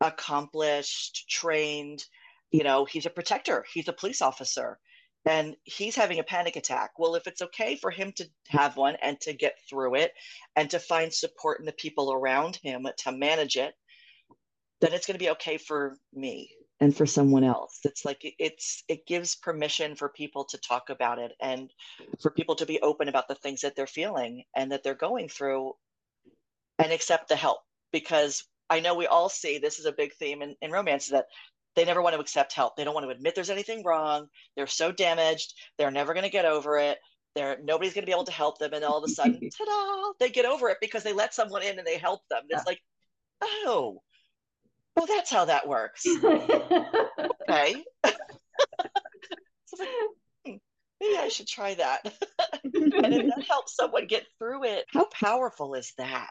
accomplished, 0.00 1.28
trained, 1.28 2.04
you 2.50 2.62
know, 2.62 2.84
he's 2.84 3.06
a 3.06 3.10
protector, 3.10 3.64
he's 3.72 3.88
a 3.88 3.92
police 3.92 4.22
officer, 4.22 4.78
and 5.26 5.56
he's 5.64 5.96
having 5.96 6.18
a 6.18 6.24
panic 6.24 6.56
attack. 6.56 6.92
Well, 6.98 7.14
if 7.14 7.26
it's 7.26 7.42
okay 7.42 7.76
for 7.76 7.90
him 7.90 8.12
to 8.16 8.26
have 8.48 8.76
one 8.76 8.96
and 9.02 9.20
to 9.22 9.32
get 9.32 9.56
through 9.68 9.96
it 9.96 10.12
and 10.56 10.70
to 10.70 10.78
find 10.78 11.12
support 11.12 11.60
in 11.60 11.66
the 11.66 11.72
people 11.72 12.12
around 12.12 12.56
him 12.62 12.86
to 12.98 13.12
manage 13.12 13.56
it, 13.56 13.74
then 14.80 14.92
it's 14.92 15.06
going 15.06 15.18
to 15.18 15.24
be 15.24 15.30
okay 15.30 15.58
for 15.58 15.96
me. 16.12 16.50
and 16.80 16.96
for 16.96 17.06
someone 17.06 17.44
else. 17.44 17.80
It's 17.84 18.04
like 18.04 18.20
it's 18.38 18.82
it 18.88 19.06
gives 19.06 19.36
permission 19.36 19.94
for 19.96 20.08
people 20.08 20.44
to 20.46 20.58
talk 20.58 20.88
about 20.88 21.18
it 21.18 21.32
and 21.40 21.70
for 22.20 22.30
people 22.30 22.54
to 22.56 22.66
be 22.66 22.80
open 22.80 23.08
about 23.08 23.28
the 23.28 23.34
things 23.34 23.60
that 23.60 23.76
they're 23.76 23.86
feeling 23.86 24.44
and 24.56 24.72
that 24.72 24.82
they're 24.82 24.94
going 24.94 25.28
through 25.28 25.74
and 26.78 26.92
accept 26.92 27.28
the 27.28 27.36
help 27.36 27.58
because 27.92 28.44
I 28.70 28.80
know 28.80 28.94
we 28.94 29.06
all 29.06 29.28
see 29.28 29.58
this 29.58 29.78
is 29.78 29.84
a 29.86 29.92
big 29.92 30.14
theme 30.14 30.40
in, 30.42 30.56
in 30.62 30.70
romance 30.70 31.08
that 31.08 31.26
they 31.76 31.84
never 31.84 32.00
want 32.02 32.14
to 32.14 32.20
accept 32.20 32.52
help. 32.54 32.76
They 32.76 32.84
don't 32.84 32.94
want 32.94 33.04
to 33.06 33.10
admit 33.10 33.34
there's 33.34 33.50
anything 33.50 33.84
wrong. 33.84 34.28
They're 34.56 34.66
so 34.66 34.90
damaged. 34.90 35.54
They're 35.76 35.90
never 35.90 36.14
going 36.14 36.24
to 36.24 36.30
get 36.30 36.44
over 36.46 36.78
it. 36.78 36.98
They're 37.34 37.58
nobody's 37.62 37.92
going 37.94 38.02
to 38.02 38.06
be 38.06 38.12
able 38.12 38.24
to 38.24 38.32
help 38.32 38.58
them. 38.58 38.72
And 38.72 38.84
all 38.84 38.98
of 38.98 39.04
a 39.04 39.08
sudden, 39.08 39.38
ta-da, 39.58 40.12
they 40.18 40.30
get 40.30 40.46
over 40.46 40.68
it 40.70 40.78
because 40.80 41.02
they 41.02 41.12
let 41.12 41.34
someone 41.34 41.62
in 41.62 41.78
and 41.78 41.86
they 41.86 41.98
help 41.98 42.22
them. 42.30 42.42
It's 42.48 42.66
like, 42.66 42.80
oh, 43.42 44.00
well, 45.00 45.06
that's 45.06 45.30
how 45.30 45.46
that 45.46 45.66
works. 45.66 46.04
okay. 46.24 47.82
so 48.04 49.78
like, 50.46 50.60
maybe 51.00 51.16
I 51.18 51.28
should 51.30 51.46
try 51.46 51.72
that. 51.72 52.00
and 52.64 52.74
if 52.74 53.34
that 53.34 53.44
helps 53.48 53.76
someone 53.76 54.06
get 54.06 54.26
through 54.38 54.64
it, 54.64 54.84
how 54.92 55.06
powerful 55.06 55.72
is 55.72 55.94
that? 55.96 56.28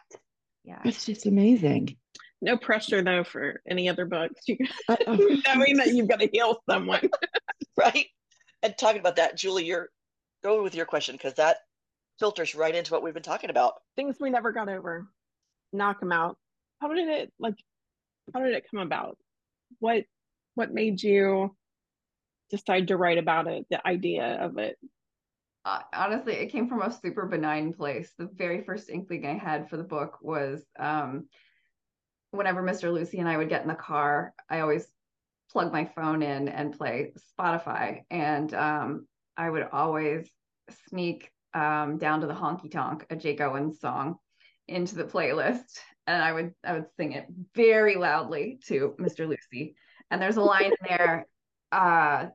Yeah. 0.64 0.82
It's 0.86 1.04
just 1.08 1.26
amazing. 1.26 1.98
No 2.44 2.58
pressure 2.58 3.02
though 3.02 3.24
for 3.24 3.60
any 3.68 3.90
other 3.90 4.06
books. 4.06 4.40
You 4.48 4.58
knowing 4.88 5.42
uh, 5.48 5.52
uh. 5.52 5.76
that 5.78 5.94
you've 5.94 6.08
got 6.08 6.20
to 6.20 6.30
heal 6.32 6.60
someone. 6.70 7.10
right. 7.76 8.06
And 8.62 8.76
talking 8.78 9.00
about 9.00 9.16
that, 9.16 9.36
Julie, 9.36 9.66
you're 9.66 9.90
going 10.44 10.62
with 10.62 10.76
your 10.76 10.86
question 10.86 11.16
because 11.16 11.34
that 11.36 11.58
filters 12.20 12.54
right 12.54 12.76
into 12.76 12.94
what 12.94 13.02
we've 13.02 13.16
been 13.16 13.24
talking 13.24 13.50
about. 13.50 13.74
Things 13.96 14.18
we 14.20 14.30
never 14.30 14.52
got 14.52 14.70
over. 14.70 15.08
Knock 15.74 16.02
them 16.02 16.12
out. 16.12 16.38
How 16.82 16.94
did 16.94 17.08
it 17.08 17.34
like 17.40 17.56
how 18.34 18.42
did 18.42 18.54
it 18.54 18.66
come 18.70 18.80
about? 18.80 19.18
What 19.80 20.06
what 20.56 20.74
made 20.74 21.02
you 21.02 21.56
decide 22.50 22.88
to 22.88 22.98
write 22.98 23.18
about 23.18 23.48
it, 23.48 23.66
the 23.70 23.86
idea 23.86 24.38
of 24.42 24.58
it? 24.58 24.78
Uh, 25.66 25.80
honestly, 25.94 26.34
it 26.34 26.52
came 26.52 26.68
from 26.68 26.82
a 26.82 26.92
super 26.92 27.26
benign 27.26 27.74
place. 27.74 28.12
The 28.18 28.30
very 28.34 28.64
first 28.64 28.90
inkling 28.90 29.26
I 29.26 29.38
had 29.38 29.70
for 29.70 29.78
the 29.78 29.84
book 29.84 30.18
was 30.22 30.66
um, 30.80 31.28
whenever 32.32 32.64
Mr. 32.64 32.92
Lucy 32.92 33.20
and 33.20 33.28
I 33.28 33.38
would 33.38 33.50
get 33.50 33.62
in 33.62 33.68
the 33.68 33.76
car, 33.76 34.34
I 34.50 34.62
always 34.62 34.88
plug 35.52 35.72
my 35.72 35.86
phone 35.86 36.22
in 36.22 36.48
and 36.48 36.78
play 36.78 37.14
Spotify. 37.40 38.04
And 38.10 38.54
um, 38.54 39.08
I 39.36 39.50
would 39.50 39.68
always 39.72 40.30
sneak 40.88 41.32
um, 41.54 41.98
down 41.98 42.22
to 42.22 42.28
the 42.28 42.34
honky 42.34 42.72
tonk, 42.72 43.06
a 43.10 43.16
Jake 43.16 43.42
Owens 43.42 43.80
song, 43.80 44.16
into 44.68 44.96
the 44.96 45.04
playlist. 45.04 45.80
And 46.10 46.24
I 46.24 46.34
would 46.34 46.54
I 46.64 46.74
would 46.74 46.88
sing 46.98 47.14
it 47.14 47.28
very 47.56 47.96
loudly 47.96 48.60
to 48.68 48.96
Mr. 49.00 49.28
Lucy. 49.28 49.76
And 50.12 50.22
there's 50.22 50.38
a 50.38 50.42
line 50.42 50.66
in 50.66 50.88
there, 50.88 51.28
uh, 51.72 52.28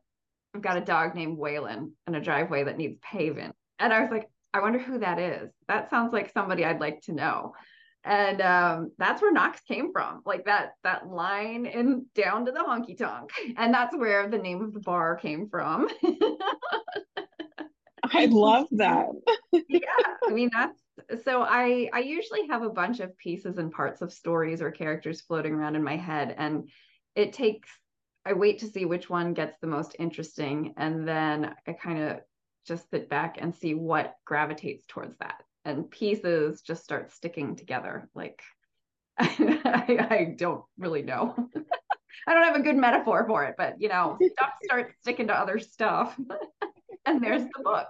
I've 0.54 0.62
got 0.62 0.76
a 0.76 0.80
dog 0.80 1.14
named 1.14 1.38
Waylon 1.38 1.90
in 2.06 2.14
a 2.14 2.20
driveway 2.20 2.64
that 2.64 2.78
needs 2.78 2.98
paving. 3.02 3.52
And 3.80 3.92
I 3.92 4.00
was 4.00 4.10
like, 4.10 4.28
I 4.52 4.60
wonder 4.60 4.78
who 4.78 5.00
that 5.00 5.18
is. 5.18 5.50
That 5.66 5.90
sounds 5.90 6.12
like 6.12 6.32
somebody 6.32 6.64
I'd 6.64 6.80
like 6.80 7.00
to 7.02 7.12
know 7.12 7.54
and 8.04 8.40
um, 8.42 8.92
that's 8.98 9.22
where 9.22 9.32
Knox 9.32 9.60
came 9.62 9.90
from, 9.92 10.20
like 10.26 10.44
that 10.44 10.72
that 10.84 11.08
line 11.08 11.64
in 11.66 12.06
down 12.14 12.44
to 12.46 12.52
the 12.52 12.58
honky 12.58 12.96
tonk, 12.96 13.30
and 13.56 13.72
that's 13.72 13.96
where 13.96 14.28
the 14.28 14.38
name 14.38 14.62
of 14.62 14.74
the 14.74 14.80
bar 14.80 15.16
came 15.16 15.48
from. 15.48 15.88
I 18.04 18.26
love 18.26 18.66
that. 18.72 19.08
yeah, 19.52 19.78
I 20.26 20.30
mean 20.30 20.50
that's 20.52 20.78
so. 21.24 21.42
I 21.42 21.88
I 21.92 22.00
usually 22.00 22.46
have 22.48 22.62
a 22.62 22.70
bunch 22.70 23.00
of 23.00 23.16
pieces 23.18 23.58
and 23.58 23.72
parts 23.72 24.02
of 24.02 24.12
stories 24.12 24.60
or 24.60 24.70
characters 24.70 25.20
floating 25.20 25.54
around 25.54 25.76
in 25.76 25.82
my 25.82 25.96
head, 25.96 26.34
and 26.36 26.68
it 27.14 27.32
takes. 27.32 27.68
I 28.26 28.32
wait 28.32 28.60
to 28.60 28.66
see 28.66 28.86
which 28.86 29.10
one 29.10 29.34
gets 29.34 29.58
the 29.60 29.66
most 29.66 29.96
interesting, 29.98 30.74
and 30.76 31.06
then 31.06 31.54
I 31.66 31.72
kind 31.72 32.02
of 32.02 32.20
just 32.66 32.90
sit 32.90 33.10
back 33.10 33.36
and 33.38 33.54
see 33.54 33.74
what 33.74 34.14
gravitates 34.24 34.86
towards 34.86 35.16
that 35.18 35.42
and 35.64 35.90
pieces 35.90 36.62
just 36.62 36.84
start 36.84 37.12
sticking 37.12 37.56
together. 37.56 38.08
Like 38.14 38.42
I, 39.18 40.06
I 40.10 40.34
don't 40.36 40.64
really 40.78 41.02
know. 41.02 41.34
I 42.26 42.34
don't 42.34 42.44
have 42.44 42.56
a 42.56 42.62
good 42.62 42.76
metaphor 42.76 43.24
for 43.26 43.44
it, 43.44 43.54
but 43.56 43.80
you 43.80 43.88
know, 43.88 44.18
stuff 44.32 44.52
starts 44.62 44.94
sticking 45.00 45.28
to 45.28 45.34
other 45.34 45.58
stuff. 45.58 46.18
and 47.06 47.22
there's 47.22 47.42
the 47.42 47.62
book. 47.62 47.88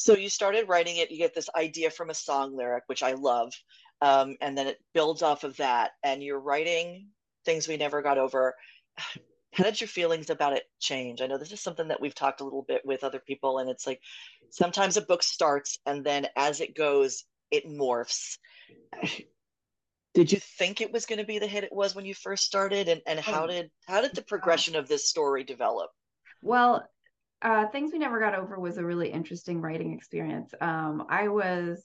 So 0.00 0.16
you 0.16 0.30
started 0.30 0.66
writing 0.66 0.96
it, 0.96 1.10
you 1.10 1.18
get 1.18 1.34
this 1.34 1.50
idea 1.54 1.90
from 1.90 2.08
a 2.08 2.14
song 2.14 2.56
lyric, 2.56 2.84
which 2.86 3.02
I 3.02 3.12
love. 3.12 3.52
Um, 4.00 4.36
and 4.40 4.56
then 4.56 4.66
it 4.66 4.78
builds 4.94 5.20
off 5.20 5.44
of 5.44 5.58
that. 5.58 5.90
And 6.02 6.22
you're 6.22 6.40
writing 6.40 7.08
things 7.44 7.68
we 7.68 7.76
never 7.76 8.00
got 8.00 8.16
over 8.16 8.54
how 9.52 9.64
did 9.64 9.80
your 9.80 9.88
feelings 9.88 10.30
about 10.30 10.52
it 10.52 10.62
change? 10.78 11.20
I 11.20 11.26
know 11.26 11.36
this 11.36 11.52
is 11.52 11.60
something 11.60 11.88
that 11.88 12.00
we've 12.00 12.14
talked 12.14 12.40
a 12.40 12.44
little 12.44 12.64
bit 12.66 12.82
with 12.84 13.02
other 13.02 13.18
people, 13.18 13.58
and 13.58 13.68
it's 13.68 13.86
like 13.86 14.00
sometimes 14.50 14.96
a 14.96 15.02
book 15.02 15.22
starts 15.22 15.78
and 15.86 16.04
then 16.04 16.28
as 16.36 16.60
it 16.60 16.76
goes, 16.76 17.24
it 17.50 17.66
morphs. 17.66 18.38
Did 20.14 20.32
you 20.32 20.38
think 20.38 20.80
it 20.80 20.92
was 20.92 21.06
going 21.06 21.18
to 21.18 21.26
be 21.26 21.38
the 21.38 21.46
hit 21.46 21.64
it 21.64 21.72
was 21.72 21.94
when 21.94 22.04
you 22.04 22.14
first 22.14 22.44
started, 22.44 22.88
and, 22.88 23.00
and 23.06 23.20
how 23.20 23.44
oh. 23.44 23.46
did 23.46 23.70
how 23.86 24.00
did 24.00 24.12
the 24.14 24.22
progression 24.22 24.74
of 24.74 24.88
this 24.88 25.08
story 25.08 25.44
develop? 25.44 25.90
Well, 26.42 26.84
uh, 27.42 27.66
things 27.68 27.92
we 27.92 27.98
never 27.98 28.20
got 28.20 28.34
over 28.34 28.58
was 28.58 28.78
a 28.78 28.84
really 28.84 29.10
interesting 29.10 29.60
writing 29.60 29.92
experience. 29.92 30.52
Um, 30.60 31.06
I 31.08 31.28
was 31.28 31.82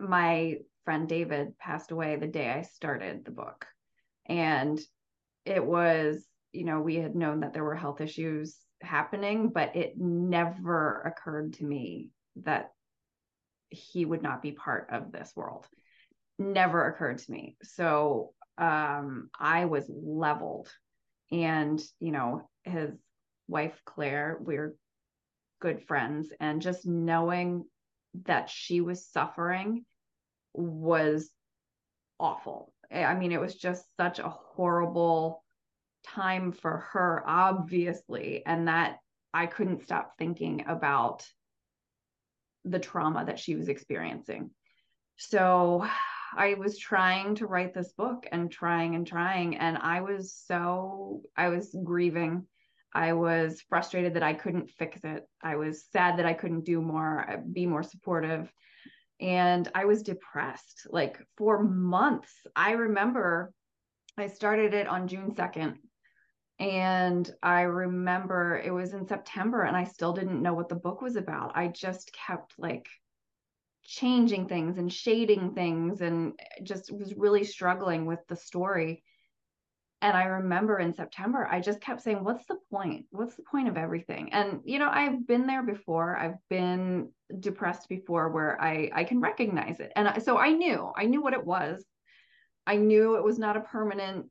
my 0.00 0.56
friend 0.84 1.08
David 1.08 1.58
passed 1.58 1.90
away 1.90 2.16
the 2.16 2.26
day 2.26 2.50
I 2.50 2.62
started 2.62 3.24
the 3.24 3.30
book, 3.30 3.66
and 4.26 4.80
it 5.44 5.64
was 5.64 6.26
you 6.56 6.64
know, 6.64 6.80
we 6.80 6.96
had 6.96 7.14
known 7.14 7.40
that 7.40 7.52
there 7.52 7.64
were 7.64 7.74
health 7.74 8.00
issues 8.00 8.56
happening, 8.82 9.50
but 9.50 9.76
it 9.76 9.98
never 9.98 11.02
occurred 11.02 11.52
to 11.54 11.64
me 11.64 12.08
that 12.36 12.70
he 13.68 14.04
would 14.04 14.22
not 14.22 14.42
be 14.42 14.52
part 14.52 14.88
of 14.90 15.12
this 15.12 15.32
world. 15.36 15.66
Never 16.38 16.86
occurred 16.86 17.18
to 17.18 17.30
me. 17.30 17.56
So 17.62 18.32
um, 18.56 19.28
I 19.38 19.66
was 19.66 19.84
leveled. 19.88 20.68
And, 21.30 21.82
you 22.00 22.12
know, 22.12 22.48
his 22.62 22.90
wife, 23.48 23.80
Claire, 23.84 24.38
we're 24.40 24.74
good 25.60 25.82
friends. 25.86 26.28
And 26.40 26.62
just 26.62 26.86
knowing 26.86 27.64
that 28.24 28.50
she 28.50 28.80
was 28.80 29.06
suffering 29.06 29.84
was 30.54 31.30
awful. 32.18 32.72
I 32.90 33.14
mean, 33.14 33.32
it 33.32 33.40
was 33.40 33.54
just 33.54 33.84
such 33.96 34.18
a 34.18 34.28
horrible 34.28 35.44
time 36.04 36.52
for 36.52 36.86
her, 36.92 37.22
obviously, 37.26 38.42
and 38.46 38.68
that 38.68 38.98
I 39.34 39.46
couldn't 39.46 39.82
stop 39.82 40.12
thinking 40.18 40.64
about 40.66 41.26
the 42.64 42.78
trauma 42.78 43.24
that 43.26 43.38
she 43.38 43.54
was 43.54 43.68
experiencing. 43.68 44.50
So 45.16 45.86
I 46.36 46.54
was 46.54 46.78
trying 46.78 47.36
to 47.36 47.46
write 47.46 47.74
this 47.74 47.92
book 47.92 48.26
and 48.30 48.50
trying 48.50 48.94
and 48.94 49.06
trying. 49.06 49.56
And 49.56 49.78
I 49.78 50.00
was 50.00 50.34
so, 50.46 51.22
I 51.36 51.48
was 51.48 51.74
grieving. 51.84 52.46
I 52.96 53.12
was 53.12 53.62
frustrated 53.68 54.14
that 54.14 54.22
I 54.22 54.32
couldn't 54.32 54.70
fix 54.70 55.04
it. 55.04 55.28
I 55.42 55.56
was 55.56 55.84
sad 55.92 56.18
that 56.18 56.24
I 56.24 56.32
couldn't 56.32 56.64
do 56.64 56.80
more, 56.80 57.30
uh, 57.30 57.36
be 57.36 57.66
more 57.66 57.82
supportive. 57.82 58.50
And 59.20 59.68
I 59.74 59.84
was 59.84 60.02
depressed 60.02 60.86
like 60.88 61.18
for 61.36 61.62
months. 61.62 62.32
I 62.56 62.72
remember 62.72 63.52
I 64.16 64.28
started 64.28 64.72
it 64.72 64.86
on 64.86 65.08
June 65.08 65.34
2nd 65.34 65.76
and 66.58 67.30
I 67.42 67.62
remember 67.62 68.62
it 68.64 68.72
was 68.72 68.94
in 68.94 69.06
September 69.06 69.64
and 69.64 69.76
I 69.76 69.84
still 69.84 70.14
didn't 70.14 70.40
know 70.40 70.54
what 70.54 70.70
the 70.70 70.74
book 70.74 71.02
was 71.02 71.16
about. 71.16 71.54
I 71.54 71.68
just 71.68 72.14
kept 72.14 72.54
like 72.56 72.88
changing 73.84 74.48
things 74.48 74.78
and 74.78 74.90
shading 74.90 75.52
things 75.54 76.00
and 76.00 76.32
eh, 76.38 76.62
just 76.62 76.90
was 76.90 77.12
really 77.14 77.44
struggling 77.44 78.06
with 78.06 78.20
the 78.26 78.36
story. 78.36 79.02
And 80.02 80.16
I 80.16 80.24
remember 80.24 80.78
in 80.78 80.92
September, 80.92 81.48
I 81.50 81.60
just 81.60 81.80
kept 81.80 82.02
saying, 82.02 82.22
What's 82.22 82.46
the 82.46 82.58
point? 82.70 83.06
What's 83.10 83.34
the 83.34 83.42
point 83.42 83.68
of 83.68 83.76
everything? 83.76 84.32
And, 84.32 84.60
you 84.64 84.78
know, 84.78 84.90
I've 84.90 85.26
been 85.26 85.46
there 85.46 85.62
before. 85.62 86.16
I've 86.16 86.36
been 86.50 87.10
depressed 87.40 87.88
before 87.88 88.28
where 88.30 88.60
I, 88.60 88.90
I 88.94 89.04
can 89.04 89.20
recognize 89.20 89.80
it. 89.80 89.92
And 89.96 90.08
I, 90.08 90.18
so 90.18 90.36
I 90.36 90.52
knew, 90.52 90.92
I 90.96 91.06
knew 91.06 91.22
what 91.22 91.32
it 91.32 91.44
was. 91.44 91.84
I 92.66 92.76
knew 92.76 93.16
it 93.16 93.24
was 93.24 93.38
not 93.38 93.56
a 93.56 93.60
permanent 93.60 94.26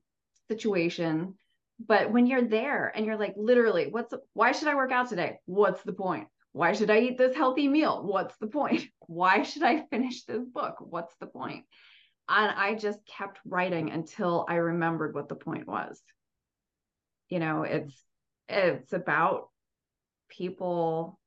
situation 0.47 1.35
but 1.79 2.11
when 2.11 2.25
you're 2.25 2.47
there 2.47 2.91
and 2.95 3.05
you're 3.05 3.17
like 3.17 3.33
literally 3.37 3.87
what's 3.87 4.13
why 4.33 4.51
should 4.51 4.67
i 4.67 4.75
work 4.75 4.91
out 4.91 5.09
today 5.09 5.39
what's 5.45 5.83
the 5.83 5.93
point 5.93 6.27
why 6.53 6.73
should 6.73 6.89
i 6.89 6.99
eat 6.99 7.17
this 7.17 7.35
healthy 7.35 7.67
meal 7.67 8.03
what's 8.03 8.37
the 8.37 8.47
point 8.47 8.85
why 9.07 9.43
should 9.43 9.63
i 9.63 9.81
finish 9.89 10.23
this 10.23 10.45
book 10.45 10.75
what's 10.79 11.15
the 11.19 11.27
point 11.27 11.65
and 12.29 12.51
i 12.51 12.73
just 12.73 12.99
kept 13.05 13.39
writing 13.45 13.91
until 13.91 14.45
i 14.49 14.55
remembered 14.55 15.13
what 15.13 15.29
the 15.29 15.35
point 15.35 15.67
was 15.67 16.01
you 17.29 17.39
know 17.39 17.63
it's 17.63 17.93
it's 18.47 18.93
about 18.93 19.49
people 20.29 21.19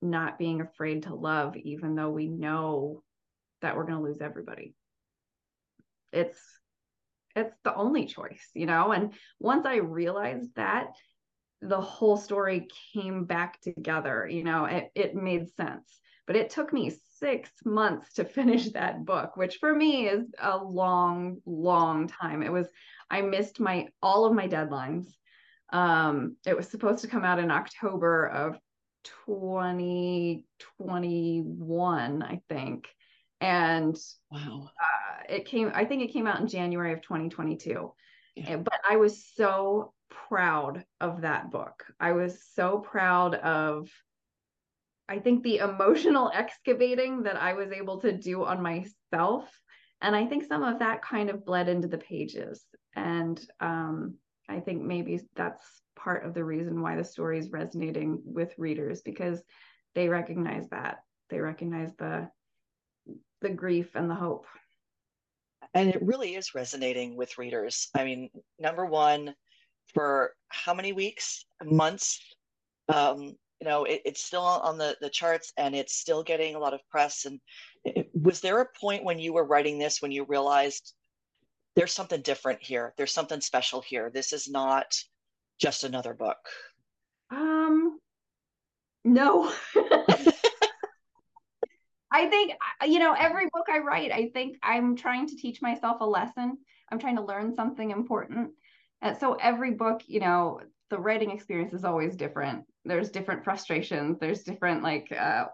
not 0.00 0.38
being 0.38 0.60
afraid 0.60 1.04
to 1.04 1.14
love 1.14 1.56
even 1.56 1.94
though 1.94 2.10
we 2.10 2.28
know 2.28 3.02
that 3.60 3.76
we're 3.76 3.84
going 3.84 3.98
to 3.98 4.04
lose 4.04 4.20
everybody 4.20 4.74
it's 6.12 6.38
it's 7.34 7.56
the 7.64 7.74
only 7.74 8.06
choice, 8.06 8.50
you 8.54 8.66
know? 8.66 8.92
And 8.92 9.12
once 9.38 9.66
I 9.66 9.76
realized 9.76 10.54
that, 10.56 10.88
the 11.60 11.80
whole 11.80 12.16
story 12.16 12.68
came 12.92 13.24
back 13.24 13.60
together, 13.60 14.28
you 14.28 14.44
know, 14.44 14.64
it, 14.64 14.90
it 14.94 15.14
made 15.14 15.48
sense. 15.54 16.00
But 16.26 16.36
it 16.36 16.50
took 16.50 16.72
me 16.72 16.92
six 17.22 17.50
months 17.64 18.14
to 18.14 18.24
finish 18.24 18.70
that 18.70 19.04
book, 19.04 19.36
which 19.36 19.56
for 19.56 19.74
me 19.74 20.08
is 20.08 20.26
a 20.40 20.56
long, 20.56 21.38
long 21.46 22.08
time. 22.08 22.42
It 22.42 22.52
was, 22.52 22.66
I 23.10 23.22
missed 23.22 23.60
my 23.60 23.88
all 24.02 24.24
of 24.24 24.34
my 24.34 24.48
deadlines. 24.48 25.06
Um, 25.72 26.36
it 26.46 26.56
was 26.56 26.68
supposed 26.68 27.02
to 27.02 27.08
come 27.08 27.24
out 27.24 27.38
in 27.38 27.50
October 27.50 28.26
of 28.26 28.58
2021, 29.26 32.22
I 32.22 32.40
think. 32.48 32.88
And 33.40 33.96
wow, 34.30 34.70
uh, 34.80 35.22
it 35.28 35.46
came, 35.46 35.72
I 35.74 35.84
think 35.84 36.02
it 36.02 36.12
came 36.12 36.26
out 36.26 36.40
in 36.40 36.48
January 36.48 36.92
of 36.92 37.02
2022. 37.02 37.92
Yeah. 38.36 38.56
But 38.56 38.80
I 38.88 38.96
was 38.96 39.26
so 39.34 39.92
proud 40.28 40.84
of 41.00 41.22
that 41.22 41.50
book. 41.50 41.84
I 41.98 42.12
was 42.12 42.40
so 42.54 42.78
proud 42.78 43.34
of, 43.34 43.90
I 45.12 45.18
think, 45.18 45.42
the 45.42 45.58
emotional 45.58 46.30
excavating 46.34 47.22
that 47.24 47.36
I 47.36 47.52
was 47.52 47.70
able 47.70 48.00
to 48.00 48.12
do 48.12 48.44
on 48.44 48.62
myself. 48.62 49.50
And 50.00 50.16
I 50.16 50.26
think 50.26 50.44
some 50.44 50.62
of 50.62 50.78
that 50.78 51.02
kind 51.02 51.28
of 51.28 51.44
bled 51.44 51.68
into 51.68 51.86
the 51.86 51.98
pages. 51.98 52.64
And 52.96 53.38
um, 53.60 54.14
I 54.48 54.60
think 54.60 54.82
maybe 54.82 55.20
that's 55.36 55.82
part 55.94 56.24
of 56.24 56.32
the 56.32 56.44
reason 56.44 56.80
why 56.80 56.96
the 56.96 57.04
story 57.04 57.38
is 57.38 57.50
resonating 57.50 58.22
with 58.24 58.54
readers 58.56 59.02
because 59.02 59.40
they 59.94 60.08
recognize 60.08 60.68
that 60.70 60.98
they 61.30 61.38
recognize 61.38 61.90
the 61.98 62.28
the 63.40 63.50
grief 63.50 63.94
and 63.94 64.08
the 64.08 64.14
hope 64.14 64.46
and 65.74 65.88
it 65.88 66.02
really 66.02 66.34
is 66.34 66.54
resonating 66.54 67.16
with 67.16 67.38
readers 67.38 67.88
i 67.94 68.04
mean 68.04 68.30
number 68.58 68.86
one 68.86 69.34
for 69.94 70.32
how 70.48 70.72
many 70.72 70.92
weeks 70.92 71.44
months 71.64 72.20
um, 72.88 73.36
you 73.62 73.68
know 73.68 73.84
it, 73.84 74.02
it's 74.04 74.24
still 74.24 74.42
on 74.42 74.76
the 74.76 74.96
the 75.00 75.08
charts 75.08 75.52
and 75.56 75.72
it's 75.72 75.94
still 75.94 76.24
getting 76.24 76.56
a 76.56 76.58
lot 76.58 76.74
of 76.74 76.80
press. 76.90 77.26
And 77.26 77.38
it, 77.84 78.10
was 78.12 78.40
there 78.40 78.60
a 78.60 78.66
point 78.80 79.04
when 79.04 79.20
you 79.20 79.32
were 79.32 79.44
writing 79.44 79.78
this 79.78 80.02
when 80.02 80.10
you 80.10 80.24
realized 80.24 80.94
there's 81.76 81.92
something 81.92 82.22
different 82.22 82.60
here? 82.60 82.92
There's 82.96 83.14
something 83.14 83.40
special 83.40 83.80
here. 83.80 84.10
This 84.12 84.32
is 84.32 84.50
not 84.50 84.86
just 85.60 85.84
another 85.84 86.12
book. 86.12 86.38
Um 87.30 88.00
no. 89.04 89.52
I 92.14 92.26
think, 92.26 92.54
you 92.84 92.98
know, 92.98 93.14
every 93.16 93.46
book 93.52 93.66
I 93.70 93.78
write, 93.78 94.10
I 94.10 94.30
think 94.34 94.58
I'm 94.60 94.96
trying 94.96 95.28
to 95.28 95.36
teach 95.36 95.62
myself 95.62 96.00
a 96.00 96.04
lesson. 96.04 96.58
I'm 96.90 96.98
trying 96.98 97.16
to 97.16 97.24
learn 97.24 97.54
something 97.54 97.92
important. 97.92 98.50
And 99.00 99.16
so 99.16 99.34
every 99.34 99.70
book, 99.70 100.02
you 100.06 100.18
know, 100.18 100.60
the 100.92 100.98
writing 100.98 101.30
experience 101.30 101.72
is 101.72 101.86
always 101.86 102.14
different. 102.16 102.64
There's 102.84 103.10
different 103.10 103.44
frustrations, 103.44 104.18
there's 104.20 104.42
different 104.42 104.82
like 104.82 105.10
uh, 105.10 105.46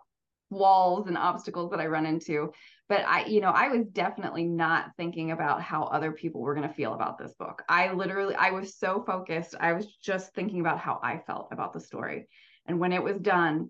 walls 0.51 1.07
and 1.07 1.17
obstacles 1.17 1.71
that 1.71 1.79
I 1.79 1.87
run 1.87 2.07
into. 2.07 2.53
But 2.89 3.05
I, 3.07 3.27
you 3.27 3.41
know, 3.41 3.51
I 3.51 3.69
was 3.69 3.87
definitely 3.87 4.45
not 4.45 4.91
thinking 4.97 5.31
about 5.31 5.63
how 5.63 5.85
other 5.85 6.11
people 6.11 6.41
were 6.41 6.57
going 6.57 6.67
to 6.67 6.75
feel 6.75 6.95
about 6.95 7.19
this 7.19 7.35
book. 7.39 7.63
I 7.69 7.93
literally, 7.93 8.35
I 8.35 8.51
was 8.51 8.77
so 8.77 9.05
focused. 9.07 9.55
I 9.61 9.75
was 9.75 9.87
just 10.03 10.35
thinking 10.35 10.59
about 10.59 10.81
how 10.81 10.99
I 11.05 11.19
felt 11.25 11.49
about 11.53 11.73
the 11.73 11.81
story. 11.81 12.27
And 12.67 12.81
when 12.81 12.93
it 12.93 13.03
was 13.03 13.19
done, 13.19 13.69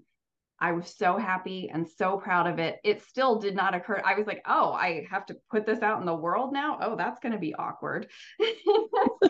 I 0.59 0.73
was 0.73 0.97
so 0.97 1.19
happy 1.19 1.71
and 1.71 1.87
so 1.87 2.17
proud 2.17 2.47
of 2.47 2.59
it. 2.59 2.79
It 2.83 3.03
still 3.03 3.39
did 3.39 3.55
not 3.55 3.75
occur. 3.75 4.01
I 4.05 4.15
was 4.15 4.27
like, 4.27 4.43
oh, 4.47 4.73
I 4.73 5.05
have 5.11 5.27
to 5.27 5.37
put 5.51 5.67
this 5.67 5.83
out 5.83 6.01
in 6.01 6.07
the 6.07 6.15
world 6.15 6.55
now. 6.55 6.79
Oh, 6.81 6.97
that's 6.97 7.21
going 7.21 7.33
to 7.33 7.39
be 7.39 7.55
awkward. 7.55 8.09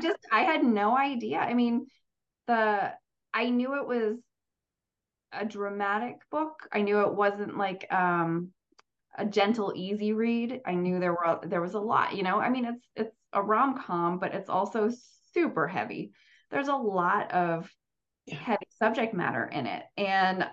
I 0.00 0.08
just, 0.08 0.18
I 0.32 0.42
had 0.42 0.64
no 0.64 0.96
idea. 0.96 1.38
I 1.38 1.54
mean, 1.54 1.86
the, 2.46 2.92
I 3.34 3.50
knew 3.50 3.76
it 3.76 3.86
was 3.86 4.18
a 5.32 5.44
dramatic 5.44 6.16
book. 6.30 6.68
I 6.72 6.82
knew 6.82 7.00
it 7.02 7.14
wasn't 7.14 7.56
like, 7.56 7.86
um, 7.92 8.52
a 9.16 9.24
gentle, 9.26 9.72
easy 9.76 10.12
read. 10.12 10.60
I 10.64 10.74
knew 10.74 11.00
there 11.00 11.12
were, 11.12 11.40
there 11.44 11.60
was 11.60 11.74
a 11.74 11.80
lot, 11.80 12.16
you 12.16 12.22
know, 12.22 12.40
I 12.40 12.48
mean, 12.48 12.64
it's, 12.64 12.86
it's 12.96 13.16
a 13.32 13.42
rom 13.42 13.78
com, 13.78 14.18
but 14.18 14.34
it's 14.34 14.48
also 14.48 14.90
super 15.34 15.68
heavy. 15.68 16.12
There's 16.50 16.68
a 16.68 16.74
lot 16.74 17.30
of 17.32 17.70
heavy 18.30 18.66
subject 18.78 19.12
matter 19.12 19.44
in 19.44 19.66
it. 19.66 19.82
And 19.96 20.46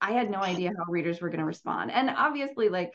I 0.00 0.12
had 0.12 0.30
no 0.30 0.40
idea 0.40 0.72
how 0.76 0.90
readers 0.90 1.20
were 1.20 1.28
going 1.28 1.40
to 1.40 1.44
respond. 1.44 1.90
And 1.90 2.10
obviously, 2.10 2.68
like, 2.68 2.92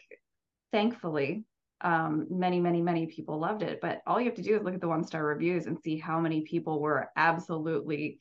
thankfully, 0.72 1.46
um, 1.84 2.28
many, 2.30 2.60
many, 2.60 2.82
many 2.82 3.06
people 3.08 3.40
loved 3.40 3.62
it. 3.62 3.80
But 3.82 4.02
all 4.08 4.20
you 4.20 4.26
have 4.26 4.36
to 4.36 4.42
do 4.42 4.56
is 4.56 4.64
look 4.64 4.74
at 4.74 4.82
the 4.82 4.88
one 4.88 5.04
star 5.04 5.24
reviews 5.24 5.66
and 5.66 5.78
see 5.80 5.98
how 5.98 6.20
many 6.20 6.42
people 6.42 6.80
were 6.80 7.10
absolutely 7.16 8.20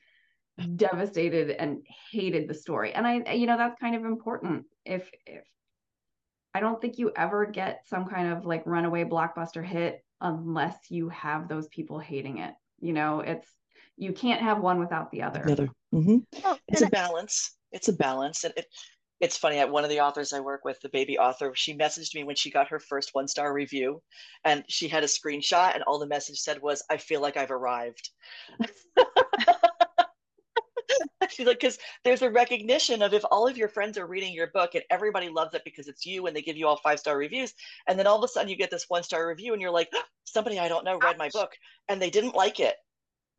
devastated 0.77 1.51
and 1.51 1.79
hated 2.11 2.49
the 2.49 2.55
story. 2.55 2.93
And 2.93 3.07
I, 3.07 3.33
you 3.33 3.47
know, 3.47 3.57
that's 3.57 3.81
kind 3.81 3.95
of 3.95 4.05
important. 4.05 4.65
If, 4.85 5.11
if 5.27 5.45
I 6.55 6.61
don't 6.61 6.81
think 6.81 6.99
you 6.99 7.13
ever 7.17 7.47
get 7.47 7.87
some 7.87 8.07
kind 8.07 8.33
of 8.33 8.45
like 8.45 8.67
runaway 8.67 9.05
blockbuster 9.05 9.65
hit 9.65 10.05
unless 10.21 10.77
you 10.91 11.09
have 11.09 11.49
those 11.49 11.69
people 11.69 11.99
hating 11.99 12.39
it. 12.39 12.55
You 12.81 12.93
know, 12.93 13.21
it's, 13.21 13.49
you 13.97 14.13
can't 14.13 14.43
have 14.43 14.61
one 14.61 14.79
without 14.81 15.11
the 15.11 15.23
other. 15.23 15.43
The 15.45 15.53
other. 15.53 15.69
Mm-hmm. 15.95 16.19
Well, 16.43 16.59
it's 16.69 16.83
a 16.83 16.89
balance 16.89 17.57
it's 17.73 17.89
a 17.89 17.93
balance. 17.93 18.45
And 18.45 18.55
it, 18.57 18.67
it's 19.23 19.37
funny. 19.37 19.61
I 19.61 19.65
one 19.67 19.85
of 19.85 19.91
the 19.91 20.01
authors 20.01 20.33
I 20.33 20.41
work 20.41 20.65
with, 20.65 20.81
the 20.81 20.89
baby 20.89 21.17
author, 21.17 21.53
she 21.55 21.79
messaged 21.79 22.13
me 22.17 22.25
when 22.25 22.35
she 22.35 22.51
got 22.51 22.69
her 22.69 22.81
first 22.81 23.15
one 23.15 23.29
star 23.29 23.55
review, 23.55 24.03
and 24.45 24.65
she 24.69 24.89
had 24.89 25.05
a 25.05 25.07
screenshot, 25.07 25.75
and 25.75 25.85
all 25.85 26.01
the 26.01 26.07
message 26.07 26.41
said 26.41 26.61
was, 26.61 26.83
"I 26.91 26.97
feel 26.97 27.21
like 27.23 27.37
I've 27.37 27.53
arrived." 27.53 28.11
She's 31.31 31.47
like, 31.47 31.61
because 31.61 31.79
there's 32.05 32.23
a 32.23 32.31
recognition 32.31 33.01
of 33.01 33.15
if 33.15 33.25
all 33.31 33.47
of 33.47 33.57
your 33.57 33.69
friends 33.69 33.97
are 33.97 34.07
reading 34.07 34.35
your 34.35 34.49
book 34.49 34.75
and 34.75 34.83
everybody 34.91 35.29
loves 35.29 35.55
it 35.55 35.63
because 35.65 35.87
it's 35.87 36.05
you 36.05 36.27
and 36.27 36.37
they 36.37 36.43
give 36.43 36.57
you 36.57 36.67
all 36.67 36.81
five 36.83 36.99
star 36.99 37.17
reviews, 37.17 37.55
and 37.87 37.97
then 37.97 38.09
all 38.09 38.19
of 38.19 38.25
a 38.25 38.29
sudden 38.29 38.51
you 38.51 38.57
get 38.57 38.73
this 38.73 38.87
one 38.89 39.05
star 39.05 39.29
review 39.29 39.53
and 39.53 39.63
you're 39.63 39.71
like, 39.71 39.89
oh, 39.95 40.03
somebody 40.25 40.59
I 40.59 40.69
don't 40.69 40.85
know 40.85 40.99
read 40.99 41.17
my 41.17 41.29
book 41.29 41.53
and 41.89 42.03
they 42.03 42.11
didn't 42.11 42.35
like 42.35 42.59
it. 42.59 42.75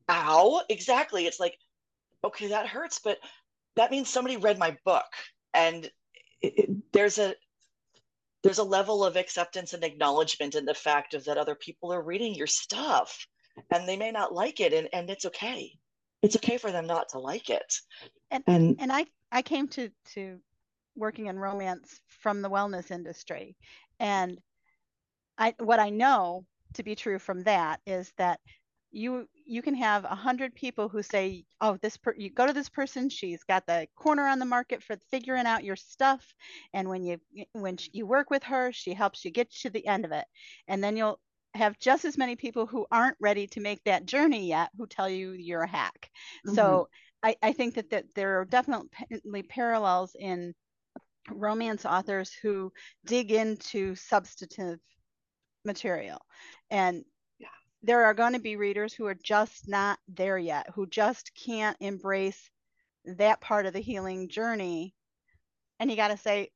Ow, 0.10 0.62
exactly. 0.70 1.26
It's 1.26 1.42
like, 1.42 1.58
okay, 2.24 2.48
that 2.48 2.68
hurts, 2.68 3.00
but 3.04 3.20
that 3.76 3.92
means 3.92 4.08
somebody 4.10 4.38
read 4.38 4.58
my 4.58 4.78
book 4.86 5.04
and 5.54 5.86
it, 6.42 6.60
it, 6.60 6.70
there's 6.92 7.18
a 7.18 7.36
there's 8.44 8.58
a 8.58 8.64
level 8.64 9.06
of 9.06 9.16
acceptance 9.16 9.74
and 9.74 9.84
acknowledgement 9.84 10.56
in 10.56 10.66
the 10.66 10.74
fact 10.74 11.14
of 11.14 11.24
that 11.26 11.38
other 11.38 11.56
people 11.56 11.94
are 11.94 12.02
reading 12.02 12.36
your 12.36 12.48
stuff 12.48 13.26
and 13.72 13.88
they 13.88 13.96
may 13.96 14.12
not 14.12 14.34
like 14.34 14.60
it 14.60 14.74
and, 14.74 14.90
and 14.92 15.10
it's 15.10 15.26
okay. 15.26 15.72
It's 16.22 16.36
okay 16.36 16.58
for 16.58 16.72
them 16.72 16.86
not 16.86 17.10
to 17.10 17.20
like 17.20 17.50
it. 17.50 17.74
And 18.32 18.44
and, 18.48 18.78
and 18.80 18.92
i 18.92 19.06
i 19.32 19.42
came 19.42 19.68
to 19.70 19.90
to 20.14 20.40
working 20.96 21.28
in 21.28 21.40
romance 21.40 22.00
from 22.08 22.42
the 22.42 22.50
wellness 22.50 22.92
industry. 22.92 23.56
And 24.00 24.40
i 25.38 25.56
what 25.60 25.80
i 25.80 25.90
know 25.90 26.46
to 26.74 26.84
be 26.84 26.96
true 26.96 27.20
from 27.20 27.44
that 27.44 27.80
is 27.86 28.12
that 28.18 28.40
you 28.92 29.28
you 29.46 29.62
can 29.62 29.76
have 29.76 30.06
a 30.06 30.16
hundred 30.16 30.56
people 30.56 30.90
who 30.90 31.04
say, 31.04 31.46
"Oh, 31.62 31.78
this 31.82 31.98
per- 31.98 32.16
you 32.18 32.30
go 32.30 32.48
to 32.48 32.54
this 32.54 32.70
person, 32.70 33.10
she's 33.10 33.44
got 33.44 33.66
the 33.66 33.88
corner 33.96 34.28
on 34.28 34.40
the 34.40 34.46
market 34.46 34.84
for 34.84 34.96
figuring 35.12 35.46
out 35.46 35.64
your 35.64 35.76
stuff, 35.76 36.34
and 36.74 36.90
when 36.90 37.04
you 37.04 37.20
when 37.54 37.78
you 37.92 38.06
work 38.06 38.30
with 38.30 38.44
her, 38.44 38.72
she 38.72 38.94
helps 38.94 39.26
you 39.26 39.32
get 39.32 39.52
to 39.62 39.70
the 39.70 39.86
end 39.88 40.06
of 40.06 40.12
it." 40.12 40.26
And 40.68 40.84
then 40.84 40.98
you'll 40.98 41.20
have 41.56 41.78
just 41.80 42.06
as 42.06 42.18
many 42.18 42.36
people 42.36 42.66
who 42.66 42.86
aren't 42.92 43.18
ready 43.20 43.48
to 43.48 43.62
make 43.62 43.84
that 43.84 44.06
journey 44.06 44.48
yet 44.48 44.70
who 44.78 44.88
tell 44.88 45.10
you 45.10 45.32
you're 45.32 45.62
a 45.62 45.68
hack. 45.68 46.10
Mm-hmm. 46.46 46.56
So 46.56 46.90
I, 47.22 47.36
I 47.42 47.54
think 47.54 47.76
that, 47.76 47.90
that 47.92 48.06
there 48.16 48.40
are 48.40 48.46
definitely 48.46 49.44
parallels 49.44 50.16
in 50.20 50.54
romance 51.30 51.86
authors 51.86 52.34
who 52.42 52.72
dig 53.06 53.32
into 53.32 53.96
substantive 53.96 54.80
material 55.64 56.20
and 56.70 57.06
there 57.84 58.06
are 58.06 58.14
going 58.14 58.34
to 58.34 58.40
be 58.40 58.56
readers 58.56 58.94
who 58.94 59.06
are 59.06 59.18
just 59.22 59.68
not 59.68 60.00
there 60.08 60.38
yet, 60.38 60.68
who 60.74 60.88
just 60.88 61.32
can't 61.36 61.78
embrace 61.82 62.50
that 63.06 63.42
part 63.42 63.66
of 63.66 63.74
the 63.74 63.80
healing 63.80 64.30
journey. 64.30 64.96
And 65.80 65.92
you 65.92 65.98
got 65.98 66.08
to 66.08 66.18
say, 66.18 66.50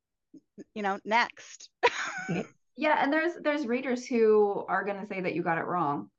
you 0.73 0.81
know, 0.81 0.99
next. 1.03 1.69
yeah, 2.77 3.03
and 3.03 3.11
there's 3.11 3.33
there's 3.41 3.67
readers 3.67 4.05
who 4.05 4.65
are 4.69 4.85
going 4.85 5.01
to 5.01 5.07
say 5.07 5.21
that 5.21 5.35
you 5.35 5.43
got 5.43 5.57
it 5.57 5.65
wrong. 5.65 6.09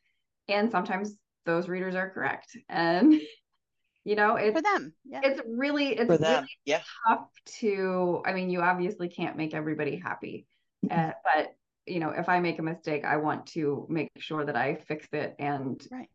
And 0.48 0.70
sometimes 0.70 1.16
those 1.46 1.68
readers 1.68 1.94
are 1.94 2.11
correct. 2.11 2.56
And 2.68 3.14
you 4.04 4.14
know, 4.14 4.36
it's 4.36 4.56
for 4.56 4.62
them. 4.62 4.92
Yeah. 5.06 5.20
It's 5.24 5.40
really 5.46 5.88
it's 5.88 6.09
really 6.09 6.46
yeah. 6.66 6.82
tough 7.06 7.28
to 7.61 8.22
I 8.26 8.34
mean, 8.34 8.50
you 8.50 8.61
obviously 8.61 9.09
can't 9.09 9.36
make 9.36 9.54
everybody 9.54 9.96
happy. 9.96 10.46
Uh, 10.88 11.11
but 11.24 11.56
you 11.89 12.01
know, 12.01 12.11
if 12.11 12.28
I 12.28 12.41
make 12.41 12.59
a 12.59 12.62
mistake, 12.62 13.05
I 13.05 13.16
want 13.16 13.47
to 13.49 13.86
make 13.89 14.11
sure 14.18 14.45
that 14.45 14.57
I 14.57 14.76
fix 14.86 15.07
it 15.12 15.34
and 15.39 15.80
right. 15.91 16.09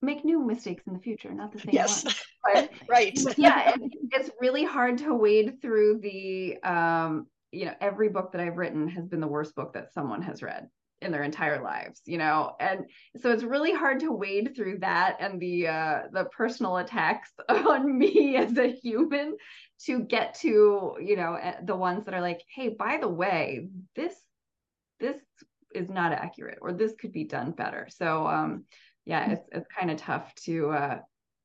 make 0.00 0.24
new 0.24 0.44
mistakes 0.44 0.82
in 0.86 0.94
the 0.94 1.00
future, 1.00 1.32
not 1.32 1.52
the 1.52 1.60
same 1.60 1.74
yes. 1.74 2.04
one. 2.52 2.68
right. 2.88 3.18
yeah, 3.36 3.74
it's 4.12 4.30
really 4.40 4.64
hard 4.64 4.98
to 4.98 5.14
wade 5.14 5.60
through 5.62 6.00
the 6.00 6.56
um, 6.62 7.26
you 7.52 7.66
know, 7.66 7.74
every 7.80 8.08
book 8.08 8.32
that 8.32 8.40
I've 8.40 8.56
written 8.56 8.88
has 8.88 9.06
been 9.06 9.20
the 9.20 9.26
worst 9.28 9.54
book 9.54 9.74
that 9.74 9.92
someone 9.92 10.22
has 10.22 10.42
read. 10.42 10.68
in 11.02 11.10
their 11.10 11.24
entire 11.24 11.60
lives 11.62 12.00
you 12.06 12.16
know 12.16 12.54
and 12.60 12.84
so 13.20 13.32
it's 13.32 13.42
really 13.42 13.72
hard 13.72 13.98
to 14.00 14.12
wade 14.12 14.52
through 14.54 14.78
that 14.78 15.16
and 15.18 15.40
the 15.40 15.66
uh 15.66 16.02
the 16.12 16.24
personal 16.26 16.76
attacks 16.76 17.30
on 17.48 17.98
me 17.98 18.36
as 18.36 18.56
a 18.56 18.68
human 18.70 19.36
to 19.84 20.00
get 20.00 20.34
to 20.34 20.94
you 21.00 21.16
know 21.16 21.34
eh, 21.34 21.56
the 21.64 21.74
ones 21.74 22.04
that 22.04 22.14
are 22.14 22.20
like 22.20 22.40
hey 22.54 22.68
by 22.68 22.98
the 23.00 23.08
way 23.08 23.66
this 23.96 24.14
this 25.02 25.16
is 25.74 25.90
not 25.90 26.12
accurate 26.12 26.58
or 26.62 26.72
this 26.72 26.94
could 26.98 27.12
be 27.12 27.24
done 27.24 27.50
better. 27.50 27.88
So 27.90 28.26
um 28.26 28.64
yeah 29.04 29.32
it's 29.32 29.48
it's 29.52 29.66
kind 29.78 29.90
of 29.90 29.98
tough 29.98 30.32
to 30.46 30.70
uh 30.70 30.98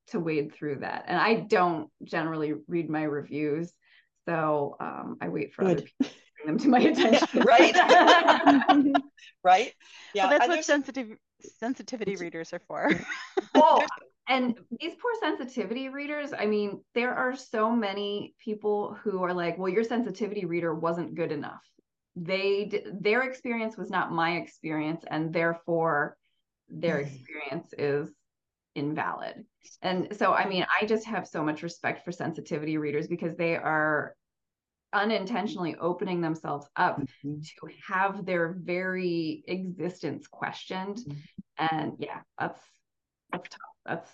to 0.08 0.20
wade 0.20 0.54
through 0.54 0.76
that. 0.76 1.04
And 1.08 1.18
i 1.18 1.34
don't 1.34 1.90
generally 2.04 2.54
read 2.66 2.88
my 2.88 3.02
reviews 3.02 3.72
so 4.26 4.76
um 4.80 5.18
i 5.20 5.28
wait 5.28 5.52
for 5.52 5.64
Good. 5.64 5.78
other 5.78 5.82
people 5.82 6.06
to 6.06 6.10
bring 6.36 6.46
them 6.46 6.58
to 6.58 6.68
my 6.68 6.80
attention. 6.90 7.42
Right. 7.42 7.74
Right? 9.44 9.72
Yeah 10.14 10.24
well, 10.28 10.38
that's 10.38 10.48
what 10.48 10.64
sensitive 10.64 11.08
sensitivity 11.60 12.16
readers 12.16 12.52
are 12.52 12.60
for. 12.66 12.90
Well 13.54 13.84
and 14.28 14.58
these 14.78 14.94
poor 15.00 15.12
sensitivity 15.20 15.88
readers 15.88 16.32
i 16.38 16.46
mean 16.46 16.82
there 16.94 17.14
are 17.14 17.34
so 17.34 17.70
many 17.70 18.34
people 18.44 18.96
who 19.02 19.22
are 19.22 19.32
like 19.32 19.58
well 19.58 19.68
your 19.68 19.84
sensitivity 19.84 20.44
reader 20.44 20.74
wasn't 20.74 21.14
good 21.14 21.32
enough 21.32 21.62
they 22.24 22.82
their 23.00 23.22
experience 23.22 23.76
was 23.76 23.90
not 23.90 24.12
my 24.12 24.36
experience 24.36 25.04
and 25.10 25.32
therefore 25.32 26.16
their 26.68 26.96
mm-hmm. 26.96 27.14
experience 27.14 27.72
is 27.76 28.14
invalid 28.74 29.44
and 29.82 30.08
so 30.16 30.32
i 30.32 30.48
mean 30.48 30.66
i 30.80 30.86
just 30.86 31.06
have 31.06 31.26
so 31.26 31.42
much 31.42 31.62
respect 31.62 32.04
for 32.04 32.12
sensitivity 32.12 32.78
readers 32.78 33.08
because 33.08 33.36
they 33.36 33.56
are 33.56 34.14
unintentionally 34.92 35.76
opening 35.80 36.20
themselves 36.20 36.66
up 36.76 36.98
mm-hmm. 36.98 37.40
to 37.40 37.74
have 37.86 38.24
their 38.24 38.56
very 38.58 39.42
existence 39.46 40.26
questioned 40.26 40.98
mm-hmm. 40.98 41.76
and 41.76 41.92
yeah 41.98 42.20
that's 42.38 42.60
that's 43.32 43.48
tough 43.48 43.60
that's 43.84 44.10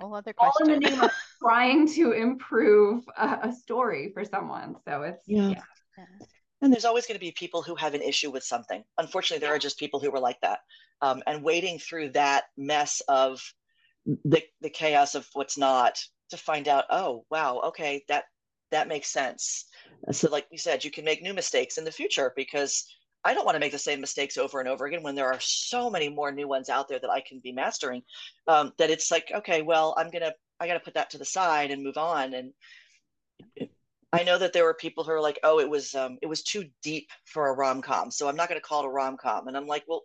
all 0.00 0.14
other 0.14 0.32
question. 0.32 0.68
all 0.68 0.74
in 0.74 0.80
the 0.80 0.90
name 0.90 1.00
of 1.00 1.10
trying 1.40 1.86
to 1.86 2.12
improve 2.12 3.04
a, 3.16 3.40
a, 3.42 3.52
story 3.52 4.10
for 4.14 4.24
someone 4.24 4.74
so 4.86 5.02
it's 5.02 5.22
yeah. 5.26 5.50
yeah. 5.50 6.26
And 6.62 6.72
there's 6.72 6.84
always 6.84 7.06
going 7.06 7.16
to 7.16 7.24
be 7.24 7.32
people 7.32 7.60
who 7.60 7.74
have 7.74 7.94
an 7.94 8.02
issue 8.02 8.30
with 8.30 8.44
something. 8.44 8.84
Unfortunately, 8.96 9.44
there 9.44 9.54
are 9.54 9.58
just 9.58 9.78
people 9.78 10.00
who 10.00 10.14
are 10.14 10.20
like 10.20 10.40
that. 10.40 10.60
Um, 11.00 11.22
and 11.26 11.42
wading 11.42 11.80
through 11.80 12.10
that 12.10 12.44
mess 12.56 13.02
of 13.08 13.42
the, 14.06 14.42
the 14.60 14.70
chaos 14.70 15.16
of 15.16 15.28
what's 15.32 15.58
not 15.58 15.98
to 16.30 16.36
find 16.36 16.68
out, 16.68 16.84
oh, 16.90 17.24
wow, 17.30 17.60
okay, 17.66 18.04
that 18.08 18.24
that 18.70 18.88
makes 18.88 19.08
sense. 19.08 19.66
So, 20.12 20.30
like 20.30 20.46
you 20.50 20.56
said, 20.56 20.82
you 20.82 20.90
can 20.90 21.04
make 21.04 21.22
new 21.22 21.34
mistakes 21.34 21.76
in 21.76 21.84
the 21.84 21.90
future 21.90 22.32
because 22.34 22.86
I 23.22 23.34
don't 23.34 23.44
want 23.44 23.54
to 23.54 23.60
make 23.60 23.72
the 23.72 23.78
same 23.78 24.00
mistakes 24.00 24.38
over 24.38 24.60
and 24.60 24.68
over 24.68 24.86
again 24.86 25.02
when 25.02 25.14
there 25.14 25.30
are 25.30 25.40
so 25.40 25.90
many 25.90 26.08
more 26.08 26.32
new 26.32 26.48
ones 26.48 26.70
out 26.70 26.88
there 26.88 26.98
that 26.98 27.10
I 27.10 27.20
can 27.20 27.40
be 27.40 27.52
mastering. 27.52 28.02
Um, 28.48 28.72
that 28.78 28.88
it's 28.88 29.10
like, 29.10 29.30
okay, 29.34 29.62
well, 29.62 29.94
I'm 29.98 30.10
gonna 30.10 30.32
I 30.58 30.66
got 30.68 30.74
to 30.74 30.80
put 30.80 30.94
that 30.94 31.10
to 31.10 31.18
the 31.18 31.24
side 31.24 31.70
and 31.70 31.82
move 31.82 31.98
on. 31.98 32.34
And 32.34 32.52
I 34.12 34.24
know 34.24 34.38
that 34.38 34.52
there 34.52 34.64
were 34.64 34.74
people 34.74 35.04
who 35.04 35.12
are 35.12 35.20
like, 35.20 35.38
"Oh, 35.42 35.58
it 35.58 35.68
was 35.68 35.94
um, 35.94 36.18
it 36.22 36.26
was 36.26 36.42
too 36.42 36.64
deep 36.82 37.08
for 37.24 37.48
a 37.48 37.54
rom 37.54 37.82
com, 37.82 38.10
so 38.10 38.28
I'm 38.28 38.36
not 38.36 38.48
going 38.48 38.60
to 38.60 38.66
call 38.66 38.82
it 38.82 38.86
a 38.86 38.90
rom 38.90 39.16
com." 39.16 39.48
And 39.48 39.56
I'm 39.56 39.66
like, 39.66 39.84
"Well, 39.88 40.02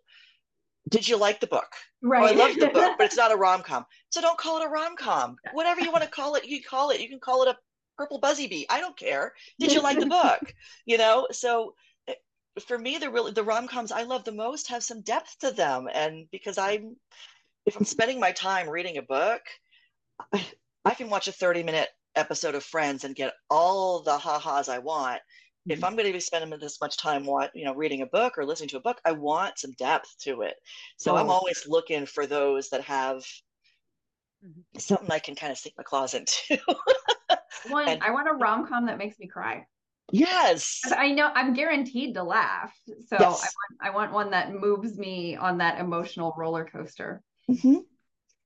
did 0.89 1.07
you 1.07 1.17
like 1.17 1.39
the 1.39 1.47
book? 1.47 1.67
Right. 2.01 2.23
Oh, 2.23 2.27
I 2.27 2.47
love 2.47 2.55
the 2.55 2.67
book, 2.67 2.93
but 2.97 3.05
it's 3.05 3.17
not 3.23 3.31
a 3.31 3.35
rom 3.35 3.63
com, 3.63 3.85
so 4.09 4.21
don't 4.21 4.37
call 4.37 4.61
it 4.61 4.65
a 4.65 4.69
rom 4.69 4.95
com. 4.95 5.35
Whatever 5.53 5.81
you 5.81 5.91
want 5.91 6.03
to 6.03 6.09
call 6.09 6.35
it, 6.35 6.45
you 6.45 6.63
call 6.63 6.91
it. 6.91 7.01
You 7.01 7.09
can 7.09 7.19
call 7.19 7.43
it 7.43 7.49
a 7.49 7.57
purple 7.97 8.19
buzzy 8.19 8.47
bee. 8.47 8.65
I 8.69 8.79
don't 8.79 8.97
care. 8.97 9.33
Did 9.59 9.73
you 9.73 9.81
like 9.81 9.99
the 9.99 10.05
book? 10.21 10.53
You 10.85 10.97
know, 10.97 11.27
so 11.31 11.73
eh, 12.07 12.13
for 12.65 12.77
me, 12.77 12.97
the 12.97 13.09
really 13.09 13.31
the 13.31 13.43
rom 13.43 13.67
coms 13.67 13.91
I 13.91 14.03
love 14.03 14.23
the 14.23 14.31
most 14.31 14.69
have 14.69 14.83
some 14.83 15.01
depth 15.01 15.39
to 15.39 15.51
them, 15.51 15.89
and 15.93 16.27
because 16.31 16.57
I'm 16.57 16.95
if 17.65 17.75
I'm 17.75 17.85
spending 17.85 18.19
my 18.19 18.31
time 18.31 18.69
reading 18.69 18.97
a 18.97 19.01
book, 19.01 19.41
I, 20.31 20.45
I 20.85 20.93
can 20.93 21.09
watch 21.09 21.27
a 21.27 21.33
30 21.33 21.63
minute 21.63 21.89
episode 22.17 22.55
of 22.55 22.63
Friends 22.63 23.03
and 23.03 23.15
get 23.15 23.33
all 23.49 24.01
the 24.01 24.17
ha-has 24.17 24.69
I 24.69 24.79
want. 24.79 25.19
Mm-hmm. 25.19 25.71
If 25.71 25.83
I'm 25.83 25.93
going 25.95 26.07
to 26.07 26.13
be 26.13 26.19
spending 26.19 26.57
this 26.59 26.81
much 26.81 26.97
time, 26.97 27.25
what 27.25 27.51
you 27.53 27.65
know, 27.65 27.75
reading 27.75 28.01
a 28.01 28.07
book 28.07 28.37
or 28.37 28.45
listening 28.45 28.69
to 28.69 28.77
a 28.77 28.81
book, 28.81 28.99
I 29.05 29.11
want 29.11 29.59
some 29.59 29.71
depth 29.77 30.15
to 30.21 30.41
it. 30.41 30.55
So 30.97 31.13
oh. 31.13 31.17
I'm 31.17 31.29
always 31.29 31.65
looking 31.67 32.05
for 32.05 32.25
those 32.25 32.69
that 32.69 32.81
have 32.81 33.17
mm-hmm. 34.45 34.79
something 34.79 35.11
I 35.11 35.19
can 35.19 35.35
kind 35.35 35.51
of 35.51 35.57
sink 35.57 35.75
my 35.77 35.83
claws 35.83 36.13
into. 36.13 36.59
one, 37.69 37.87
and, 37.87 38.03
I 38.03 38.11
want 38.11 38.29
a 38.29 38.33
rom 38.33 38.67
com 38.67 38.85
that 38.87 38.97
makes 38.97 39.19
me 39.19 39.27
cry. 39.27 39.65
Yes. 40.11 40.81
I 40.89 41.11
know 41.11 41.29
I'm 41.35 41.53
guaranteed 41.53 42.13
to 42.15 42.23
laugh. 42.23 42.73
So 42.87 43.17
yes. 43.19 43.21
I, 43.21 43.25
want, 43.25 43.43
I 43.81 43.89
want 43.89 44.13
one 44.13 44.31
that 44.31 44.53
moves 44.53 44.97
me 44.97 45.35
on 45.35 45.57
that 45.57 45.79
emotional 45.79 46.33
roller 46.37 46.65
coaster. 46.65 47.21
Mm-hmm. 47.49 47.79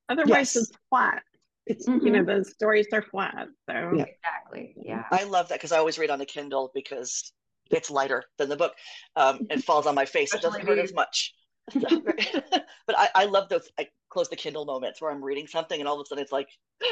Otherwise, 0.10 0.56
yes. 0.56 0.58
it's 0.58 0.72
flat 0.90 1.22
it's 1.66 1.88
mm-hmm. 1.88 2.06
you 2.06 2.12
know 2.12 2.24
the 2.24 2.44
stories 2.44 2.88
are 2.92 3.02
flat 3.02 3.48
so. 3.70 3.94
Yeah. 3.96 4.06
exactly 4.06 4.74
yeah. 4.78 5.04
I 5.12 5.24
love 5.24 5.50
that 5.50 5.56
because 5.56 5.72
i 5.72 5.78
always 5.78 6.00
read 6.00 6.10
on 6.10 6.20
the 6.20 6.26
kindle 6.26 6.72
because 6.74 7.34
it's 7.70 7.90
lighter 7.90 8.24
than 8.38 8.50
the 8.50 8.58
book 8.58 8.74
um, 9.16 9.48
it 9.50 9.64
falls 9.66 9.88
on 9.88 9.96
my 9.96 10.06
face. 10.06 10.34
It 10.34 10.42
doesn't 10.42 10.66
hurt 10.66 10.80
as 10.80 10.94
much. 10.94 11.34
But 12.88 12.98
I, 12.98 13.10
I 13.16 13.26
love 13.26 13.48
those 13.50 13.70
i 13.80 13.88
close 14.10 14.28
the 14.28 14.36
kindle 14.36 14.66
moments 14.66 15.00
where 15.00 15.12
i'm 15.12 15.24
reading 15.24 15.48
something 15.48 15.80
and 15.80 15.88
all 15.88 16.00
of 16.00 16.04
a 16.04 16.06
sudden 16.06 16.22
it's 16.22 16.32
like 16.32 16.50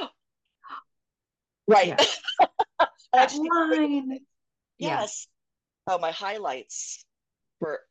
right. 1.67 1.87
Yeah. 1.87 2.47
that 3.11 3.33
line. 3.33 4.19
yes 4.77 5.27
yeah. 5.87 5.95
oh 5.95 5.99
my 5.99 6.11
highlights 6.11 7.03
for 7.57 7.81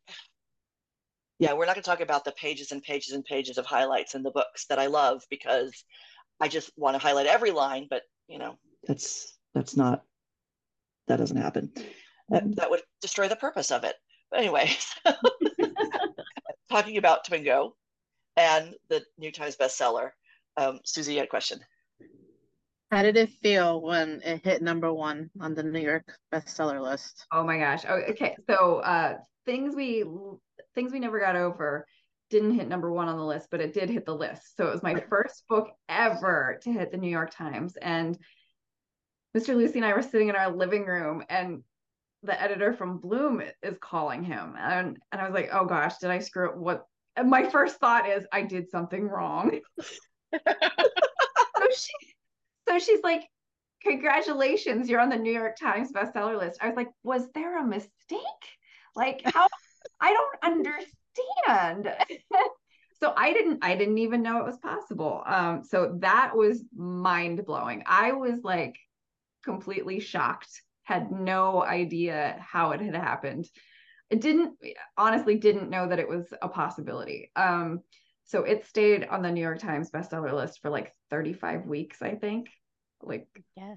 yeah 1.39 1.53
we're 1.53 1.66
not 1.66 1.74
going 1.74 1.83
to 1.83 1.91
talk 1.91 2.01
about 2.01 2.24
the 2.24 2.33
pages 2.33 2.72
and 2.72 2.83
pages 2.83 3.12
and 3.12 3.24
pages 3.24 3.59
of 3.59 3.66
highlights 3.66 4.14
in 4.14 4.22
the 4.22 4.31
books 4.31 4.64
that 4.66 4.79
i 4.79 4.87
love 4.87 5.22
because 5.29 5.85
I 6.41 6.49
just 6.49 6.70
want 6.76 6.95
to 6.95 6.99
highlight 6.99 7.26
every 7.26 7.51
line, 7.51 7.86
but 7.91 8.03
you 8.28 8.39
know, 8.39 8.57
that's 8.86 9.36
that's 9.55 9.76
not 9.76 10.03
that 11.09 11.16
doesn't 11.16 11.36
happen. 11.36 11.72
That, 12.28 12.45
mm-hmm. 12.45 12.53
that 12.55 12.70
would 12.70 12.82
destroy 13.01 13.28
the 13.28 13.36
purpose 13.36 13.70
of 13.70 13.84
it. 13.84 13.97
But 14.30 14.41
anyway, 14.41 14.70
talking 16.70 16.99
about 16.99 17.26
Twingo 17.26 17.72
and 18.36 18.74
the 18.89 19.03
New 19.18 19.32
Times 19.32 19.57
bestseller, 19.57 20.11
um, 20.57 20.80
Susie, 20.84 21.12
you 21.12 21.18
had 21.18 21.26
a 21.26 21.30
question. 21.30 21.61
How 22.91 23.03
did 23.03 23.16
it 23.16 23.30
feel 23.43 23.82
when 23.82 24.22
it 24.24 24.43
hit 24.45 24.62
number 24.62 24.93
one 24.93 25.30
on 25.41 25.55
the 25.55 25.62
New 25.62 25.80
York 25.80 26.18
bestseller 26.32 26.80
list? 26.82 27.26
Oh 27.32 27.45
my 27.45 27.59
gosh. 27.59 27.84
Oh, 27.86 28.01
okay. 28.11 28.36
So 28.49 28.78
uh, 28.78 29.18
things 29.45 29.74
we 29.74 30.05
things 30.74 30.93
we 30.93 31.01
never 31.01 31.20
got 31.20 31.36
over 31.36 31.86
didn't 32.31 32.55
hit 32.55 32.68
number 32.68 32.93
one 32.93 33.09
on 33.09 33.16
the 33.16 33.24
list, 33.24 33.49
but 33.51 33.61
it 33.61 33.72
did 33.72 33.91
hit 33.91 34.05
the 34.05 34.14
list. 34.14 34.57
So 34.57 34.66
it 34.66 34.72
was 34.72 34.83
my 34.83 35.01
first 35.09 35.45
book 35.49 35.70
ever 35.89 36.59
to 36.62 36.72
hit 36.72 36.91
the 36.91 36.99
New 36.99 37.11
York 37.11 37.31
Times. 37.31 37.76
And 37.76 38.18
Mr. 39.37 39.55
Lucy 39.55 39.79
and 39.79 39.87
I 39.87 39.95
were 39.95 40.03
sitting 40.03 40.29
in 40.29 40.37
our 40.37 40.51
living 40.51 40.87
room 40.87 41.22
and 41.29 41.62
the 42.22 42.41
editor 42.41 42.72
from 42.72 42.99
Bloom 42.99 43.43
is 43.62 43.76
calling 43.81 44.24
him. 44.24 44.55
And, 44.59 44.99
and 45.12 45.20
I 45.20 45.24
was 45.24 45.35
like, 45.35 45.51
oh 45.53 45.64
gosh, 45.64 45.99
did 45.99 46.11
I 46.11 46.18
screw 46.18 46.51
up? 46.51 46.57
What? 46.57 46.85
And 47.16 47.31
my 47.31 47.49
first 47.49 47.79
thought 47.79 48.09
is, 48.09 48.26
I 48.33 48.43
did 48.43 48.70
something 48.70 49.09
wrong. 49.09 49.61
so, 49.81 50.41
she, 51.74 51.93
so 52.68 52.79
she's 52.79 53.03
like, 53.03 53.22
congratulations, 53.83 54.89
you're 54.89 55.01
on 55.01 55.09
the 55.09 55.16
New 55.16 55.33
York 55.33 55.57
Times 55.57 55.93
bestseller 55.93 56.39
list. 56.39 56.59
I 56.61 56.68
was 56.68 56.76
like, 56.76 56.89
was 57.03 57.29
there 57.35 57.59
a 57.59 57.66
mistake? 57.66 58.20
Like, 58.95 59.22
how? 59.24 59.47
I 60.01 60.12
don't 60.12 60.55
understand 60.55 60.93
understand. 61.47 61.95
so 63.01 63.12
I 63.16 63.33
didn't 63.33 63.59
I 63.62 63.77
didn't 63.77 63.99
even 63.99 64.23
know 64.23 64.39
it 64.39 64.47
was 64.47 64.59
possible. 64.59 65.23
Um, 65.27 65.62
so 65.64 65.97
that 66.01 66.37
was 66.37 66.64
mind 66.75 67.45
blowing. 67.47 67.83
I 67.87 68.12
was 68.12 68.41
like 68.43 68.77
completely 69.45 70.01
shocked, 70.01 70.62
had 70.85 71.11
no 71.11 71.62
idea 71.62 72.37
how 72.41 72.73
it 72.73 72.81
had 72.81 72.95
happened. 72.95 73.49
I 74.12 74.16
didn't 74.16 74.57
honestly 74.97 75.37
didn't 75.37 75.71
know 75.71 75.89
that 75.89 75.99
it 75.99 76.09
was 76.09 76.33
a 76.41 76.49
possibility. 76.49 77.31
Um, 77.37 77.81
so 78.25 78.43
it 78.43 78.66
stayed 78.66 79.05
on 79.05 79.23
the 79.23 79.31
New 79.31 79.41
York 79.41 79.59
Times 79.59 79.91
bestseller 79.91 80.35
list 80.35 80.61
for 80.61 80.71
like 80.71 80.93
35 81.11 81.66
weeks, 81.66 82.03
I 82.03 82.14
think. 82.14 82.49
Like 83.03 83.27
yeah. 83.57 83.75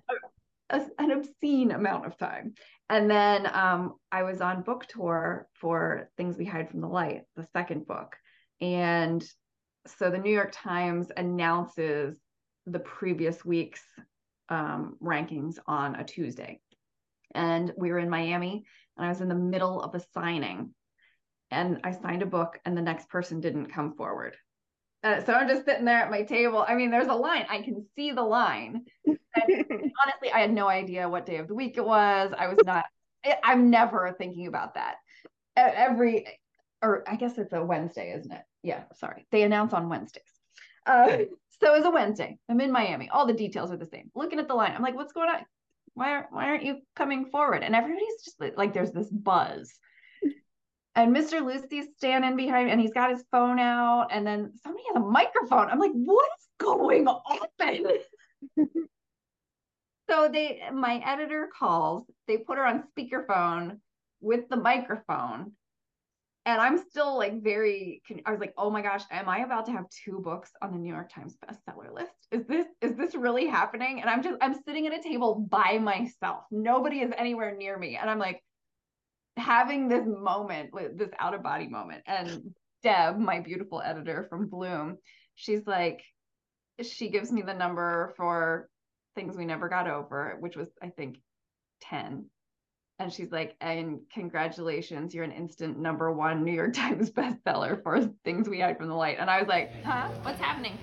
A, 0.72 0.82
an 0.98 1.12
obscene 1.12 1.72
amount 1.72 2.06
of 2.06 2.18
time. 2.18 2.54
And 2.90 3.10
then 3.10 3.48
um, 3.54 3.96
I 4.12 4.24
was 4.24 4.42
on 4.42 4.64
book 4.64 4.86
tour 4.88 5.48
for 5.54 6.10
Things 6.18 6.38
We 6.38 6.46
Hide 6.46 6.70
from 6.70 6.82
the 6.82 6.88
Light, 6.88 7.24
the 7.36 7.48
second 7.54 7.86
book. 7.86 8.16
And 8.60 9.24
so 9.86 10.10
the 10.10 10.18
New 10.18 10.34
York 10.34 10.52
Times 10.54 11.08
announces 11.16 12.18
the 12.66 12.80
previous 12.80 13.44
week's 13.44 13.84
um, 14.50 14.98
rankings 15.02 15.56
on 15.68 15.96
a 15.96 16.04
Tuesday. 16.04 16.60
And 17.34 17.72
we 17.78 17.92
were 17.92 18.00
in 18.00 18.10
Miami, 18.10 18.66
and 18.98 19.06
I 19.06 19.10
was 19.10 19.22
in 19.22 19.30
the 19.30 19.36
middle 19.36 19.82
of 19.82 19.96
a 19.96 20.04
signing. 20.14 20.74
And 21.50 21.80
I 21.84 21.92
signed 21.92 22.22
a 22.22 22.28
book, 22.28 22.60
and 22.66 22.78
the 22.78 22.82
next 22.82 23.10
person 23.10 23.42
didn't 23.42 23.74
come 23.74 23.96
forward. 23.96 24.36
Uh, 25.04 25.24
so 25.24 25.34
I'm 25.34 25.48
just 25.48 25.66
sitting 25.66 25.86
there 25.86 25.98
at 25.98 26.12
my 26.12 26.22
table. 26.24 26.64
I 26.68 26.76
mean, 26.76 26.92
there's 26.92 27.08
a 27.08 27.14
line. 27.14 27.46
I 27.50 27.62
can 27.62 27.86
see 27.96 28.12
the 28.12 28.22
line. 28.22 28.86
honestly, 29.08 30.32
I 30.34 30.40
had 30.40 30.54
no 30.54 30.68
idea 30.68 31.10
what 31.10 31.26
day 31.26 31.38
of 31.38 31.48
the 31.48 31.56
week 31.56 31.78
it 31.78 31.86
was. 31.86 32.32
I 32.38 32.48
was 32.48 32.60
not. 32.66 32.86
I'm 33.44 33.70
never 33.70 34.14
thinking 34.18 34.48
about 34.48 34.76
that. 34.76 34.96
Every 35.56 36.28
or 36.82 37.04
I 37.08 37.16
guess 37.16 37.38
it's 37.38 37.54
a 37.54 37.64
Wednesday, 37.64 38.14
isn't 38.18 38.32
it? 38.32 38.42
Yeah, 38.64 38.84
sorry. 38.96 39.26
They 39.32 39.44
announce 39.44 39.74
on 39.74 39.90
Wednesdays. 39.90 40.24
Uh, 40.86 41.08
so 41.62 41.76
it's 41.76 41.86
a 41.86 41.92
Wednesday. 41.92 42.38
I'm 42.50 42.62
in 42.62 42.72
Miami. 42.72 43.10
All 43.10 43.26
the 43.26 43.34
details 43.34 43.72
are 43.72 43.78
the 43.78 43.86
same. 43.86 44.12
Looking 44.16 44.40
at 44.40 44.48
the 44.48 44.56
line, 44.56 44.74
I'm 44.76 44.82
like, 44.82 44.96
what's 44.96 45.14
going 45.14 45.30
on? 45.30 45.46
Why 45.94 46.12
aren't 46.12 46.32
why 46.32 46.46
aren't 46.46 46.64
you 46.64 46.80
coming 46.96 47.26
forward? 47.26 47.64
And 47.64 47.76
everybody's 47.76 48.24
just 48.24 48.40
like, 48.40 48.58
like 48.58 48.74
there's 48.74 48.92
this 48.92 49.10
buzz. 49.10 49.72
And 50.96 51.16
Mr. 51.16 51.46
Lucy's 51.46 51.88
standing 51.96 52.36
behind 52.36 52.66
me, 52.66 52.72
and 52.72 52.82
he's 52.82 52.94
got 52.94 53.12
his 53.12 53.24
phone 53.32 53.60
out, 53.60 54.08
and 54.12 54.28
then 54.28 54.52
somebody 54.62 54.84
has 54.88 54.98
a 54.98 55.06
microphone. 55.06 55.70
I'm 55.70 55.80
like, 55.80 55.94
what 55.94 56.30
is 56.38 56.48
going 56.60 57.08
on? 57.08 57.48
so 60.10 60.30
they 60.32 60.62
my 60.74 61.02
editor 61.06 61.50
calls, 61.58 62.04
they 62.28 62.38
put 62.38 62.58
her 62.58 62.66
on 62.66 62.84
speakerphone 62.98 63.80
with 64.20 64.50
the 64.50 64.58
microphone 64.58 65.54
and 66.46 66.60
I'm 66.60 66.78
still 66.78 67.18
like 67.18 67.42
very 67.42 68.02
I 68.26 68.32
was 68.32 68.40
like, 68.40 68.54
"Oh 68.58 68.70
my 68.70 68.82
gosh, 68.82 69.04
am 69.12 69.30
I 69.30 69.40
about 69.40 69.66
to 69.68 69.72
have 69.72 69.86
two 69.90 70.20
books 70.20 70.52
on 70.62 70.72
the 70.72 70.78
New 70.78 70.92
York 70.92 71.12
Times 71.14 71.38
bestseller 71.38 71.94
list? 71.94 72.12
Is 72.32 72.46
this 72.48 72.66
is 72.82 72.96
this 72.96 73.16
really 73.16 73.48
happening?" 73.48 74.02
And 74.02 74.10
I'm 74.10 74.24
just 74.24 74.38
I'm 74.42 74.56
sitting 74.64 74.88
at 74.88 74.94
a 74.94 75.02
table 75.02 75.36
by 75.36 75.78
myself. 75.78 76.46
Nobody 76.50 77.02
is 77.02 77.12
anywhere 77.18 77.56
near 77.56 77.78
me 77.78 77.98
and 77.98 78.10
I'm 78.10 78.20
like 78.20 78.44
having 79.38 79.88
this 79.88 80.06
moment, 80.06 80.74
with 80.74 80.98
this 80.98 81.10
out 81.20 81.34
of 81.34 81.44
body 81.44 81.68
moment. 81.68 82.04
And 82.06 82.54
Deb, 82.84 83.18
my 83.18 83.40
beautiful 83.40 83.82
editor 83.82 84.26
from 84.30 84.48
Bloom, 84.48 84.98
she's 85.36 85.66
like 85.66 86.04
she 86.82 87.10
gives 87.10 87.32
me 87.32 87.44
the 87.44 87.54
number 87.54 88.14
for 88.18 88.68
things 89.16 89.38
we 89.38 89.46
never 89.46 89.70
got 89.70 89.88
over, 89.88 90.38
which 90.40 90.56
was 90.56 90.70
I 90.82 90.90
think 90.90 91.20
10 91.82 92.26
and 93.02 93.12
she's 93.12 93.32
like, 93.32 93.56
and 93.62 94.02
congratulations, 94.14 95.16
you're 95.16 95.24
an 95.24 95.32
instant 95.32 95.80
number 95.80 96.12
one 96.12 96.44
New 96.44 96.54
York 96.54 96.74
Times 96.76 97.10
bestseller 97.10 97.82
for 97.82 98.06
things 98.24 98.48
we 98.48 98.60
hide 98.60 98.78
from 98.78 98.90
the 98.90 98.96
light. 98.96 99.18
And 99.20 99.28
I 99.28 99.40
was 99.40 99.48
like, 99.48 99.72
huh? 99.84 100.10
What's 100.22 100.40
happening? 100.40 100.78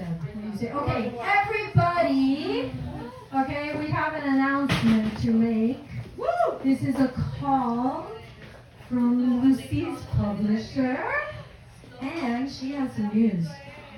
I 0.00 0.30
can 0.32 0.58
say, 0.58 0.72
okay, 0.72 1.12
everybody, 1.20 2.72
okay, 3.34 3.78
we 3.78 3.90
have 3.90 4.14
an 4.14 4.22
announcement 4.34 5.18
to 5.18 5.30
make. 5.30 5.78
Woo! 6.16 6.26
This 6.64 6.82
is 6.82 6.98
a 7.00 7.08
call 7.38 8.10
from 8.88 9.42
Lucy's 9.42 9.98
publisher, 10.16 11.04
and 12.00 12.50
she 12.50 12.72
has 12.72 12.92
some 12.96 13.08
news. 13.12 13.46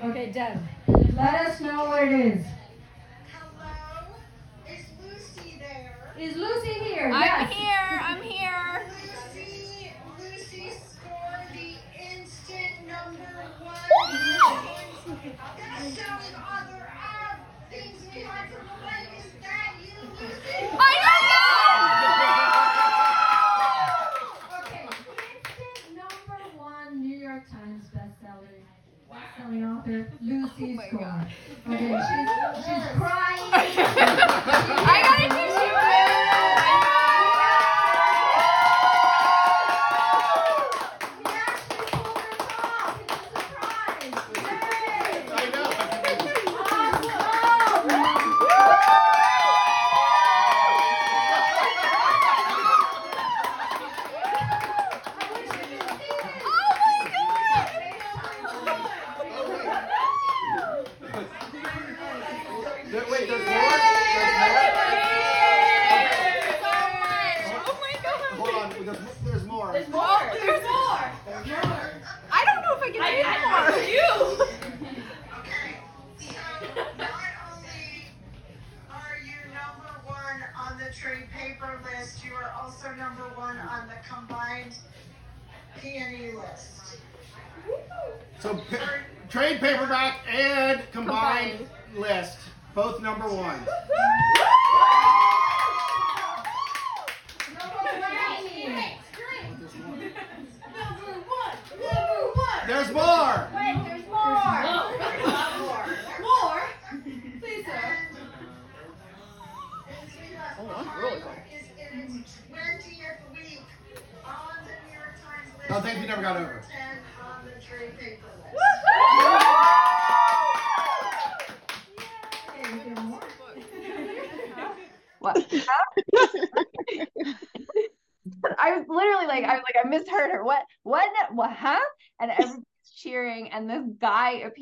Okay, 0.03 0.31
Deb, 0.31 0.59
let 1.15 1.47
us 1.47 1.61
know 1.61 1.85
what 1.85 2.03
it 2.03 2.11
is. 2.11 2.45
Hello? 3.31 4.15
Is 4.69 4.85
Lucy 5.01 5.57
there? 5.59 5.97
Is 6.19 6.35
Lucy 6.35 6.73
here? 6.83 7.11
I'm 7.13 7.21
yes. 7.21 7.53
here. 7.53 7.99
I'm 8.01 8.21
here. 8.21 8.42
Lucy 30.59 30.79
oh 30.79 30.87
Score. 30.87 31.27
Okay, 31.69 31.99
she's, 32.07 32.65
she's 32.65 32.85
crying. 32.97 34.09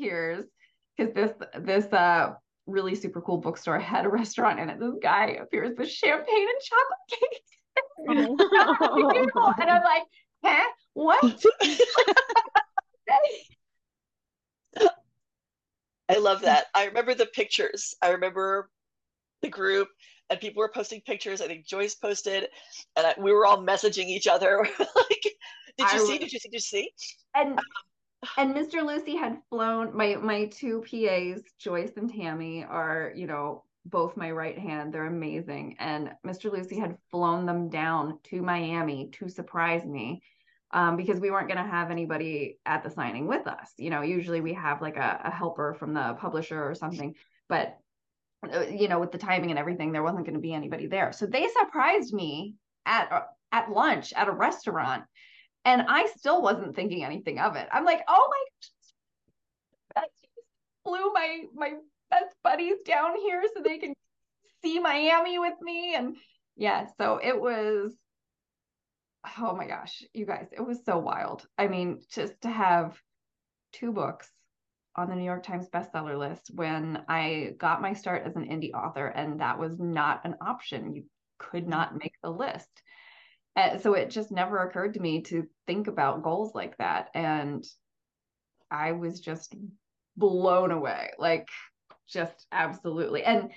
appears 0.02 0.44
because 0.96 1.14
this 1.14 1.32
this 1.58 1.92
uh 1.92 2.34
really 2.66 2.94
super 2.94 3.20
cool 3.20 3.38
bookstore 3.38 3.78
had 3.78 4.04
a 4.04 4.08
restaurant 4.08 4.60
in 4.60 4.68
it. 4.68 4.78
This 4.78 4.94
guy 5.02 5.38
appears 5.42 5.76
with 5.76 5.90
champagne 5.90 6.46
and 6.48 6.60
chocolate 6.64 6.98
cake. 7.10 7.42
Oh. 9.34 9.54
and 9.58 9.70
I'm 9.70 9.82
like, 9.82 10.02
huh? 10.44 10.68
What? 10.94 11.44
I 16.08 16.18
love 16.18 16.42
that. 16.42 16.66
I 16.74 16.86
remember 16.86 17.14
the 17.14 17.26
pictures. 17.26 17.94
I 18.02 18.10
remember 18.10 18.70
the 19.40 19.48
group 19.48 19.88
and 20.32 20.40
people 20.40 20.60
were 20.60 20.70
posting 20.74 21.00
pictures. 21.02 21.40
I 21.40 21.46
think 21.46 21.66
Joyce 21.66 21.94
posted, 21.94 22.48
and 22.96 23.06
I, 23.06 23.14
we 23.18 23.32
were 23.32 23.46
all 23.46 23.62
messaging 23.64 24.06
each 24.06 24.26
other. 24.26 24.66
like, 24.78 25.22
did 25.22 25.32
you 25.78 25.86
I 25.86 25.98
see? 25.98 26.18
Did 26.18 26.32
you 26.32 26.38
see? 26.38 26.48
Did 26.48 26.52
you 26.54 26.60
see? 26.60 26.90
And 27.34 27.58
um, 27.58 27.64
and 28.38 28.54
Mr. 28.54 28.84
Lucy 28.84 29.16
had 29.16 29.38
flown 29.50 29.96
my 29.96 30.16
my 30.16 30.46
two 30.46 30.82
PAs, 30.90 31.42
Joyce 31.58 31.92
and 31.96 32.12
Tammy, 32.12 32.64
are 32.64 33.12
you 33.14 33.26
know 33.26 33.64
both 33.84 34.16
my 34.16 34.30
right 34.30 34.58
hand. 34.58 34.92
They're 34.92 35.06
amazing, 35.06 35.76
and 35.78 36.12
Mr. 36.26 36.50
Lucy 36.50 36.78
had 36.78 36.96
flown 37.10 37.46
them 37.46 37.68
down 37.68 38.18
to 38.24 38.42
Miami 38.42 39.10
to 39.14 39.28
surprise 39.28 39.84
me. 39.84 40.22
Um, 40.74 40.96
because 40.96 41.20
we 41.20 41.30
weren't 41.30 41.48
going 41.48 41.62
to 41.62 41.70
have 41.70 41.90
anybody 41.90 42.58
at 42.64 42.82
the 42.82 42.88
signing 42.88 43.26
with 43.26 43.46
us. 43.46 43.72
You 43.76 43.90
know, 43.90 44.00
usually 44.00 44.40
we 44.40 44.54
have 44.54 44.80
like 44.80 44.96
a, 44.96 45.20
a 45.24 45.30
helper 45.30 45.74
from 45.74 45.92
the 45.92 46.16
publisher 46.18 46.62
or 46.66 46.74
something, 46.74 47.14
but 47.46 47.76
uh, 48.50 48.62
you 48.62 48.88
know, 48.88 48.98
with 48.98 49.12
the 49.12 49.18
timing 49.18 49.50
and 49.50 49.58
everything, 49.58 49.92
there 49.92 50.02
wasn't 50.02 50.24
going 50.24 50.34
to 50.34 50.40
be 50.40 50.54
anybody 50.54 50.86
there. 50.86 51.12
So 51.12 51.26
they 51.26 51.46
surprised 51.60 52.14
me 52.14 52.54
at 52.86 53.12
uh, 53.12 53.22
at 53.52 53.70
lunch 53.70 54.14
at 54.14 54.28
a 54.28 54.32
restaurant 54.32 55.04
and 55.64 55.82
I 55.88 56.06
still 56.16 56.42
wasn't 56.42 56.74
thinking 56.74 57.04
anything 57.04 57.38
of 57.38 57.56
it. 57.56 57.68
I'm 57.72 57.84
like, 57.84 58.02
oh 58.08 58.30
my, 59.94 60.02
flew 60.84 61.12
my 61.12 61.42
my 61.54 61.74
best 62.10 62.34
buddies 62.42 62.76
down 62.84 63.16
here 63.16 63.42
so 63.54 63.62
they 63.62 63.78
can 63.78 63.94
see 64.62 64.78
Miami 64.78 65.38
with 65.38 65.54
me, 65.60 65.94
and 65.94 66.16
yeah, 66.56 66.86
so 66.98 67.20
it 67.22 67.40
was. 67.40 67.94
Oh 69.38 69.54
my 69.54 69.66
gosh, 69.66 70.02
you 70.12 70.26
guys, 70.26 70.48
it 70.52 70.60
was 70.60 70.84
so 70.84 70.98
wild. 70.98 71.46
I 71.56 71.68
mean, 71.68 72.00
just 72.12 72.40
to 72.42 72.48
have 72.48 72.98
two 73.72 73.92
books 73.92 74.28
on 74.96 75.08
the 75.08 75.16
New 75.16 75.24
York 75.24 75.42
Times 75.42 75.68
bestseller 75.72 76.18
list 76.18 76.50
when 76.54 77.02
I 77.08 77.54
got 77.58 77.80
my 77.80 77.94
start 77.94 78.24
as 78.26 78.36
an 78.36 78.44
indie 78.44 78.74
author, 78.74 79.06
and 79.06 79.40
that 79.40 79.58
was 79.58 79.78
not 79.78 80.22
an 80.24 80.36
option. 80.40 80.94
You 80.94 81.04
could 81.38 81.68
not 81.68 81.90
mm-hmm. 81.90 81.98
make 81.98 82.14
the 82.22 82.30
list. 82.30 82.82
And 83.54 83.80
so 83.80 83.94
it 83.94 84.10
just 84.10 84.32
never 84.32 84.58
occurred 84.58 84.94
to 84.94 85.00
me 85.00 85.22
to 85.22 85.46
think 85.66 85.86
about 85.86 86.22
goals 86.22 86.54
like 86.54 86.76
that. 86.78 87.10
And 87.14 87.64
I 88.70 88.92
was 88.92 89.20
just 89.20 89.54
blown 90.16 90.70
away, 90.70 91.10
like 91.18 91.48
just 92.08 92.46
absolutely. 92.50 93.24
And 93.24 93.50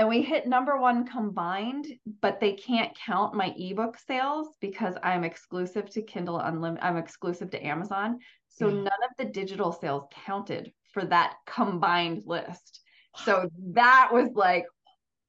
and 0.00 0.08
we 0.08 0.22
hit 0.22 0.46
number 0.46 0.78
one 0.78 1.06
combined, 1.06 1.86
but 2.22 2.40
they 2.40 2.54
can't 2.54 2.96
count 2.96 3.34
my 3.34 3.54
ebook 3.58 3.98
sales 3.98 4.56
because 4.58 4.94
I'm 5.02 5.24
exclusive 5.24 5.90
to 5.90 6.00
Kindle 6.00 6.38
Unlimited. 6.38 6.82
I'm 6.82 6.96
exclusive 6.96 7.50
to 7.50 7.62
Amazon. 7.62 8.18
So 8.48 8.68
Yeah. 8.68 8.76
none 8.76 9.02
of 9.04 9.10
the 9.18 9.26
digital 9.26 9.72
sales 9.72 10.04
counted 10.24 10.72
for 10.92 11.04
that 11.04 11.36
combined 11.44 12.22
list. 12.24 12.80
So 13.14 13.50
that 13.74 14.08
was 14.10 14.30
like, 14.32 14.64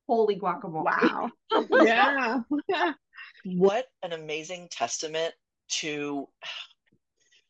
holy 0.07 0.39
guacamole. 0.39 0.86
Wow. 0.86 1.32
yeah. 1.69 2.93
what 3.43 3.88
an 4.03 4.13
amazing 4.13 4.69
testament 4.72 5.34
to 5.82 6.30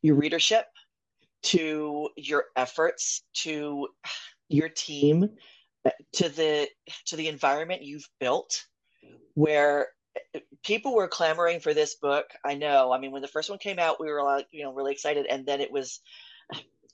your 0.01 0.15
readership, 0.15 0.65
to 1.43 2.09
your 2.17 2.45
efforts, 2.55 3.21
to 3.33 3.89
your 4.49 4.69
team, 4.69 5.29
to 6.13 6.29
the 6.29 6.67
to 7.07 7.15
the 7.15 7.27
environment 7.27 7.83
you've 7.83 8.07
built 8.19 8.65
where 9.33 9.87
people 10.63 10.93
were 10.93 11.07
clamoring 11.07 11.59
for 11.59 11.73
this 11.73 11.95
book. 11.95 12.25
I 12.45 12.55
know. 12.55 12.91
I 12.91 12.99
mean, 12.99 13.11
when 13.11 13.21
the 13.21 13.27
first 13.27 13.49
one 13.49 13.59
came 13.59 13.79
out, 13.79 13.99
we 13.99 14.11
were 14.11 14.23
like, 14.23 14.47
you 14.51 14.63
know, 14.63 14.73
really 14.73 14.91
excited 14.91 15.25
and 15.27 15.45
then 15.45 15.61
it 15.61 15.71
was 15.71 16.01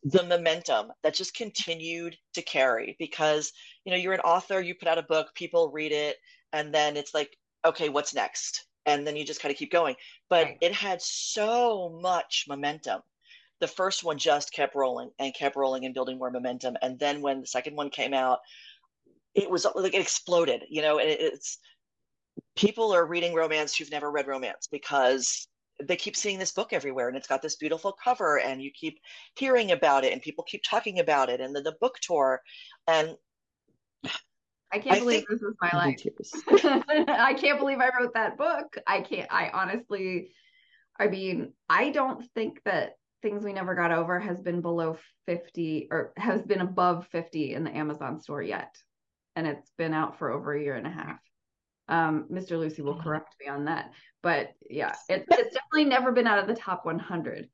the 0.04 0.24
momentum 0.24 0.92
that 1.04 1.16
just 1.16 1.36
continued 1.36 2.16
to 2.34 2.42
carry 2.42 2.96
because, 3.00 3.52
you 3.84 3.92
know, 3.92 3.98
you're 3.98 4.14
an 4.14 4.20
author, 4.22 4.62
you 4.62 4.76
put 4.76 4.88
out 4.88 4.98
a 4.98 5.04
book, 5.04 5.34
people 5.34 5.72
read 5.72 5.92
it, 5.92 6.18
and 6.54 6.74
then 6.74 6.96
it's 6.96 7.14
like, 7.14 7.36
okay, 7.66 7.90
what's 7.90 8.14
next? 8.14 8.68
And 8.86 9.06
then 9.06 9.16
you 9.18 9.26
just 9.26 9.42
kind 9.42 9.52
of 9.52 9.58
keep 9.58 9.72
going. 9.72 9.96
But 10.30 10.46
Right. 10.46 10.58
it 10.62 10.74
had 10.74 11.02
so 11.02 12.00
much 12.02 12.46
momentum. 12.48 13.02
The 13.60 13.68
first 13.68 14.04
one 14.04 14.18
just 14.18 14.54
kept 14.54 14.76
rolling 14.76 15.10
and 15.20 15.34
kept 15.34 15.56
rolling 15.56 15.84
and 15.84 15.94
building 15.94 16.20
more 16.20 16.32
momentum. 16.32 16.78
And 16.82 17.00
then 17.00 17.22
when 17.22 17.42
the 17.42 17.48
second 17.48 17.76
one 17.76 17.90
came 17.90 18.14
out, 18.14 18.40
it 19.38 19.50
was 19.50 19.66
like 19.76 19.94
it 19.94 20.02
exploded, 20.02 20.64
you 20.68 20.82
know, 20.82 20.98
and 20.98 21.08
it's 21.08 21.60
people 22.56 22.92
are 22.92 23.06
reading 23.06 23.36
romance 23.36 23.76
who've 23.76 23.92
never 23.92 24.12
read 24.12 24.28
romance 24.28 24.68
because 24.70 25.48
they 25.84 25.96
keep 25.96 26.16
seeing 26.16 26.40
this 26.40 26.52
book 26.52 26.74
everywhere 26.74 27.08
and 27.08 27.16
it's 27.16 27.28
got 27.28 27.44
this 27.44 27.56
beautiful 27.56 27.96
cover 28.04 28.40
and 28.40 28.64
you 28.64 28.72
keep 28.72 29.00
hearing 29.36 29.72
about 29.72 30.04
it 30.04 30.12
and 30.12 30.24
people 30.24 30.44
keep 30.44 30.64
talking 30.64 31.00
about 31.00 31.30
it 31.30 31.40
and 31.40 31.56
the, 31.56 31.62
the 31.62 31.76
book 31.80 32.00
tour 32.02 32.42
and 32.88 33.16
I 34.74 34.80
can't 34.80 34.98
I 34.98 35.00
believe 35.00 35.26
think- 35.28 35.30
this 35.30 35.44
is 35.44 35.56
my 35.62 35.70
life. 35.72 36.02
I 37.08 37.36
can't 37.36 37.60
believe 37.60 37.80
I 37.80 37.92
wrote 37.98 38.16
that 38.16 38.38
book. 38.38 38.76
I 38.88 39.02
can't, 39.02 39.32
I 39.32 39.52
honestly, 39.54 40.32
I 41.00 41.08
mean, 41.08 41.54
I 41.70 41.92
don't 41.92 42.26
think 42.34 42.62
that 42.66 42.98
Things 43.22 43.44
We 43.44 43.54
Never 43.54 43.76
Got 43.76 43.92
Over 43.92 44.20
has 44.20 44.42
been 44.42 44.62
below 44.62 44.98
50 45.28 45.90
or 45.92 46.12
has 46.18 46.42
been 46.42 46.62
above 46.62 47.08
50 47.12 47.54
in 47.54 47.64
the 47.64 47.76
Amazon 47.76 48.20
store 48.20 48.42
yet. 48.42 48.76
And 49.38 49.46
it's 49.46 49.72
been 49.78 49.94
out 49.94 50.18
for 50.18 50.32
over 50.32 50.54
a 50.54 50.62
year 50.62 50.76
and 50.76 50.88
a 50.88 50.90
half. 50.90 51.20
Um, 51.88 52.26
Mr. 52.32 52.58
Lucy 52.58 52.82
will 52.82 52.96
mm-hmm. 52.96 53.04
correct 53.04 53.36
me 53.40 53.48
on 53.48 53.66
that. 53.66 53.92
But 54.24 54.50
yeah, 54.68 54.96
it, 55.10 55.26
it's 55.30 55.54
definitely 55.54 55.86
never 55.86 56.12
been 56.12 56.28
out 56.28 56.40
of 56.40 56.48
the 56.48 56.60
top 56.60 56.86
100. 56.86 57.48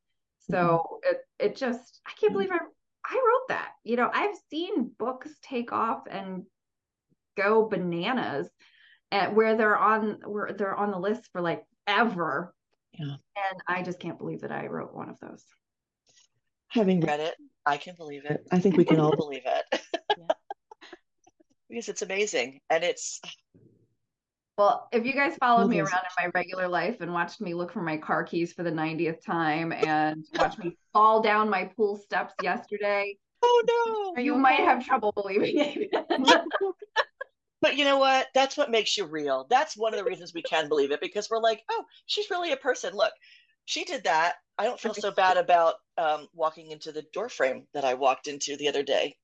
So 0.50 0.56
mm-hmm. 0.56 1.16
it, 1.16 1.18
it 1.40 1.56
just, 1.58 2.00
I 2.08 2.12
can't 2.12 2.32
mm-hmm. 2.32 2.34
believe 2.34 2.52
I, 2.52 2.60
I 3.06 3.16
wrote 3.16 3.48
that. 3.50 3.72
You 3.84 3.98
know, 3.98 4.10
I've 4.14 4.36
seen 4.50 4.92
books 4.98 5.30
take 5.42 5.74
off 5.74 6.04
and 6.10 6.44
go 7.36 7.68
bananas 7.68 8.48
at 9.12 9.36
where 9.36 9.58
they're 9.58 9.78
on 9.78 10.20
where 10.26 10.54
they're 10.54 10.76
on 10.76 10.92
the 10.92 11.00
list 11.00 11.30
for 11.32 11.42
like 11.42 11.64
ever. 11.86 12.54
Yeah. 12.98 13.06
And 13.06 13.62
I 13.68 13.84
just 13.84 14.00
can't 14.00 14.18
believe 14.18 14.42
that 14.42 14.52
I 14.52 14.68
wrote 14.68 14.94
one 14.94 15.10
of 15.10 15.20
those. 15.20 15.44
Having 16.70 17.02
read 17.02 17.20
it, 17.20 17.36
I 17.66 17.78
can 17.78 17.96
believe 17.96 18.26
it. 18.26 18.48
I 18.52 18.60
think 18.60 18.78
we 18.78 18.86
can 18.86 19.00
all 19.00 19.16
believe 19.16 19.44
it. 19.46 19.82
Because 21.74 21.90
it's 21.90 22.04
amazing 22.04 22.60
and 22.70 22.84
it's 22.84 23.20
Well, 24.60 24.88
if 24.92 25.08
you 25.08 25.14
guys 25.14 25.36
followed 25.38 25.68
me 25.68 25.80
around 25.80 26.04
in 26.04 26.24
my 26.24 26.32
regular 26.36 26.68
life 26.68 27.02
and 27.02 27.12
watched 27.12 27.42
me 27.42 27.56
look 27.56 27.72
for 27.72 27.82
my 27.82 27.98
car 27.98 28.24
keys 28.24 28.54
for 28.54 28.62
the 28.62 28.72
90th 28.72 29.26
time 29.26 29.72
and 29.72 30.24
watched 30.36 30.60
me 30.60 30.78
fall 30.94 31.24
down 31.24 31.50
my 31.50 31.66
pool 31.76 31.98
steps 31.98 32.36
yesterday, 32.44 33.18
oh 33.42 34.14
no. 34.16 34.22
you 34.22 34.36
might 34.36 34.60
have 34.60 34.86
trouble 34.86 35.12
believing 35.14 35.56
it. 35.58 35.90
But 37.64 37.78
you 37.78 37.86
know 37.86 37.98
what? 37.98 38.28
That's 38.34 38.58
what 38.58 38.70
makes 38.70 38.98
you 38.98 39.06
real. 39.06 39.48
That's 39.50 39.78
one 39.78 39.94
of 39.94 39.98
the 39.98 40.04
reasons 40.04 40.34
we 40.34 40.42
can 40.42 40.68
believe 40.68 40.92
it 40.92 41.00
because 41.00 41.30
we're 41.30 41.40
like, 41.40 41.64
oh, 41.72 41.86
she's 42.08 42.30
really 42.30 42.52
a 42.52 42.58
person. 42.58 42.94
Look, 42.94 43.14
she 43.64 43.86
did 43.86 44.04
that. 44.04 44.34
I 44.58 44.66
don't 44.66 44.78
feel 44.78 44.94
so 44.94 45.12
bad 45.12 45.38
about 45.38 45.76
um, 45.98 46.28
walking 46.34 46.72
into 46.72 46.92
the 46.92 47.06
door 47.14 47.30
frame 47.30 47.66
that 47.74 47.86
I 47.86 47.94
walked 47.94 48.28
into 48.28 48.58
the 48.58 48.68
other 48.68 48.84
day. 48.84 49.16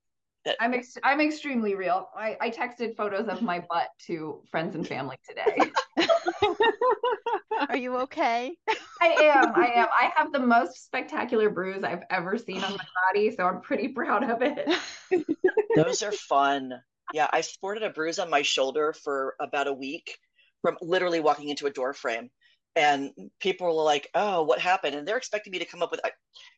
That 0.44 0.56
I'm 0.60 0.72
ex- 0.72 0.96
I'm 1.02 1.20
extremely 1.20 1.74
real. 1.74 2.08
I, 2.16 2.36
I 2.40 2.50
texted 2.50 2.96
photos 2.96 3.28
of 3.28 3.42
my 3.42 3.64
butt 3.68 3.88
to 4.06 4.42
friends 4.50 4.74
and 4.74 4.86
family 4.86 5.18
today. 5.28 5.70
Are 7.68 7.76
you 7.76 7.96
okay? 7.98 8.56
I 9.02 9.06
am. 9.06 9.54
I 9.54 9.72
am. 9.76 9.88
I 9.98 10.12
have 10.14 10.32
the 10.32 10.38
most 10.38 10.84
spectacular 10.84 11.50
bruise 11.50 11.84
I've 11.84 12.04
ever 12.10 12.38
seen 12.38 12.64
on 12.64 12.72
my 12.72 12.84
body, 13.08 13.34
so 13.34 13.46
I'm 13.46 13.60
pretty 13.60 13.88
proud 13.88 14.28
of 14.28 14.42
it. 14.42 14.68
those 15.76 16.02
are 16.02 16.12
fun. 16.12 16.72
Yeah, 17.12 17.28
I 17.32 17.40
sported 17.42 17.82
a 17.82 17.90
bruise 17.90 18.18
on 18.18 18.30
my 18.30 18.42
shoulder 18.42 18.92
for 18.92 19.34
about 19.40 19.66
a 19.66 19.72
week 19.72 20.16
from 20.62 20.76
literally 20.80 21.20
walking 21.20 21.48
into 21.48 21.66
a 21.66 21.70
door 21.70 21.92
frame. 21.92 22.30
And 22.76 23.10
people 23.40 23.66
were 23.66 23.82
like, 23.82 24.08
"Oh, 24.14 24.42
what 24.42 24.60
happened?" 24.60 24.94
And 24.94 25.06
they're 25.06 25.16
expecting 25.16 25.50
me 25.50 25.58
to 25.58 25.64
come 25.64 25.82
up 25.82 25.90
with. 25.90 26.00
I, 26.04 26.12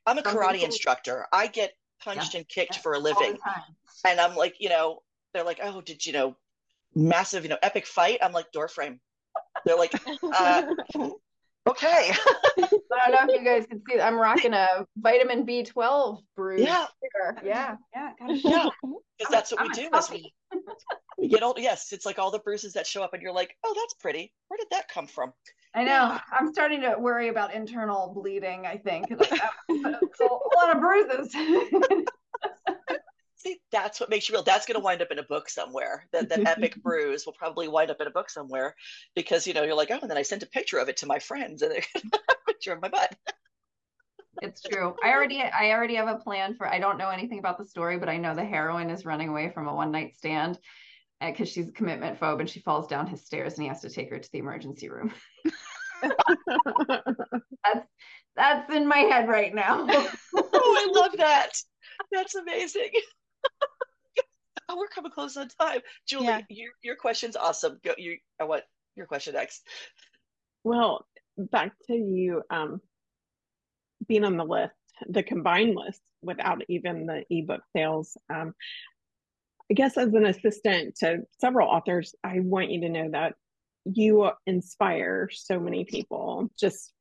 I'm 0.07 0.19
a 0.19 0.23
karate 0.23 0.63
instructor. 0.63 1.27
I 1.33 1.47
get 1.47 1.73
punched 2.05 2.35
and 2.35 2.49
kicked 2.49 2.77
yeah, 2.77 2.81
for 2.83 2.95
a 2.95 2.99
living. 2.99 3.39
and 4.07 4.21
I'm 4.21 4.37
like, 4.37 4.57
you 4.59 4.69
know, 4.69 5.01
they're 5.33 5.45
like, 5.45 5.61
oh, 5.63 5.81
did 5.81 6.05
you 6.05 6.13
know, 6.13 6.37
massive, 6.95 7.43
you 7.43 7.49
know, 7.49 7.59
epic 7.63 7.87
fight? 7.87 8.19
I'm 8.23 8.33
like, 8.33 8.51
door 8.53 8.69
frame. 8.69 9.01
They're 9.65 9.79
like, 9.79 9.95
uh, 10.23 10.63
okay, 11.69 12.13
I 12.61 13.11
don't 13.11 13.27
know 13.27 13.35
if 13.35 13.41
you 13.41 13.45
guys 13.45 13.67
can 13.67 13.81
see. 13.89 14.01
I'm 14.01 14.17
rocking 14.17 14.53
a 14.53 14.87
vitamin 14.97 15.47
B12 15.47 16.21
bruise. 16.37 16.61
yeah, 16.61 16.87
here. 17.01 17.37
Yeah. 17.45 17.77
Yeah. 17.95 18.11
Gotta 18.19 18.35
yeah, 18.45 18.69
because 19.19 19.31
that's 19.31 19.53
what 19.53 19.61
I'm 19.61 19.69
we 19.69 19.75
do 19.75 19.89
as 19.93 20.11
we, 20.11 20.33
we 21.19 21.29
get 21.29 21.43
old. 21.43 21.59
Yes, 21.59 21.93
it's 21.93 22.07
like 22.07 22.19
all 22.19 22.31
the 22.31 22.41
bruises 22.41 22.73
that 22.75 22.87
show 22.87 23.03
up, 23.03 23.15
and 23.15 23.23
you're 23.23 23.33
like, 23.33 23.57
oh, 23.65 23.75
that's 23.77 23.95
pretty. 23.95 24.33
Where 24.49 24.59
did 24.59 24.69
that 24.71 24.89
come 24.89 25.07
from? 25.07 25.33
I 25.75 25.85
know. 25.85 26.19
I'm 26.31 26.53
starting 26.53 26.83
to 26.83 26.97
worry 26.99 27.29
about 27.29 27.55
internal 27.55 28.13
bleeding. 28.15 28.67
I 28.67 28.77
think 28.77 29.07
like, 29.11 29.33
a, 29.71 29.75
a 29.75 30.29
lot 30.57 30.75
of 30.75 30.81
bruises. 30.81 31.33
See, 33.37 33.59
that's 33.73 33.99
what 33.99 34.11
makes 34.11 34.29
you 34.29 34.35
real. 34.35 34.43
That's 34.43 34.67
going 34.67 34.79
to 34.79 34.85
wind 34.85 35.03
up 35.03 35.11
in 35.11 35.19
a 35.19 35.25
book 35.25 35.49
somewhere. 35.49 36.07
That 36.13 36.29
that 36.29 36.47
epic 36.47 36.77
bruise 36.83 37.27
will 37.27 37.33
probably 37.33 37.69
wind 37.69 37.91
up 37.91 38.01
in 38.01 38.07
a 38.07 38.11
book 38.11 38.31
somewhere, 38.31 38.77
because 39.17 39.47
you 39.47 39.55
know 39.55 39.65
you're 39.65 39.75
like, 39.75 39.91
oh, 39.91 39.99
and 40.01 40.11
then 40.11 40.19
I 40.19 40.23
sent 40.23 40.45
a 40.45 40.47
picture 40.47 40.79
of 40.79 40.89
it 40.89 40.99
to 40.99 41.07
my 41.07 41.19
friends, 41.19 41.63
and 41.63 41.73
they're 41.73 41.85
a 41.95 42.35
picture 42.47 42.73
of 42.73 42.81
my 42.81 42.89
butt. 42.89 43.17
It's 44.43 44.63
true. 44.63 44.95
I 45.03 45.11
already 45.11 45.43
I 45.43 45.73
already 45.73 45.97
have 45.97 46.09
a 46.09 46.17
plan 46.17 46.55
for 46.55 46.69
I 46.69 46.79
don't 46.79 46.99
know 46.99 47.11
anything 47.11 47.39
about 47.39 47.59
the 47.59 47.65
story, 47.65 47.99
but 47.99 48.09
I 48.09 48.17
know 48.17 48.35
the 48.35 48.45
heroine 48.45 48.91
is 48.91 49.05
running 49.05 49.29
away 49.29 49.51
from 49.51 49.67
a 49.67 49.75
one 49.75 49.91
night 49.91 50.17
stand 50.17 50.59
because 51.31 51.49
she's 51.49 51.69
a 51.69 51.73
commitment 51.73 52.19
phobe 52.19 52.41
and 52.41 52.49
she 52.51 52.61
falls 52.61 52.87
down 52.87 53.07
his 53.07 53.25
stairs 53.25 53.55
and 53.55 53.63
he 53.63 53.69
has 53.69 53.81
to 53.83 53.91
take 53.91 54.11
her 54.11 54.19
to 54.19 54.33
the 54.33 54.39
emergency 54.39 54.89
room. 54.89 55.13
That's 57.65 57.87
that's 58.35 58.75
in 58.75 58.89
my 58.89 58.99
head 58.99 59.29
right 59.29 59.55
now. 59.55 59.87
oh, 59.91 60.11
I 60.35 60.89
love 61.01 61.13
that. 61.19 61.51
That's 62.11 62.35
amazing. 62.35 62.91
oh, 64.69 64.77
we're 64.79 64.89
coming 64.89 65.13
close 65.13 65.37
on 65.37 65.49
time. 65.61 65.81
Julie, 66.09 66.27
Yeah. 66.27 66.41
your 66.49 66.73
your 66.83 66.97
question's 66.97 67.37
awesome. 67.37 67.79
Go 67.85 67.93
you 67.99 68.17
I 68.41 68.45
want 68.45 68.65
your 68.97 69.07
question 69.07 69.35
next. 69.35 69.67
Well, 70.65 71.07
back 71.37 71.73
to 71.89 71.95
you 71.95 72.43
um, 72.51 72.81
being 74.09 74.25
on 74.25 74.37
the 74.37 74.45
list, 74.45 74.75
the 75.09 75.23
combined 75.23 75.77
list 75.77 76.01
without 76.23 76.63
even 76.69 77.07
the 77.07 77.25
ebook 77.31 77.63
sales. 77.77 78.17
Um, 78.33 78.55
I 79.73 79.75
guess 79.75 79.97
as 79.97 80.13
an 80.13 80.27
assistant 80.27 80.97
to 80.97 81.21
several 81.41 81.67
authors, 81.67 82.15
I 82.23 82.41
want 82.41 82.71
you 82.71 82.83
to 82.83 82.91
know 82.91 83.09
that 83.13 83.37
you 83.87 84.31
inspire 84.47 85.31
so 85.33 85.59
many 85.59 85.87
people 85.87 86.51
just 86.61 86.93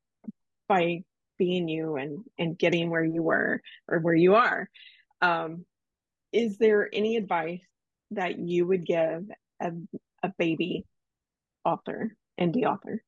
by 0.69 1.03
being 1.37 1.67
you 1.67 1.97
and 1.97 2.23
and 2.39 2.57
getting 2.57 2.89
where 2.89 3.03
you 3.03 3.21
were 3.21 3.61
or 3.89 3.99
where 3.99 4.15
you 4.15 4.35
are. 4.35 4.69
Um, 5.21 5.65
is 6.31 6.59
there 6.59 6.89
any 6.93 7.17
advice 7.17 7.59
that 8.11 8.39
you 8.39 8.65
would 8.67 8.85
give 8.85 9.25
a, 9.59 9.71
a 10.23 10.31
baby 10.37 10.85
author, 11.65 12.15
indie 12.39 12.63
author? 12.63 13.03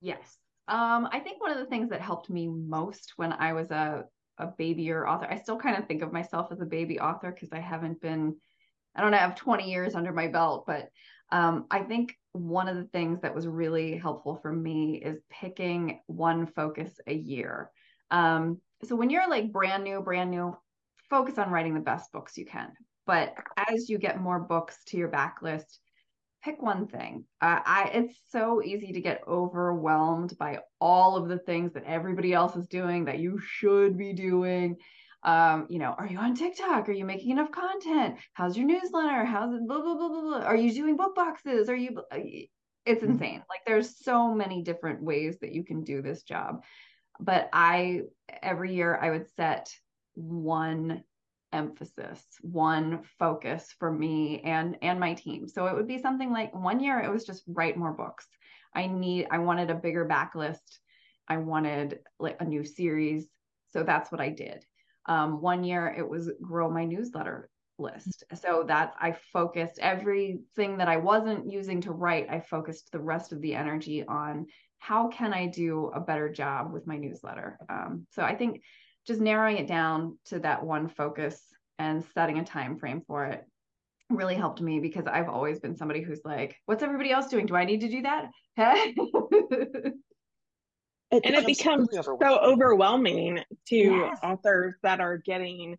Yes. 0.00 0.38
Um, 0.68 1.08
I 1.10 1.18
think 1.18 1.42
one 1.42 1.50
of 1.50 1.58
the 1.58 1.66
things 1.66 1.90
that 1.90 2.00
helped 2.00 2.30
me 2.30 2.46
most 2.46 3.14
when 3.16 3.32
I 3.32 3.54
was 3.54 3.72
a, 3.72 4.04
a 4.40 4.54
babyer 4.58 5.08
author. 5.08 5.26
I 5.30 5.38
still 5.38 5.58
kind 5.58 5.76
of 5.76 5.86
think 5.86 6.02
of 6.02 6.12
myself 6.12 6.50
as 6.50 6.60
a 6.60 6.66
baby 6.66 6.98
author 6.98 7.30
because 7.30 7.52
I 7.52 7.60
haven't 7.60 8.00
been, 8.00 8.36
I 8.96 9.02
don't 9.02 9.12
have 9.12 9.36
20 9.36 9.70
years 9.70 9.94
under 9.94 10.12
my 10.12 10.28
belt, 10.28 10.64
but 10.66 10.88
um, 11.30 11.66
I 11.70 11.80
think 11.80 12.16
one 12.32 12.68
of 12.68 12.76
the 12.76 12.84
things 12.84 13.20
that 13.20 13.34
was 13.34 13.46
really 13.46 13.96
helpful 13.96 14.36
for 14.42 14.52
me 14.52 15.00
is 15.04 15.20
picking 15.30 16.00
one 16.06 16.46
focus 16.46 16.92
a 17.06 17.14
year. 17.14 17.70
Um, 18.10 18.60
so 18.84 18.96
when 18.96 19.10
you're 19.10 19.28
like 19.28 19.52
brand 19.52 19.84
new, 19.84 20.00
brand 20.00 20.30
new, 20.30 20.56
focus 21.08 21.38
on 21.38 21.50
writing 21.50 21.74
the 21.74 21.80
best 21.80 22.10
books 22.12 22.36
you 22.38 22.46
can. 22.46 22.72
But 23.06 23.34
as 23.56 23.88
you 23.88 23.98
get 23.98 24.20
more 24.20 24.38
books 24.38 24.78
to 24.86 24.96
your 24.96 25.08
backlist, 25.08 25.78
pick 26.42 26.62
one 26.62 26.86
thing. 26.86 27.24
Uh, 27.40 27.60
I 27.64 27.90
it's 27.94 28.18
so 28.30 28.62
easy 28.62 28.92
to 28.92 29.00
get 29.00 29.22
overwhelmed 29.26 30.36
by 30.38 30.60
all 30.80 31.16
of 31.16 31.28
the 31.28 31.38
things 31.38 31.72
that 31.74 31.84
everybody 31.84 32.32
else 32.32 32.56
is 32.56 32.66
doing 32.66 33.04
that 33.06 33.18
you 33.18 33.38
should 33.38 33.96
be 33.96 34.12
doing. 34.12 34.76
Um, 35.22 35.66
you 35.68 35.78
know, 35.78 35.94
are 35.98 36.06
you 36.06 36.18
on 36.18 36.34
TikTok? 36.34 36.88
Are 36.88 36.92
you 36.92 37.04
making 37.04 37.30
enough 37.30 37.50
content? 37.50 38.16
How's 38.32 38.56
your 38.56 38.66
newsletter? 38.66 39.24
How's 39.24 39.52
it 39.52 39.66
blah 39.66 39.82
blah 39.82 39.94
blah 39.94 40.08
blah 40.08 40.22
blah? 40.22 40.42
Are 40.42 40.56
you 40.56 40.72
doing 40.72 40.96
book 40.96 41.14
boxes? 41.14 41.68
Are 41.68 41.76
you 41.76 42.02
uh, 42.10 42.18
it's 42.86 43.02
mm-hmm. 43.02 43.12
insane. 43.12 43.42
Like 43.48 43.60
there's 43.66 44.02
so 44.02 44.34
many 44.34 44.62
different 44.62 45.02
ways 45.02 45.38
that 45.40 45.52
you 45.52 45.64
can 45.64 45.84
do 45.84 46.02
this 46.02 46.22
job. 46.22 46.62
But 47.18 47.50
I 47.52 48.02
every 48.42 48.74
year 48.74 48.96
I 48.96 49.10
would 49.10 49.26
set 49.36 49.70
one 50.14 51.02
emphasis 51.52 52.24
one 52.42 53.02
focus 53.18 53.74
for 53.78 53.90
me 53.90 54.40
and 54.42 54.76
and 54.82 55.00
my 55.00 55.14
team. 55.14 55.48
So 55.48 55.66
it 55.66 55.74
would 55.74 55.88
be 55.88 56.00
something 56.00 56.30
like 56.32 56.54
one 56.54 56.80
year 56.80 57.00
it 57.00 57.10
was 57.10 57.24
just 57.24 57.42
write 57.46 57.76
more 57.76 57.92
books. 57.92 58.26
I 58.74 58.86
need 58.86 59.26
i 59.30 59.38
wanted 59.38 59.70
a 59.70 59.74
bigger 59.74 60.06
backlist. 60.06 60.78
I 61.28 61.38
wanted 61.38 62.00
like 62.18 62.36
a 62.40 62.44
new 62.44 62.64
series. 62.64 63.26
So 63.72 63.82
that's 63.82 64.12
what 64.12 64.20
i 64.20 64.28
did. 64.28 64.64
Um, 65.06 65.40
one 65.40 65.64
year 65.64 65.94
it 65.96 66.08
was 66.08 66.30
grow 66.40 66.70
my 66.70 66.84
newsletter 66.84 67.48
list. 67.78 68.24
So 68.34 68.64
that 68.68 68.94
i 69.00 69.16
focused 69.32 69.78
everything 69.80 70.78
that 70.78 70.88
i 70.88 70.96
wasn't 70.98 71.50
using 71.50 71.80
to 71.82 71.92
write 71.92 72.28
i 72.30 72.40
focused 72.40 72.92
the 72.92 73.00
rest 73.00 73.32
of 73.32 73.40
the 73.40 73.54
energy 73.54 74.04
on 74.06 74.46
how 74.78 75.08
can 75.08 75.34
i 75.34 75.46
do 75.46 75.90
a 75.94 76.00
better 76.00 76.28
job 76.28 76.72
with 76.72 76.86
my 76.86 76.96
newsletter. 76.96 77.58
Um, 77.68 78.06
so 78.10 78.22
i 78.22 78.36
think 78.36 78.62
just 79.10 79.20
narrowing 79.20 79.56
it 79.56 79.66
down 79.66 80.16
to 80.24 80.38
that 80.38 80.64
one 80.64 80.86
focus 80.88 81.42
and 81.80 82.04
setting 82.14 82.38
a 82.38 82.44
time 82.44 82.78
frame 82.78 83.02
for 83.04 83.26
it 83.26 83.44
really 84.08 84.36
helped 84.36 84.60
me 84.60 84.78
because 84.78 85.04
I've 85.08 85.28
always 85.28 85.58
been 85.58 85.76
somebody 85.76 86.00
who's 86.00 86.20
like, 86.24 86.54
what's 86.66 86.84
everybody 86.84 87.10
else 87.10 87.26
doing? 87.26 87.46
Do 87.46 87.56
I 87.56 87.64
need 87.64 87.80
to 87.80 87.88
do 87.88 88.02
that? 88.02 88.30
and 88.56 88.84
it 91.10 91.44
becomes 91.44 91.88
so 91.92 92.18
overwhelming 92.22 93.40
to 93.66 93.76
yes. 93.76 94.18
authors 94.22 94.76
that 94.84 95.00
are 95.00 95.16
getting 95.16 95.76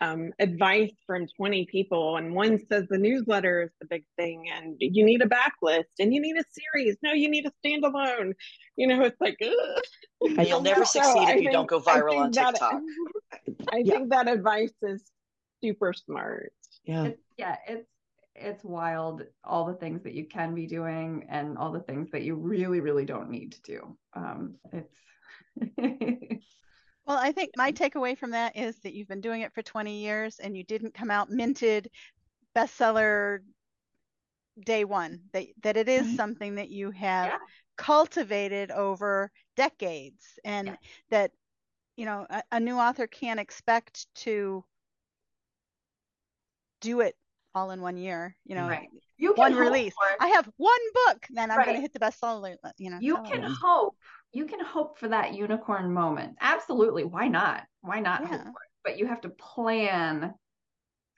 um, 0.00 0.32
advice 0.38 0.92
from 1.06 1.26
20 1.36 1.66
people 1.66 2.16
and 2.16 2.34
one 2.34 2.58
says 2.70 2.84
the 2.90 2.98
newsletter 2.98 3.62
is 3.62 3.70
the 3.80 3.86
big 3.86 4.04
thing 4.16 4.44
and 4.54 4.76
you 4.78 5.04
need 5.04 5.22
a 5.22 5.26
backlist 5.26 5.84
and 5.98 6.12
you 6.12 6.20
need 6.20 6.36
a 6.36 6.44
series 6.52 6.96
no 7.02 7.12
you 7.12 7.30
need 7.30 7.46
a 7.46 7.52
standalone. 7.66 8.32
You 8.76 8.88
know 8.88 9.02
it's 9.04 9.20
like 9.20 9.38
and 9.40 10.46
you'll 10.46 10.60
never 10.62 10.84
so 10.84 11.00
succeed 11.00 11.28
if 11.28 11.36
you 11.36 11.40
think, 11.42 11.52
don't 11.52 11.68
go 11.68 11.80
viral 11.80 12.18
on 12.18 12.32
tiktok. 12.32 12.82
That, 13.30 13.54
i 13.72 13.78
yeah. 13.78 13.94
think 13.94 14.10
that 14.10 14.28
advice 14.28 14.74
is 14.82 15.02
super 15.62 15.92
smart. 15.92 16.52
Yeah. 16.84 17.04
It's, 17.04 17.22
yeah 17.38 17.56
it's 17.66 17.88
it's 18.34 18.64
wild 18.64 19.22
all 19.44 19.64
the 19.64 19.74
things 19.74 20.02
that 20.02 20.12
you 20.12 20.26
can 20.26 20.54
be 20.54 20.66
doing 20.66 21.26
and 21.30 21.56
all 21.56 21.72
the 21.72 21.80
things 21.80 22.10
that 22.12 22.22
you 22.22 22.34
really 22.34 22.80
really 22.80 23.06
don't 23.06 23.30
need 23.30 23.52
to 23.52 23.62
do. 23.62 23.96
Um 24.14 24.56
it's 24.72 24.92
Well, 27.06 27.18
I 27.18 27.32
think 27.32 27.50
my 27.56 27.70
takeaway 27.70 28.18
from 28.18 28.32
that 28.32 28.56
is 28.56 28.78
that 28.80 28.92
you've 28.94 29.08
been 29.08 29.20
doing 29.20 29.42
it 29.42 29.52
for 29.52 29.62
20 29.62 30.00
years 30.00 30.38
and 30.40 30.56
you 30.56 30.64
didn't 30.64 30.94
come 30.94 31.10
out 31.10 31.30
minted 31.30 31.88
bestseller 32.56 33.40
day 34.64 34.84
one. 34.84 35.20
That 35.32 35.46
that 35.62 35.76
it 35.76 35.88
is 35.88 36.06
mm-hmm. 36.06 36.16
something 36.16 36.54
that 36.56 36.70
you 36.70 36.90
have 36.90 37.26
yeah. 37.26 37.38
cultivated 37.76 38.70
over 38.70 39.30
decades, 39.56 40.24
and 40.44 40.68
yeah. 40.68 40.76
that 41.10 41.30
you 41.96 42.06
know 42.06 42.26
a, 42.28 42.42
a, 42.52 42.60
new 42.60 42.76
author 42.76 43.06
can't 43.06 43.40
expect 43.40 44.06
to 44.16 44.64
do 46.80 47.00
it 47.00 47.14
all 47.54 47.70
in 47.70 47.80
one 47.80 47.96
year. 47.96 48.36
You 48.44 48.54
know, 48.54 48.68
right. 48.68 48.88
you 49.16 49.34
one 49.34 49.54
release. 49.54 49.94
I 50.20 50.28
have 50.28 50.48
one 50.56 50.72
book, 51.06 51.26
then 51.30 51.50
I'm 51.50 51.58
right. 51.58 51.66
going 51.66 51.76
to 51.76 51.82
hit 51.82 51.92
the 51.92 52.00
bestseller. 52.00 52.56
You 52.78 52.90
know, 52.90 52.98
you 53.00 53.16
can 53.22 53.42
hope 53.42 53.96
you 54.32 54.46
can 54.46 54.60
hope 54.60 54.98
for 54.98 55.08
that 55.08 55.34
unicorn 55.34 55.92
moment. 55.92 56.36
Absolutely. 56.40 57.04
Why 57.04 57.28
not? 57.28 57.64
Why 57.80 58.00
not 58.00 58.22
yeah. 58.22 58.28
hope 58.28 58.40
for 58.40 58.48
it? 58.48 58.70
But 58.84 58.98
you 58.98 59.06
have 59.06 59.20
to 59.22 59.30
plan 59.30 60.34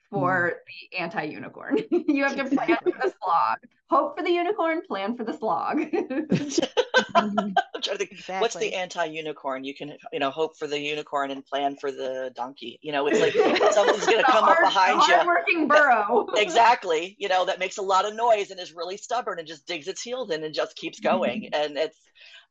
for 0.09 0.53
mm. 0.53 0.91
the 0.91 0.97
anti-unicorn. 0.97 1.79
you 2.07 2.23
have 2.23 2.35
to 2.35 2.43
plan 2.55 2.77
for 2.83 2.91
the 2.91 3.13
slog. 3.21 3.57
Hope 3.89 4.17
for 4.17 4.23
the 4.23 4.31
unicorn, 4.31 4.81
plan 4.87 5.17
for 5.17 5.23
the 5.23 5.33
slog. 5.33 5.79
I'm 7.15 7.35
trying 7.35 7.53
to 7.83 7.97
think, 7.97 8.11
exactly. 8.11 8.41
what's 8.41 8.55
the 8.55 8.73
anti-unicorn? 8.73 9.63
You 9.63 9.73
can, 9.73 9.93
you 10.13 10.19
know, 10.19 10.29
hope 10.29 10.57
for 10.57 10.67
the 10.67 10.79
unicorn 10.79 11.31
and 11.31 11.43
plan 11.43 11.75
for 11.75 11.91
the 11.91 12.31
donkey. 12.35 12.79
You 12.83 12.91
know, 12.91 13.07
it's 13.07 13.19
like 13.19 13.33
something's 13.73 14.05
going 14.05 14.19
to 14.19 14.31
come 14.31 14.43
hard, 14.43 14.63
up 14.63 14.71
behind 14.71 15.01
you. 15.07 15.15
Hardworking 15.15 15.67
burro. 15.67 16.27
exactly. 16.35 17.15
You 17.17 17.29
know, 17.29 17.45
that 17.45 17.57
makes 17.57 17.77
a 17.77 17.81
lot 17.81 18.07
of 18.07 18.15
noise 18.15 18.51
and 18.51 18.59
is 18.59 18.73
really 18.73 18.97
stubborn 18.97 19.39
and 19.39 19.47
just 19.47 19.65
digs 19.65 19.87
its 19.87 20.01
heels 20.01 20.29
in 20.29 20.43
and 20.43 20.53
just 20.53 20.75
keeps 20.75 20.99
going. 20.99 21.43
Mm-hmm. 21.43 21.61
And 21.61 21.77
it's, 21.77 21.97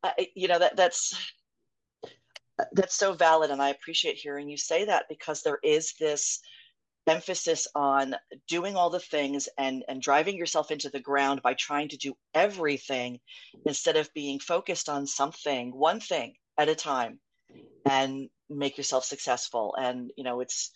uh, 0.02 0.10
you 0.34 0.48
know, 0.48 0.58
that 0.58 0.76
that's 0.76 1.14
that's 2.72 2.94
so 2.94 3.12
valid, 3.12 3.50
and 3.50 3.62
I 3.62 3.70
appreciate 3.70 4.16
hearing 4.16 4.48
you 4.48 4.56
say 4.56 4.84
that 4.84 5.06
because 5.08 5.42
there 5.42 5.58
is 5.62 5.94
this 5.98 6.40
emphasis 7.06 7.66
on 7.74 8.14
doing 8.48 8.76
all 8.76 8.90
the 8.90 9.00
things 9.00 9.48
and 9.58 9.84
and 9.88 10.02
driving 10.02 10.36
yourself 10.36 10.70
into 10.70 10.90
the 10.90 11.00
ground 11.00 11.40
by 11.42 11.54
trying 11.54 11.88
to 11.88 11.96
do 11.96 12.14
everything 12.34 13.18
instead 13.64 13.96
of 13.96 14.12
being 14.14 14.38
focused 14.38 14.88
on 14.88 15.06
something 15.06 15.74
one 15.74 16.00
thing 16.00 16.34
at 16.58 16.68
a 16.68 16.74
time 16.74 17.18
and 17.86 18.28
make 18.50 18.76
yourself 18.76 19.04
successful. 19.04 19.74
And 19.78 20.10
you 20.16 20.24
know 20.24 20.40
it's 20.40 20.70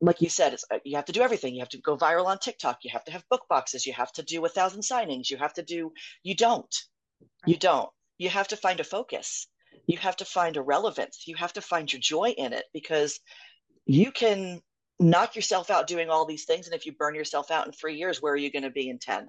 like 0.00 0.20
you 0.20 0.28
said 0.28 0.56
uh, 0.72 0.78
you 0.84 0.96
have 0.96 1.04
to 1.06 1.12
do 1.12 1.22
everything. 1.22 1.54
You 1.54 1.60
have 1.60 1.68
to 1.70 1.80
go 1.80 1.96
viral 1.96 2.26
on 2.26 2.38
tiktok. 2.38 2.78
You 2.82 2.90
have 2.92 3.04
to 3.04 3.12
have 3.12 3.28
book 3.28 3.42
boxes. 3.48 3.86
You 3.86 3.92
have 3.92 4.12
to 4.12 4.22
do 4.22 4.44
a 4.44 4.48
thousand 4.48 4.82
signings. 4.82 5.30
You 5.30 5.36
have 5.36 5.54
to 5.54 5.62
do 5.62 5.92
you 6.22 6.34
don't. 6.34 6.74
You 7.46 7.56
don't 7.56 7.90
you 8.18 8.28
have 8.28 8.48
to 8.48 8.56
find 8.56 8.80
a 8.80 8.84
focus. 8.84 9.46
You 9.86 9.98
have 9.98 10.16
to 10.16 10.24
find 10.24 10.56
a 10.56 10.62
relevance. 10.62 11.24
You 11.26 11.36
have 11.36 11.52
to 11.54 11.60
find 11.60 11.92
your 11.92 12.00
joy 12.00 12.30
in 12.30 12.52
it 12.52 12.64
because 12.72 13.20
you 13.84 14.10
can 14.10 14.60
knock 14.98 15.36
yourself 15.36 15.70
out 15.70 15.86
doing 15.86 16.08
all 16.08 16.24
these 16.24 16.44
things. 16.44 16.66
And 16.66 16.74
if 16.74 16.86
you 16.86 16.92
burn 16.92 17.14
yourself 17.14 17.50
out 17.50 17.66
in 17.66 17.72
three 17.72 17.96
years 17.96 18.22
where 18.22 18.32
are 18.32 18.36
you 18.36 18.50
going 18.50 18.62
to 18.62 18.70
be 18.70 18.88
in 18.88 18.98
10 18.98 19.28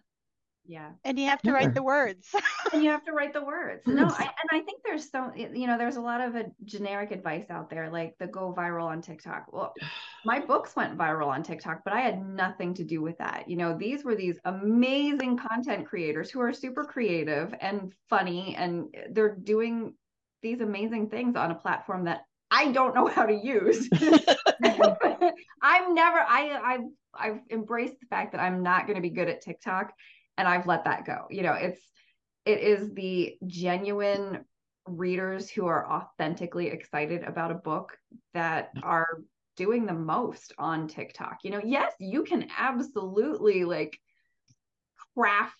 yeah. 0.67 0.89
And 1.05 1.17
you 1.17 1.25
have 1.27 1.41
to 1.43 1.53
write 1.53 1.73
the 1.73 1.83
words. 1.83 2.27
And 2.73 2.83
you 2.83 2.89
have 2.89 3.05
to 3.05 3.13
write 3.13 3.31
the 3.33 3.43
words. 3.43 3.83
No 3.87 4.05
I, 4.05 4.23
and 4.23 4.49
i 4.51 4.59
think 4.59 4.81
there's 4.83 5.09
so 5.09 5.31
you 5.35 5.67
know 5.67 5.77
there's 5.77 5.95
a 5.95 6.01
lot 6.01 6.19
of 6.19 6.35
a 6.35 6.47
generic 6.65 7.11
advice 7.11 7.45
out 7.49 7.69
there 7.69 7.89
like 7.89 8.15
the 8.19 8.27
go 8.27 8.53
viral 8.55 8.85
on 8.85 9.01
tiktok. 9.01 9.45
Well 9.53 9.73
my 10.25 10.39
books 10.39 10.75
went 10.75 10.97
viral 10.97 11.27
on 11.27 11.43
tiktok 11.43 11.81
but 11.85 11.93
i 11.93 12.01
had 12.01 12.27
nothing 12.27 12.73
to 12.75 12.83
do 12.83 13.01
with 13.01 13.17
that. 13.19 13.45
You 13.47 13.55
know 13.55 13.77
these 13.77 14.03
were 14.03 14.15
these 14.15 14.37
amazing 14.43 15.37
content 15.37 15.87
creators 15.87 16.29
who 16.29 16.41
are 16.41 16.51
super 16.51 16.83
creative 16.83 17.53
and 17.61 17.93
funny 18.09 18.55
and 18.57 18.93
they're 19.11 19.35
doing 19.35 19.93
these 20.41 20.59
amazing 20.59 21.09
things 21.09 21.35
on 21.35 21.51
a 21.51 21.55
platform 21.55 22.03
that 22.05 22.21
I 22.51 22.71
don't 22.71 22.95
know 22.95 23.07
how 23.07 23.25
to 23.25 23.33
use. 23.33 23.89
I'm 25.61 25.93
never 25.93 26.19
I 26.19 26.59
I've 26.63 26.85
I've 27.13 27.39
embraced 27.49 27.99
the 27.99 28.07
fact 28.07 28.33
that 28.33 28.41
I'm 28.41 28.63
not 28.63 28.87
going 28.87 28.95
to 28.95 29.01
be 29.01 29.09
good 29.09 29.27
at 29.27 29.41
TikTok 29.41 29.93
and 30.37 30.47
I've 30.47 30.67
let 30.67 30.85
that 30.85 31.05
go. 31.05 31.25
You 31.29 31.43
know, 31.43 31.53
it's 31.53 31.81
it 32.45 32.59
is 32.59 32.93
the 32.93 33.35
genuine 33.45 34.45
readers 34.85 35.49
who 35.49 35.65
are 35.67 35.89
authentically 35.91 36.67
excited 36.67 37.23
about 37.23 37.51
a 37.51 37.55
book 37.55 37.97
that 38.33 38.71
are 38.83 39.21
doing 39.57 39.85
the 39.85 39.93
most 39.93 40.53
on 40.57 40.87
TikTok. 40.87 41.39
You 41.43 41.51
know, 41.51 41.61
yes, 41.63 41.93
you 41.99 42.23
can 42.23 42.47
absolutely 42.57 43.65
like 43.65 43.99
craft 45.13 45.55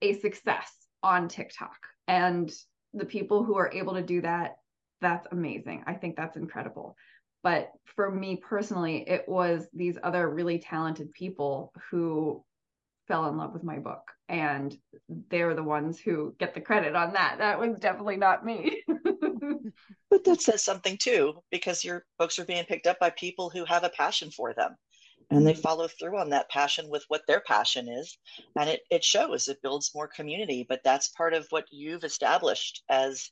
a 0.00 0.14
success 0.14 0.72
on 1.02 1.28
TikTok. 1.28 1.76
And 2.08 2.50
the 2.94 3.04
people 3.04 3.44
who 3.44 3.56
are 3.56 3.70
able 3.72 3.94
to 3.94 4.02
do 4.02 4.22
that 4.22 4.56
that's 5.00 5.26
amazing. 5.30 5.82
I 5.86 5.94
think 5.94 6.16
that's 6.16 6.36
incredible. 6.36 6.96
But 7.42 7.70
for 7.96 8.10
me 8.10 8.36
personally, 8.36 9.08
it 9.08 9.24
was 9.26 9.66
these 9.72 9.96
other 10.02 10.28
really 10.28 10.58
talented 10.58 11.12
people 11.12 11.72
who 11.90 12.44
fell 13.10 13.28
in 13.28 13.36
love 13.36 13.52
with 13.52 13.64
my 13.64 13.78
book. 13.78 14.02
And 14.28 14.76
they're 15.30 15.54
the 15.54 15.62
ones 15.62 15.98
who 15.98 16.34
get 16.38 16.54
the 16.54 16.60
credit 16.60 16.94
on 16.94 17.12
that. 17.14 17.36
That 17.38 17.58
was 17.58 17.78
definitely 17.78 18.16
not 18.16 18.44
me. 18.44 18.82
but 20.10 20.24
that 20.24 20.40
says 20.40 20.62
something 20.62 20.96
too, 20.96 21.34
because 21.50 21.84
your 21.84 22.04
books 22.18 22.38
are 22.38 22.44
being 22.44 22.64
picked 22.64 22.86
up 22.86 23.00
by 23.00 23.10
people 23.10 23.50
who 23.50 23.64
have 23.64 23.84
a 23.84 23.90
passion 23.90 24.30
for 24.30 24.54
them 24.54 24.76
and 25.32 25.46
they 25.46 25.52
mm-hmm. 25.52 25.60
follow 25.60 25.88
through 25.88 26.18
on 26.18 26.30
that 26.30 26.50
passion 26.50 26.88
with 26.88 27.04
what 27.08 27.22
their 27.26 27.40
passion 27.40 27.88
is 27.88 28.16
and 28.58 28.68
it, 28.68 28.80
it 28.90 29.04
shows 29.04 29.46
it 29.46 29.62
builds 29.62 29.92
more 29.94 30.08
community 30.08 30.66
but 30.68 30.80
that's 30.82 31.10
part 31.10 31.34
of 31.34 31.46
what 31.50 31.66
you've 31.70 32.02
established 32.02 32.82
as 32.88 33.30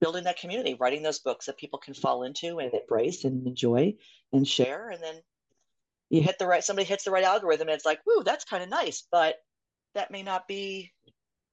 building 0.00 0.24
that 0.24 0.38
community, 0.38 0.76
writing 0.78 1.02
those 1.02 1.20
books 1.20 1.46
that 1.46 1.58
people 1.58 1.78
can 1.78 1.94
fall 1.94 2.22
into 2.22 2.58
and 2.58 2.72
embrace 2.74 3.24
and 3.24 3.46
enjoy 3.46 3.94
and 4.32 4.46
share. 4.46 4.90
And 4.90 5.02
then 5.02 5.20
you 6.10 6.22
hit 6.22 6.38
the 6.38 6.46
right, 6.46 6.62
somebody 6.64 6.86
hits 6.86 7.04
the 7.04 7.10
right 7.10 7.24
algorithm 7.24 7.68
and 7.68 7.74
it's 7.74 7.84
like, 7.86 8.00
whoo, 8.06 8.22
that's 8.24 8.44
kind 8.44 8.62
of 8.62 8.68
nice, 8.68 9.06
but 9.10 9.36
that 9.94 10.10
may 10.10 10.22
not 10.22 10.46
be 10.48 10.92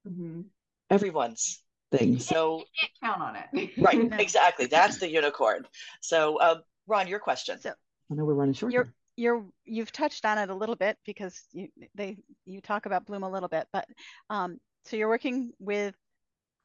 Mm-hmm. 0.06 0.42
everyone's 0.90 1.62
thing. 1.90 2.18
So, 2.18 2.58
You 2.58 2.64
can't 2.78 2.92
count 3.02 3.22
on 3.22 3.36
it. 3.36 3.70
right, 3.78 4.10
No. 4.10 4.16
exactly. 4.18 4.66
That's 4.66 4.98
the 4.98 5.08
unicorn. 5.08 5.66
So, 6.02 6.36
uh, 6.38 6.56
Ron, 6.86 7.08
your 7.08 7.20
question. 7.20 7.58
So- 7.60 7.72
I 8.10 8.14
know 8.14 8.24
we're 8.26 8.34
running 8.34 8.52
short. 8.52 8.70
You're 8.72 8.84
here. 8.84 8.92
you're 9.16 9.44
you've 9.64 9.92
touched 9.92 10.26
on 10.26 10.36
it 10.36 10.50
a 10.50 10.54
little 10.54 10.76
bit 10.76 10.98
because 11.06 11.40
you 11.52 11.68
they 11.94 12.18
you 12.44 12.60
talk 12.60 12.84
about 12.84 13.06
Bloom 13.06 13.22
a 13.22 13.30
little 13.30 13.48
bit, 13.48 13.66
but 13.72 13.86
um 14.28 14.58
so 14.84 14.96
you're 14.96 15.08
working 15.08 15.52
with 15.58 15.94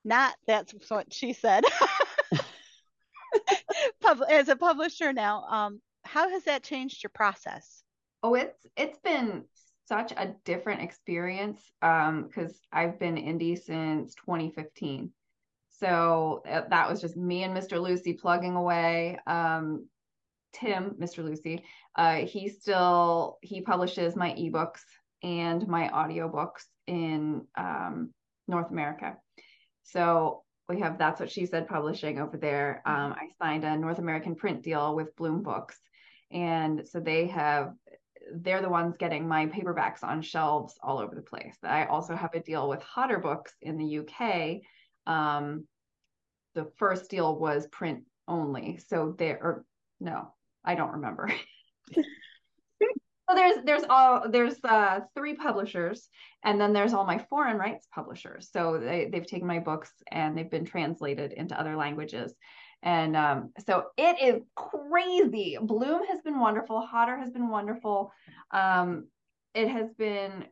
not 0.04 0.36
that's 0.48 0.74
what 0.90 1.14
she 1.14 1.32
said. 1.32 1.64
Pub, 4.02 4.20
as 4.30 4.50
a 4.50 4.56
publisher 4.56 5.14
now, 5.14 5.44
um, 5.44 5.82
how 6.12 6.30
has 6.30 6.44
that 6.46 6.64
changed 6.64 7.04
your 7.04 7.12
process? 7.12 7.84
Oh, 8.24 8.34
it's 8.34 8.66
it's 8.76 8.98
been 9.00 9.46
such 9.88 10.12
a 10.12 10.36
different 10.44 10.82
experience 10.82 11.62
um 11.82 12.24
because 12.28 12.60
I've 12.72 13.00
been 13.00 13.16
indie 13.16 13.62
since 13.62 14.16
2015. 14.16 15.12
So 15.70 16.44
uh, 16.50 16.64
that 16.70 16.90
was 16.90 17.00
just 17.00 17.16
me 17.16 17.44
and 17.44 17.56
Mr. 17.56 17.82
Lucy 17.82 18.14
plugging 18.14 18.56
away. 18.56 19.20
Um 19.28 19.88
Tim, 20.52 20.96
Mr. 21.00 21.24
Lucy, 21.24 21.64
uh 21.96 22.26
he 22.26 22.50
still 22.50 23.38
he 23.42 23.62
publishes 23.62 24.16
my 24.16 24.32
ebooks 24.32 24.82
and 25.22 25.68
my 25.68 25.90
audiobooks 25.90 26.64
in 26.88 27.46
um 27.56 28.12
North 28.48 28.72
America. 28.72 29.18
So 29.84 30.44
we 30.68 30.80
have 30.80 30.98
that's 30.98 31.20
what 31.20 31.32
she 31.32 31.46
said 31.46 31.68
publishing 31.68 32.20
over 32.20 32.38
there. 32.38 32.82
Um 32.86 33.14
I 33.14 33.28
signed 33.38 33.64
a 33.64 33.78
North 33.78 34.00
American 34.00 34.34
print 34.36 34.64
deal 34.64 34.96
with 34.96 35.16
Bloom 35.16 35.44
Books 35.44 35.80
and 36.32 36.88
so 36.88 37.00
they 37.00 37.28
have 37.28 37.74
they're 38.32 38.62
the 38.62 38.70
ones 38.70 38.96
getting 38.98 39.28
my 39.28 39.48
paperbacks 39.48 40.04
on 40.04 40.22
shelves 40.22 40.76
all 40.84 41.00
over 41.00 41.16
the 41.16 41.22
place. 41.22 41.56
I 41.64 41.86
also 41.86 42.16
have 42.16 42.34
a 42.34 42.40
deal 42.40 42.70
with 42.70 42.82
Hodder 42.84 43.20
Books 43.20 43.54
in 43.62 43.78
the 43.78 44.00
UK. 44.00 44.62
Um, 45.08 45.66
the 46.56 46.66
first 46.78 47.10
deal 47.10 47.38
was 47.38 47.68
print 47.68 48.04
only, 48.28 48.80
so 48.88 49.16
there 49.18 49.40
or 49.42 49.66
no, 50.00 50.34
I 50.64 50.76
don't 50.76 50.94
remember. 50.94 51.32
so 51.94 52.02
there's 53.34 53.64
there's 53.64 53.84
all 53.90 54.30
there's 54.30 54.56
uh, 54.64 55.02
three 55.16 55.36
publishers, 55.36 56.08
and 56.44 56.60
then 56.60 56.74
there's 56.74 56.94
all 56.94 57.06
my 57.06 57.26
foreign 57.30 57.58
rights 57.58 57.88
publishers. 57.94 58.50
So 58.52 58.80
they 58.80 59.10
they've 59.12 59.26
taken 59.26 59.48
my 59.48 59.60
books 59.60 59.92
and 60.12 60.38
they've 60.38 60.50
been 60.50 60.66
translated 60.66 61.34
into 61.34 61.60
other 61.60 61.76
languages. 61.76 62.34
And 62.82 63.16
um, 63.16 63.52
so 63.66 63.88
it 63.98 64.18
is 64.22 64.42
crazy. 64.56 65.58
Bloom 65.62 66.06
has 66.06 66.22
been 66.22 66.40
wonderful. 66.40 66.82
Hodder 66.82 67.18
has 67.18 67.32
been 67.32 67.50
wonderful. 67.50 68.12
Um, 68.52 69.08
it 69.54 69.68
has 69.68 69.92
been 69.98 70.46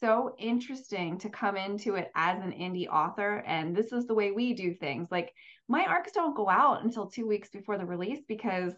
so 0.00 0.34
interesting 0.38 1.18
to 1.18 1.28
come 1.28 1.56
into 1.56 1.94
it 1.94 2.10
as 2.14 2.40
an 2.40 2.52
indie 2.52 2.88
author. 2.88 3.42
And 3.46 3.74
this 3.74 3.92
is 3.92 4.06
the 4.06 4.14
way 4.14 4.30
we 4.30 4.54
do 4.54 4.74
things. 4.74 5.08
Like 5.10 5.32
my 5.68 5.84
arcs 5.84 6.12
don't 6.12 6.36
go 6.36 6.48
out 6.48 6.84
until 6.84 7.06
two 7.06 7.26
weeks 7.26 7.48
before 7.48 7.78
the 7.78 7.86
release 7.86 8.20
because 8.28 8.72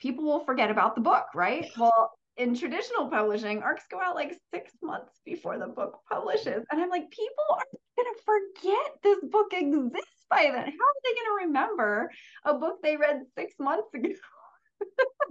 people 0.00 0.24
will 0.24 0.44
forget 0.44 0.70
about 0.70 0.94
the 0.94 1.00
book, 1.00 1.26
right? 1.34 1.70
Well, 1.78 2.10
in 2.36 2.56
traditional 2.56 3.08
publishing, 3.08 3.62
arcs 3.62 3.84
go 3.88 4.00
out 4.02 4.16
like 4.16 4.36
six 4.52 4.72
months 4.82 5.20
before 5.24 5.56
the 5.56 5.68
book 5.68 6.00
publishes. 6.10 6.64
And 6.70 6.80
I'm 6.80 6.90
like, 6.90 7.08
people 7.10 7.44
are 7.52 7.64
going 7.96 8.12
to 8.12 8.22
forget 8.24 8.92
this 9.04 9.18
book 9.30 9.52
exists 9.52 10.13
by 10.30 10.44
then. 10.44 10.54
How 10.54 10.60
are 10.60 11.02
they 11.02 11.14
going 11.14 11.26
to 11.26 11.46
remember 11.46 12.10
a 12.44 12.54
book 12.54 12.82
they 12.82 12.96
read 12.96 13.22
six 13.36 13.54
months 13.58 13.88
ago? 13.94 14.08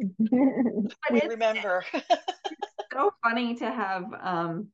We 1.11 1.21
remember. 1.21 1.83
so 2.91 3.11
funny 3.23 3.55
to 3.55 3.65
have 3.65 4.05
um, 4.21 4.69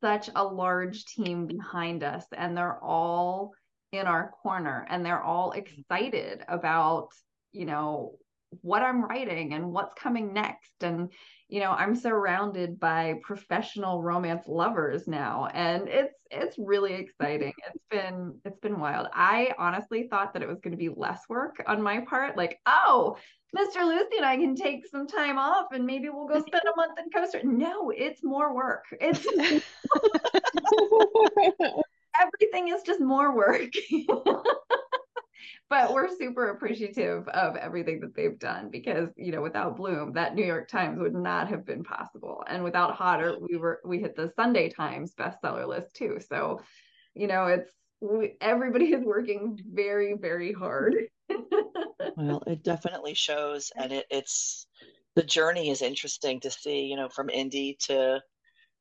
such 0.00 0.30
a 0.34 0.44
large 0.44 1.04
team 1.06 1.46
behind 1.46 2.02
us, 2.02 2.24
and 2.36 2.56
they're 2.56 2.82
all 2.82 3.52
in 3.92 4.06
our 4.06 4.30
corner, 4.42 4.86
and 4.88 5.04
they're 5.04 5.22
all 5.22 5.52
excited 5.52 6.42
about, 6.48 7.08
you 7.52 7.66
know, 7.66 8.16
what 8.62 8.82
I'm 8.82 9.04
writing 9.04 9.54
and 9.54 9.72
what's 9.72 9.94
coming 9.94 10.32
next. 10.32 10.72
And, 10.82 11.10
you 11.48 11.60
know, 11.60 11.70
I'm 11.72 11.94
surrounded 11.94 12.78
by 12.80 13.14
professional 13.22 14.02
romance 14.02 14.44
lovers 14.46 15.06
now, 15.06 15.48
and 15.52 15.88
it's 15.88 16.14
it's 16.30 16.56
really 16.58 16.94
exciting. 16.94 17.52
It's 17.66 17.84
been 17.90 18.38
it's 18.44 18.58
been 18.60 18.78
wild. 18.78 19.08
I 19.12 19.54
honestly 19.58 20.08
thought 20.08 20.34
that 20.34 20.42
it 20.42 20.48
was 20.48 20.60
going 20.60 20.72
to 20.72 20.78
be 20.78 20.90
less 20.90 21.20
work 21.28 21.62
on 21.66 21.82
my 21.82 22.00
part. 22.00 22.36
Like, 22.36 22.58
oh, 22.66 23.16
Mr. 23.56 23.86
Lucy 23.86 24.18
and 24.18 24.26
I 24.26 24.36
can 24.36 24.54
take 24.54 24.86
some 24.86 25.06
time 25.06 25.38
off 25.38 25.68
and 25.72 25.86
maybe 25.86 26.10
we'll 26.10 26.28
go 26.28 26.38
spend 26.40 26.62
a 26.64 26.76
month 26.76 26.98
in 26.98 27.10
Costa. 27.10 27.40
No, 27.44 27.90
it's 27.90 28.22
more 28.22 28.54
work. 28.54 28.84
It's 29.00 29.24
everything 32.20 32.68
is 32.68 32.82
just 32.82 33.00
more 33.00 33.34
work. 33.34 33.70
but 35.70 35.92
we're 35.92 36.08
super 36.16 36.50
appreciative 36.50 37.26
of 37.28 37.56
everything 37.56 38.00
that 38.00 38.14
they've 38.14 38.38
done 38.38 38.70
because 38.70 39.08
you 39.16 39.32
know 39.32 39.42
without 39.42 39.76
bloom 39.76 40.12
that 40.12 40.34
new 40.34 40.44
york 40.44 40.68
times 40.68 40.98
would 41.00 41.14
not 41.14 41.48
have 41.48 41.64
been 41.64 41.84
possible. 41.84 42.44
And 42.48 42.64
without 42.64 42.94
Hodder 42.94 43.36
we 43.40 43.56
were 43.56 43.80
we 43.84 43.98
hit 43.98 44.16
the 44.16 44.32
sunday 44.36 44.68
times 44.68 45.14
bestseller 45.14 45.66
list 45.66 45.94
too. 45.94 46.18
So 46.28 46.60
you 47.14 47.26
know 47.26 47.46
it's 47.46 47.70
we, 48.00 48.34
everybody 48.40 48.92
is 48.92 49.04
working 49.04 49.58
very 49.72 50.14
very 50.14 50.52
hard. 50.52 50.94
Well, 52.16 52.42
it 52.48 52.64
definitely 52.64 53.14
shows, 53.14 53.70
and 53.76 53.92
it, 53.92 54.06
it's 54.10 54.66
the 55.14 55.22
journey 55.22 55.70
is 55.70 55.82
interesting 55.82 56.40
to 56.40 56.50
see, 56.50 56.82
you 56.82 56.96
know, 56.96 57.08
from 57.08 57.28
indie 57.28 57.78
to, 57.86 58.20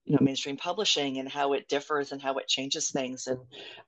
you 0.08 0.14
know, 0.14 0.20
mainstream 0.22 0.56
publishing 0.56 1.18
and 1.18 1.28
how 1.28 1.52
it 1.52 1.68
differs 1.68 2.14
and 2.14 2.22
how 2.22 2.38
it 2.38 2.48
changes 2.48 2.90
things. 2.92 3.28
And 3.28 3.40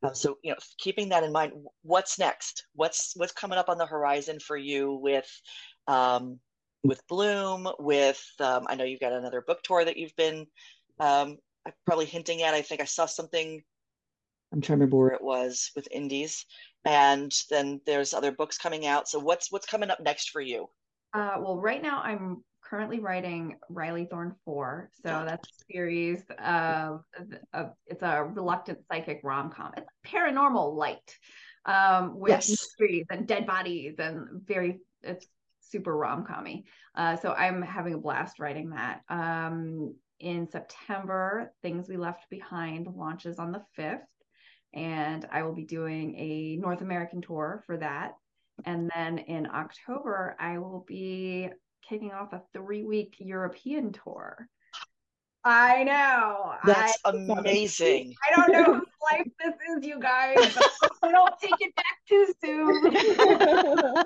uh, 0.04 0.12
so, 0.12 0.38
you 0.44 0.52
know, 0.52 0.58
keeping 0.78 1.10
that 1.10 1.24
in 1.24 1.32
mind, 1.32 1.54
what's 1.84 2.20
next? 2.20 2.66
What's 2.76 3.14
what's 3.16 3.32
coming 3.32 3.58
up 3.58 3.70
on 3.70 3.78
the 3.78 3.86
horizon 3.86 4.40
for 4.40 4.58
you 4.58 5.00
with, 5.02 5.30
um, 5.88 6.40
with 6.84 7.02
Bloom? 7.08 7.70
With 7.80 8.22
um, 8.42 8.66
I 8.68 8.76
know 8.76 8.84
you've 8.84 9.00
got 9.00 9.14
another 9.14 9.42
book 9.42 9.64
tour 9.64 9.86
that 9.86 9.96
you've 9.96 10.16
been 10.18 10.46
um, 11.00 11.38
probably 11.86 12.06
hinting 12.06 12.44
at. 12.44 12.54
I 12.54 12.64
think 12.64 12.82
I 12.82 12.86
saw 12.86 13.06
something. 13.06 13.64
I'm 14.52 14.60
trying 14.62 14.80
to 14.80 14.86
remember 14.86 14.98
where 14.98 15.14
it 15.14 15.24
was 15.24 15.72
with 15.74 15.88
indies 15.90 16.46
and 16.86 17.32
then 17.50 17.80
there's 17.86 18.14
other 18.14 18.32
books 18.32 18.58
coming 18.58 18.86
out. 18.86 19.08
So 19.08 19.20
what's 19.20 19.52
what's 19.52 19.68
coming 19.68 19.90
up 19.90 20.00
next 20.00 20.32
for 20.32 20.42
you? 20.42 20.68
Uh, 21.14 21.36
well, 21.40 21.58
right 21.58 21.82
now 21.82 22.02
I'm 22.02 22.44
currently 22.70 23.00
writing 23.00 23.56
Riley 23.70 24.06
Thorn 24.06 24.36
4. 24.46 24.92
So 25.04 25.24
that's 25.26 25.48
a 25.50 25.74
series 25.74 26.22
of, 26.38 27.04
of 27.54 27.72
it's 27.88 28.04
a 28.04 28.24
reluctant 28.24 28.80
psychic 28.92 29.22
rom-com. 29.24 29.72
It's 29.76 29.90
paranormal 30.06 30.76
light 30.76 31.18
um, 31.66 32.20
with 32.20 32.30
Yes. 32.32 32.50
mysteries 32.50 33.06
and 33.10 33.28
dead 33.28 33.48
bodies 33.48 33.96
and 33.98 34.42
very 34.46 34.80
it's 35.02 35.28
super 35.62 35.96
rom-commy. 35.96 36.66
Uh, 36.96 37.16
so 37.16 37.34
I'm 37.34 37.62
having 37.62 37.94
a 37.94 37.98
blast 37.98 38.40
writing 38.40 38.72
that. 38.72 39.02
Um, 39.10 39.96
in 40.20 40.50
September, 40.50 41.54
Things 41.62 41.88
We 41.88 41.96
Left 41.98 42.30
Behind 42.30 42.88
launches 42.88 43.40
on 43.40 43.52
the 43.52 43.64
5th 43.78 44.02
and 44.74 45.26
I 45.32 45.42
will 45.44 45.54
be 45.54 45.64
doing 45.64 46.16
a 46.18 46.58
North 46.58 46.82
American 46.82 47.22
tour 47.22 47.64
for 47.66 47.78
that. 47.78 48.14
And 48.66 48.92
then 48.94 49.18
in 49.20 49.48
October, 49.48 50.36
I 50.40 50.60
will 50.60 50.84
be 50.88 51.50
kicking 51.88 52.12
off 52.12 52.34
a 52.34 52.42
three 52.54 52.84
week 52.84 53.16
European 53.20 53.92
tour. 53.92 54.48
I 55.44 55.84
know. 55.84 56.54
That's 56.66 56.98
I, 57.06 57.12
amazing. 57.12 58.14
I 58.32 58.36
don't 58.36 58.52
know 58.52 58.74
whose 58.80 58.88
life 59.12 59.28
this 59.40 59.56
is, 59.78 59.86
you 59.86 60.00
guys. 60.00 60.36
but 60.56 60.92
I 61.04 61.12
don't 61.12 61.34
take 61.40 61.56
it 61.60 61.76
back 61.76 61.98
too 62.08 62.34
soon. 62.44 64.06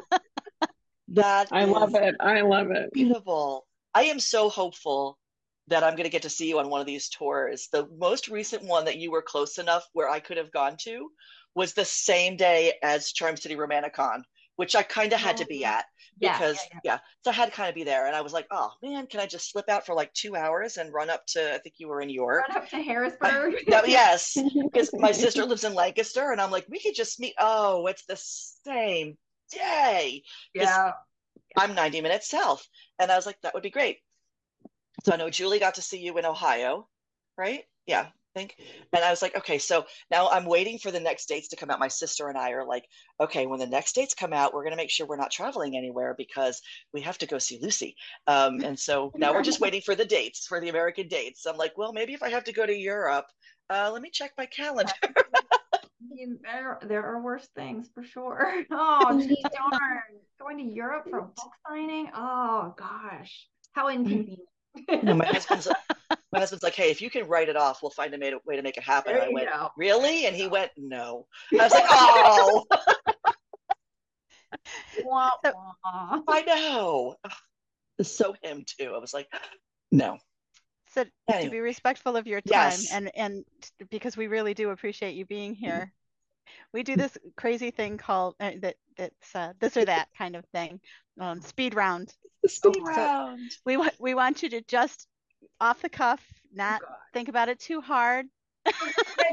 That 1.09 1.47
I 1.51 1.65
love 1.65 1.95
it. 1.95 2.15
I 2.19 2.41
love 2.41 2.71
it. 2.71 2.91
beautiful. 2.93 3.67
I 3.93 4.05
am 4.05 4.19
so 4.19 4.49
hopeful 4.49 5.19
that 5.67 5.83
I'm 5.83 5.93
going 5.93 6.05
to 6.05 6.09
get 6.09 6.23
to 6.23 6.29
see 6.29 6.49
you 6.49 6.59
on 6.59 6.69
one 6.69 6.81
of 6.81 6.87
these 6.87 7.09
tours. 7.09 7.69
The 7.71 7.87
most 7.97 8.27
recent 8.27 8.63
one 8.63 8.85
that 8.85 8.97
you 8.97 9.11
were 9.11 9.21
close 9.21 9.59
enough 9.59 9.87
where 9.93 10.09
I 10.09 10.19
could 10.19 10.37
have 10.37 10.51
gone 10.51 10.75
to 10.81 11.09
was 11.55 11.73
the 11.73 11.85
same 11.85 12.35
day 12.35 12.73
as 12.81 13.11
Charm 13.11 13.37
City 13.37 13.55
Romanticon, 13.55 14.23
which 14.55 14.75
I 14.75 14.83
kind 14.83 15.13
of 15.13 15.19
had 15.19 15.37
to 15.37 15.45
be 15.45 15.63
oh, 15.65 15.69
at 15.69 15.85
Yeah, 16.19 16.37
because 16.37 16.59
yeah, 16.71 16.79
yeah, 16.83 16.99
so 17.23 17.31
I 17.31 17.33
had 17.33 17.45
to 17.49 17.51
kind 17.51 17.69
of 17.69 17.75
be 17.75 17.83
there. 17.83 18.07
And 18.07 18.15
I 18.15 18.21
was 18.21 18.33
like, 18.33 18.47
oh 18.51 18.71
man, 18.81 19.07
can 19.07 19.19
I 19.19 19.25
just 19.25 19.51
slip 19.51 19.69
out 19.69 19.85
for 19.85 19.95
like 19.95 20.13
two 20.13 20.35
hours 20.35 20.77
and 20.77 20.93
run 20.93 21.09
up 21.09 21.25
to? 21.27 21.53
I 21.53 21.57
think 21.57 21.75
you 21.77 21.87
were 21.87 22.01
in 22.01 22.09
York. 22.09 22.47
Run 22.47 22.57
up 22.57 22.69
to 22.69 22.77
Harrisburg. 22.81 23.55
No, 23.67 23.83
yes, 23.85 24.37
because 24.63 24.89
my 24.93 25.11
sister 25.11 25.45
lives 25.45 25.63
in 25.63 25.73
Lancaster, 25.73 26.31
and 26.31 26.39
I'm 26.39 26.51
like, 26.51 26.65
we 26.69 26.79
could 26.79 26.95
just 26.95 27.19
meet. 27.19 27.33
Oh, 27.39 27.87
it's 27.87 28.05
the 28.05 28.17
same 28.17 29.17
day. 29.51 30.23
yeah. 30.53 30.91
I'm 31.57 31.75
90 31.75 32.01
minutes 32.01 32.29
south. 32.29 32.67
And 32.99 33.11
I 33.11 33.15
was 33.15 33.25
like, 33.25 33.39
that 33.41 33.53
would 33.53 33.63
be 33.63 33.69
great. 33.69 33.99
So 35.05 35.13
I 35.13 35.17
know 35.17 35.29
Julie 35.29 35.59
got 35.59 35.75
to 35.75 35.81
see 35.81 35.99
you 35.99 36.17
in 36.17 36.25
Ohio, 36.25 36.87
right? 37.37 37.63
Yeah. 37.85 38.07
Think. 38.33 38.55
And 38.93 39.03
I 39.03 39.09
was 39.09 39.21
like, 39.21 39.35
okay, 39.37 39.57
so 39.57 39.85
now 40.11 40.29
I'm 40.29 40.45
waiting 40.45 40.77
for 40.77 40.91
the 40.91 40.99
next 40.99 41.27
dates 41.27 41.47
to 41.49 41.55
come 41.55 41.69
out. 41.69 41.79
My 41.79 41.87
sister 41.87 42.29
and 42.29 42.37
I 42.37 42.51
are 42.51 42.65
like, 42.65 42.85
okay, 43.19 43.47
when 43.47 43.59
the 43.59 43.67
next 43.67 43.93
dates 43.93 44.13
come 44.13 44.33
out, 44.33 44.53
we're 44.53 44.63
going 44.63 44.73
to 44.73 44.77
make 44.77 44.89
sure 44.89 45.05
we're 45.05 45.15
not 45.17 45.31
traveling 45.31 45.77
anywhere 45.77 46.15
because 46.17 46.61
we 46.93 47.01
have 47.01 47.17
to 47.19 47.27
go 47.27 47.37
see 47.37 47.59
Lucy. 47.61 47.95
Um, 48.27 48.61
and 48.61 48.77
so 48.77 49.11
now 49.15 49.33
we're 49.33 49.43
just 49.43 49.61
waiting 49.61 49.81
for 49.81 49.95
the 49.95 50.05
dates, 50.05 50.47
for 50.47 50.59
the 50.59 50.69
American 50.69 51.07
dates. 51.07 51.45
I'm 51.45 51.57
like, 51.57 51.77
well, 51.77 51.93
maybe 51.93 52.13
if 52.13 52.23
I 52.23 52.29
have 52.29 52.43
to 52.45 52.53
go 52.53 52.65
to 52.65 52.75
Europe, 52.75 53.25
uh, 53.69 53.89
let 53.91 54.01
me 54.01 54.09
check 54.11 54.31
my 54.37 54.45
calendar. 54.45 54.93
I 55.03 56.15
mean, 56.15 56.39
there, 56.43 56.79
there 56.83 57.03
are 57.03 57.21
worse 57.21 57.47
things 57.55 57.89
for 57.93 58.03
sure. 58.03 58.63
Oh, 58.71 59.19
gee, 59.27 59.43
darn. 59.43 60.01
Going 60.39 60.57
to 60.57 60.63
Europe 60.63 61.07
for 61.09 61.19
a 61.19 61.23
book 61.23 61.51
signing? 61.67 62.09
Oh, 62.13 62.73
gosh. 62.77 63.47
How 63.73 63.89
inconvenient. 63.89 64.41
No, 65.03 65.13
my 65.13 65.25
husband's 65.25 65.67
my 66.33 66.39
husband's 66.39 66.63
like, 66.63 66.73
hey, 66.73 66.89
if 66.89 67.01
you 67.01 67.11
can 67.11 67.27
write 67.27 67.47
it 67.47 67.55
off, 67.55 67.81
we'll 67.81 67.91
find 67.91 68.13
a 68.13 68.39
way 68.45 68.55
to 68.55 68.63
make 68.63 68.77
it 68.77 68.83
happen. 68.83 69.13
And 69.13 69.23
I 69.23 69.29
went, 69.29 69.49
go. 69.49 69.69
really? 69.77 70.25
And 70.25 70.35
he 70.35 70.47
went, 70.47 70.71
no. 70.77 71.27
I 71.59 71.63
was 71.63 71.73
like, 71.73 71.85
oh, 71.89 72.63
Wah, 75.03 75.29
wah. 75.43 76.21
I 76.27 76.41
know. 76.41 77.15
So 78.01 78.33
him 78.41 78.65
too. 78.65 78.93
I 78.95 78.97
was 78.97 79.13
like, 79.13 79.27
no. 79.91 80.17
So 80.89 81.05
to 81.41 81.49
be 81.49 81.59
respectful 81.59 82.17
of 82.17 82.25
your 82.25 82.41
time 82.41 82.51
Yes. 82.51 82.91
and 82.91 83.11
and 83.15 83.45
because 83.91 84.17
we 84.17 84.27
really 84.27 84.53
do 84.53 84.71
appreciate 84.71 85.15
you 85.15 85.25
being 85.25 85.53
here. 85.53 85.91
We 86.71 86.83
do 86.83 86.95
this 86.95 87.17
crazy 87.37 87.71
thing 87.71 87.97
called 87.97 88.35
uh, 88.39 88.51
that 88.61 88.75
that's 88.97 89.35
uh, 89.35 89.53
this 89.59 89.77
or 89.77 89.85
that 89.85 90.07
kind 90.17 90.35
of 90.35 90.45
thing. 90.53 90.79
Um, 91.19 91.41
speed 91.41 91.75
round. 91.75 92.13
Speed 92.47 92.77
Oh, 92.79 92.85
round. 92.85 93.51
We 93.65 93.77
want 93.77 93.93
we 93.99 94.13
want 94.13 94.43
you 94.43 94.49
to 94.49 94.61
just 94.61 95.07
off 95.59 95.81
the 95.81 95.89
cuff, 95.89 96.21
not 96.53 96.81
God. 96.81 96.89
think 97.13 97.29
about 97.29 97.49
it 97.49 97.59
too 97.59 97.81
hard. 97.81 98.27
I 98.65 98.71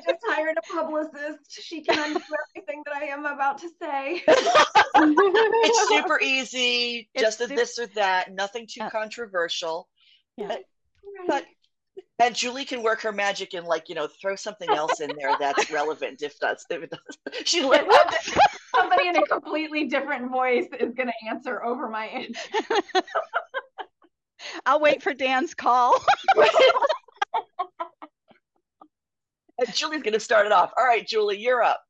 just 0.08 0.20
hired 0.26 0.56
a 0.58 0.72
publicist. 0.74 1.50
She 1.50 1.82
can 1.82 1.98
undo 1.98 2.20
everything 2.56 2.82
that 2.86 2.94
I 2.96 3.04
am 3.06 3.26
about 3.26 3.58
to 3.58 3.68
say. 3.80 4.22
It's 5.02 5.88
super 5.88 6.20
easy, 6.20 7.08
It's 7.14 7.22
just 7.22 7.40
a 7.40 7.46
this 7.46 7.78
or 7.78 7.86
that, 7.94 8.32
nothing 8.32 8.66
too 8.68 8.82
Uh, 8.82 8.90
controversial. 8.90 9.88
Yeah. 10.36 10.56
But 11.26 11.44
and 12.18 12.34
Julie 12.34 12.64
can 12.66 12.82
work 12.82 13.00
her 13.02 13.12
magic 13.12 13.54
and 13.54 13.66
like, 13.66 13.88
you 13.88 13.94
know, 13.94 14.08
throw 14.20 14.36
something 14.36 14.68
else 14.68 15.00
in 15.00 15.10
there 15.18 15.34
that's 15.38 15.70
relevant 15.70 16.22
if 16.22 16.38
that's 16.38 16.64
if 16.68 16.82
it 16.82 16.90
does. 16.90 17.44
She 17.46 17.62
like 17.62 17.86
Somebody 18.76 19.08
in 19.08 19.16
a 19.16 19.22
completely 19.26 19.84
different 19.86 20.30
voice 20.30 20.66
is 20.78 20.92
going 20.94 21.08
to 21.08 21.28
answer 21.28 21.64
over 21.64 21.88
my 21.88 22.06
answer. 22.06 22.40
I'll 24.66 24.80
wait 24.80 25.02
for 25.02 25.14
Dan's 25.14 25.54
call. 25.54 25.94
and 29.58 29.74
Julie's 29.74 30.02
gonna 30.02 30.20
start 30.20 30.46
it 30.46 30.52
off. 30.52 30.72
All 30.76 30.84
right, 30.84 31.06
Julie, 31.06 31.38
you're 31.38 31.62
up. 31.62 31.82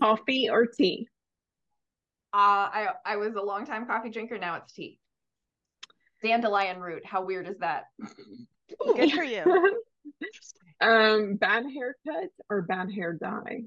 Coffee 0.00 0.48
or 0.48 0.66
tea? 0.66 1.08
Uh, 2.32 2.36
I 2.72 2.88
I 3.04 3.16
was 3.16 3.34
a 3.34 3.42
long 3.42 3.64
time 3.66 3.86
coffee 3.86 4.10
drinker. 4.10 4.38
Now 4.38 4.56
it's 4.56 4.72
tea. 4.72 4.98
Dandelion 6.22 6.80
root. 6.80 7.04
How 7.04 7.22
weird 7.24 7.46
is 7.48 7.58
that? 7.58 7.84
Good 8.96 9.12
for 9.12 9.22
you. 9.22 9.44
um, 10.80 11.36
bad 11.36 11.64
haircut 11.72 12.30
or 12.48 12.62
bad 12.62 12.90
hair 12.90 13.12
dye? 13.12 13.62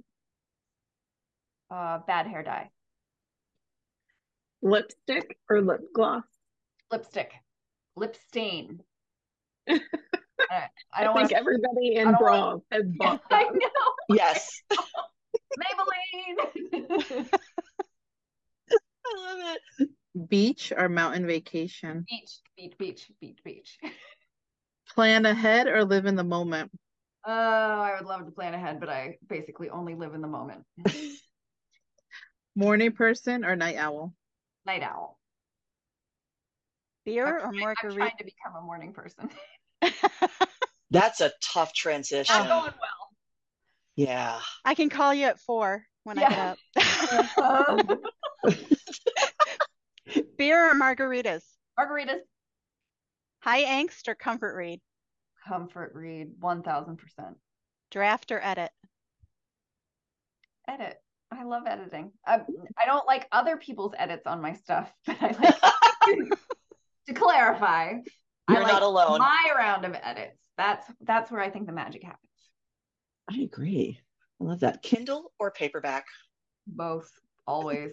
Uh, 1.70 2.00
bad 2.08 2.28
hair 2.28 2.44
dye. 2.44 2.70
Lipstick 4.62 5.38
or 5.50 5.62
lip 5.62 5.82
gloss? 5.94 6.24
Lipstick. 6.92 7.32
Lip 7.98 8.16
stain. 8.28 8.80
I, 9.68 9.80
I 10.52 10.70
I, 10.94 11.04
don't 11.04 11.16
want 11.16 11.28
think 11.28 11.32
to. 11.32 11.38
everybody 11.38 11.96
in 11.96 12.08
I 12.16 12.18
don't 12.20 12.64
has 12.72 12.84
bought 12.86 13.22
I 13.32 13.44
know. 13.44 13.70
Yes. 14.16 14.62
Maybelline. 15.60 17.28
I 19.06 19.16
love 19.18 19.56
it. 19.80 19.90
Beach 20.30 20.72
or 20.76 20.88
mountain 20.90 21.26
vacation? 21.26 22.06
beach, 22.10 22.40
beach, 22.56 22.74
beach, 22.78 23.12
beach, 23.20 23.40
beach. 23.44 23.80
Plan 24.90 25.26
ahead 25.26 25.68
or 25.68 25.84
live 25.84 26.06
in 26.06 26.16
the 26.16 26.24
moment? 26.24 26.72
Oh, 27.26 27.32
I 27.32 27.96
would 27.98 28.08
love 28.08 28.26
to 28.26 28.32
plan 28.32 28.54
ahead, 28.54 28.80
but 28.80 28.90
I 28.90 29.18
basically 29.28 29.70
only 29.70 29.96
live 29.96 30.14
in 30.14 30.22
the 30.22 30.28
moment. 30.28 30.64
Morning 32.56 32.92
person 32.92 33.44
or 33.44 33.56
night 33.56 33.76
owl? 33.76 34.14
Night 34.66 34.84
owl. 34.84 35.20
Beer 37.08 37.40
I'm 37.40 37.56
or 37.56 37.74
trying, 37.74 37.76
I'm 37.84 37.96
trying 37.96 38.18
to 38.18 38.26
become 38.26 38.56
a 38.58 38.62
morning 38.62 38.92
person. 38.92 39.30
That's 40.92 41.22
a 41.22 41.32
tough 41.42 41.74
transition. 41.74 42.36
I'm 42.36 42.48
going 42.50 42.64
well. 42.64 43.10
Yeah. 43.96 44.42
I 44.66 44.76
can 44.76 44.90
call 44.90 45.14
you 45.14 45.28
at 45.28 45.40
four 45.40 45.86
when 46.04 46.18
Yeah. 46.18 46.26
I 46.26 46.30
get 46.30 46.40
up. 46.40 47.36
Uh-huh. 47.38 48.54
Beer 50.38 50.70
or 50.70 50.74
margaritas? 50.76 51.44
Margaritas. 51.80 52.20
High 53.40 53.64
angst 53.64 54.10
or 54.10 54.16
comfort 54.16 54.58
read? 54.58 54.82
Comfort 55.48 55.94
read, 55.96 56.32
1000%. 56.42 56.98
Draft 57.90 58.32
or 58.34 58.42
edit? 58.44 58.72
Edit. 60.68 60.98
I 61.32 61.44
love 61.46 61.64
editing. 61.68 62.12
I, 62.26 62.42
I 62.78 62.86
don't 62.86 63.08
like 63.08 63.30
other 63.32 63.56
people's 63.56 63.94
edits 63.98 64.28
on 64.28 64.42
my 64.42 64.52
stuff, 64.56 64.92
but 65.06 65.16
I 65.22 65.28
like 66.12 66.34
to 67.08 67.14
clarify. 67.14 67.94
I 68.48 68.54
You're 68.54 68.64
like 68.64 68.72
not 68.72 68.82
alone. 68.84 69.20
My 69.20 69.52
round 69.58 69.86
of 69.86 69.96
edits. 70.02 70.38
That's 70.58 70.86
that's 71.02 71.30
where 71.32 71.42
I 71.42 71.50
think 71.50 71.66
the 71.68 71.74
magic 71.74 72.04
happens. 72.04 72.22
I 73.30 73.40
agree. 73.42 74.00
I 74.42 74.44
love 74.44 74.62
that. 74.62 74.82
Kindle 74.84 75.32
or 75.40 75.52
paperback? 75.52 76.06
Both, 76.68 77.10
always. 77.46 77.92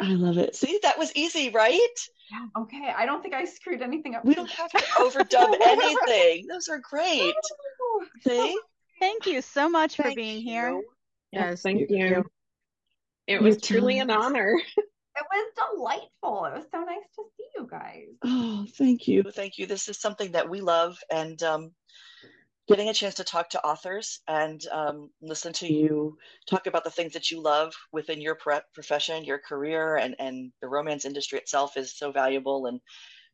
I 0.00 0.10
love 0.14 0.38
it. 0.38 0.54
See, 0.56 0.78
that 0.82 0.98
was 0.98 1.12
easy, 1.14 1.50
right? 1.50 1.78
Yeah. 2.30 2.62
Okay. 2.62 2.92
I 2.96 3.06
don't 3.06 3.22
think 3.22 3.34
I 3.34 3.44
screwed 3.44 3.80
anything 3.82 4.14
up. 4.14 4.24
We 4.24 4.34
don't 4.34 4.50
have 4.50 4.70
to 4.72 4.78
overdub 4.78 5.54
anything. 5.64 6.46
Those 6.48 6.68
are 6.68 6.78
great. 6.78 7.32
Oh. 7.82 8.04
See? 8.26 8.58
Thank 9.00 9.26
you 9.26 9.40
so 9.42 9.68
much 9.68 9.96
for 9.96 10.04
Thank 10.04 10.16
being 10.16 10.42
here. 10.42 10.80
Yes, 11.32 11.62
Thank 11.62 11.80
you- 11.80 11.86
you. 11.96 12.24
It 13.26 13.32
Your 13.34 13.42
was 13.42 13.60
truly 13.60 13.98
an 14.00 14.10
honor. 14.10 14.60
It 15.16 15.24
was 15.30 15.52
delightful. 15.56 16.44
It 16.46 16.54
was 16.54 16.66
so 16.72 16.80
nice 16.80 17.06
to 17.16 17.22
see 17.36 17.46
you 17.56 17.68
guys. 17.70 18.08
Oh, 18.24 18.66
thank 18.76 19.06
you. 19.06 19.22
Thank 19.22 19.58
you. 19.58 19.66
This 19.66 19.88
is 19.88 19.98
something 20.00 20.32
that 20.32 20.48
we 20.48 20.60
love 20.60 20.98
and 21.10 21.40
um, 21.42 21.70
getting 22.66 22.88
a 22.88 22.94
chance 22.94 23.14
to 23.16 23.24
talk 23.24 23.50
to 23.50 23.64
authors 23.64 24.20
and 24.26 24.66
um, 24.72 25.10
listen 25.20 25.52
to 25.52 25.72
you 25.72 26.16
talk 26.48 26.66
about 26.66 26.84
the 26.84 26.90
things 26.90 27.12
that 27.12 27.30
you 27.30 27.40
love 27.40 27.72
within 27.92 28.20
your 28.20 28.34
pre- 28.34 28.60
profession, 28.72 29.24
your 29.24 29.38
career, 29.38 29.96
and, 29.96 30.16
and 30.18 30.50
the 30.60 30.68
romance 30.68 31.04
industry 31.04 31.38
itself 31.38 31.76
is 31.76 31.96
so 31.96 32.10
valuable. 32.10 32.66
And 32.66 32.80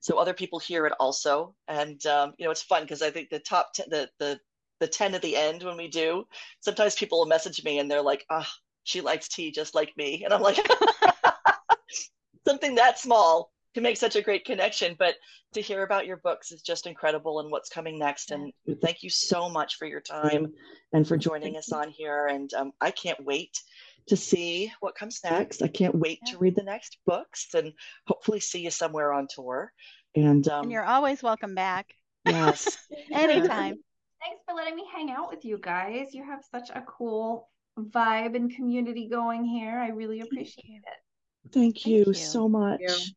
so 0.01 0.19
other 0.19 0.35
people 0.35 0.59
hear 0.59 0.87
it 0.87 0.95
also. 0.99 1.55
And, 1.69 2.05
um, 2.07 2.35
you 2.39 2.45
know, 2.45 2.51
it's 2.51 2.63
fun 2.63 2.83
because 2.83 3.03
I 3.03 3.11
think 3.11 3.31
the 3.31 3.39
top, 3.39 3.73
ten, 3.75 3.87
the, 3.89 4.09
the, 4.19 4.39
the 4.81 4.89
10 4.89 5.15
at 5.15 5.23
the 5.23 5.37
end 5.37 5.63
when 5.63 5.77
we 5.77 5.89
do, 5.89 6.25
sometimes 6.61 6.95
people 6.95 7.19
will 7.19 7.27
message 7.27 7.63
me 7.65 7.79
and 7.79 7.91
they're 7.91 8.03
like, 8.03 8.25
ah, 8.31 8.51
she 8.85 9.01
likes 9.01 9.29
tea 9.29 9.53
just 9.53 9.75
like 9.75 9.93
me. 9.97 10.25
And 10.25 10.35
I'm 10.35 10.43
like, 10.43 10.59
something 12.51 12.75
that 12.75 12.99
small 12.99 13.53
to 13.75 13.81
make 13.81 13.97
such 13.97 14.17
a 14.17 14.23
great 14.23 14.45
connection. 14.45 14.97
But 14.99 15.15
to 15.55 15.61
hear 15.61 15.85
about 15.85 16.07
your 16.07 16.17
books 16.17 16.51
is 16.51 16.63
just 16.63 16.87
incredible 16.87 17.39
and 17.41 17.51
what's 17.51 17.69
coming 17.69 17.99
next. 17.99 18.33
And 18.33 18.53
thank 18.83 19.03
you 19.03 19.11
so 19.11 19.49
much 19.49 19.77
for 19.77 19.87
your 19.87 20.01
time 20.01 20.53
and 20.93 21.07
for 21.07 21.17
joining 21.17 21.57
us 21.57 21.73
on 21.73 21.91
here. 21.91 22.27
And 22.27 22.53
um, 22.55 22.73
I 22.81 22.91
can't 22.91 23.25
wait 23.25 23.57
to 24.09 24.17
see 24.17 24.73
what 24.81 24.97
comes 24.97 25.21
next. 25.23 25.63
I 25.63 25.69
can't 25.69 25.95
wait 25.95 26.19
to 26.27 26.39
read 26.39 26.57
the 26.57 26.65
next 26.65 26.99
books 27.07 27.55
and 27.55 27.73
hopefully 28.07 28.41
see 28.41 28.61
you 28.61 28.71
somewhere 28.71 29.13
on 29.13 29.29
tour. 29.33 29.73
And 30.17 30.47
um, 30.49 30.65
And 30.65 30.73
you're 30.73 30.85
always 30.85 31.23
welcome 31.23 31.55
back 31.55 31.95
yes, 32.27 32.77
anytime. 33.13 33.77
Thanks 34.23 34.43
for 34.47 34.55
letting 34.55 34.75
me 34.75 34.85
hang 34.93 35.11
out 35.11 35.31
with 35.31 35.45
you 35.45 35.59
guys. 35.63 36.09
You 36.13 36.25
have 36.25 36.41
such 36.51 36.71
a 36.71 36.83
cool 36.83 37.49
vibe 37.79 38.35
and 38.35 38.55
community 38.55 39.09
going 39.09 39.45
here. 39.45 39.79
I 39.79 39.89
really 39.89 40.21
appreciate 40.21 40.83
it. 40.85 41.10
Thank 41.53 41.87
you, 41.87 42.13
you. 42.13 42.15
so 42.15 42.49
much. 42.49 43.15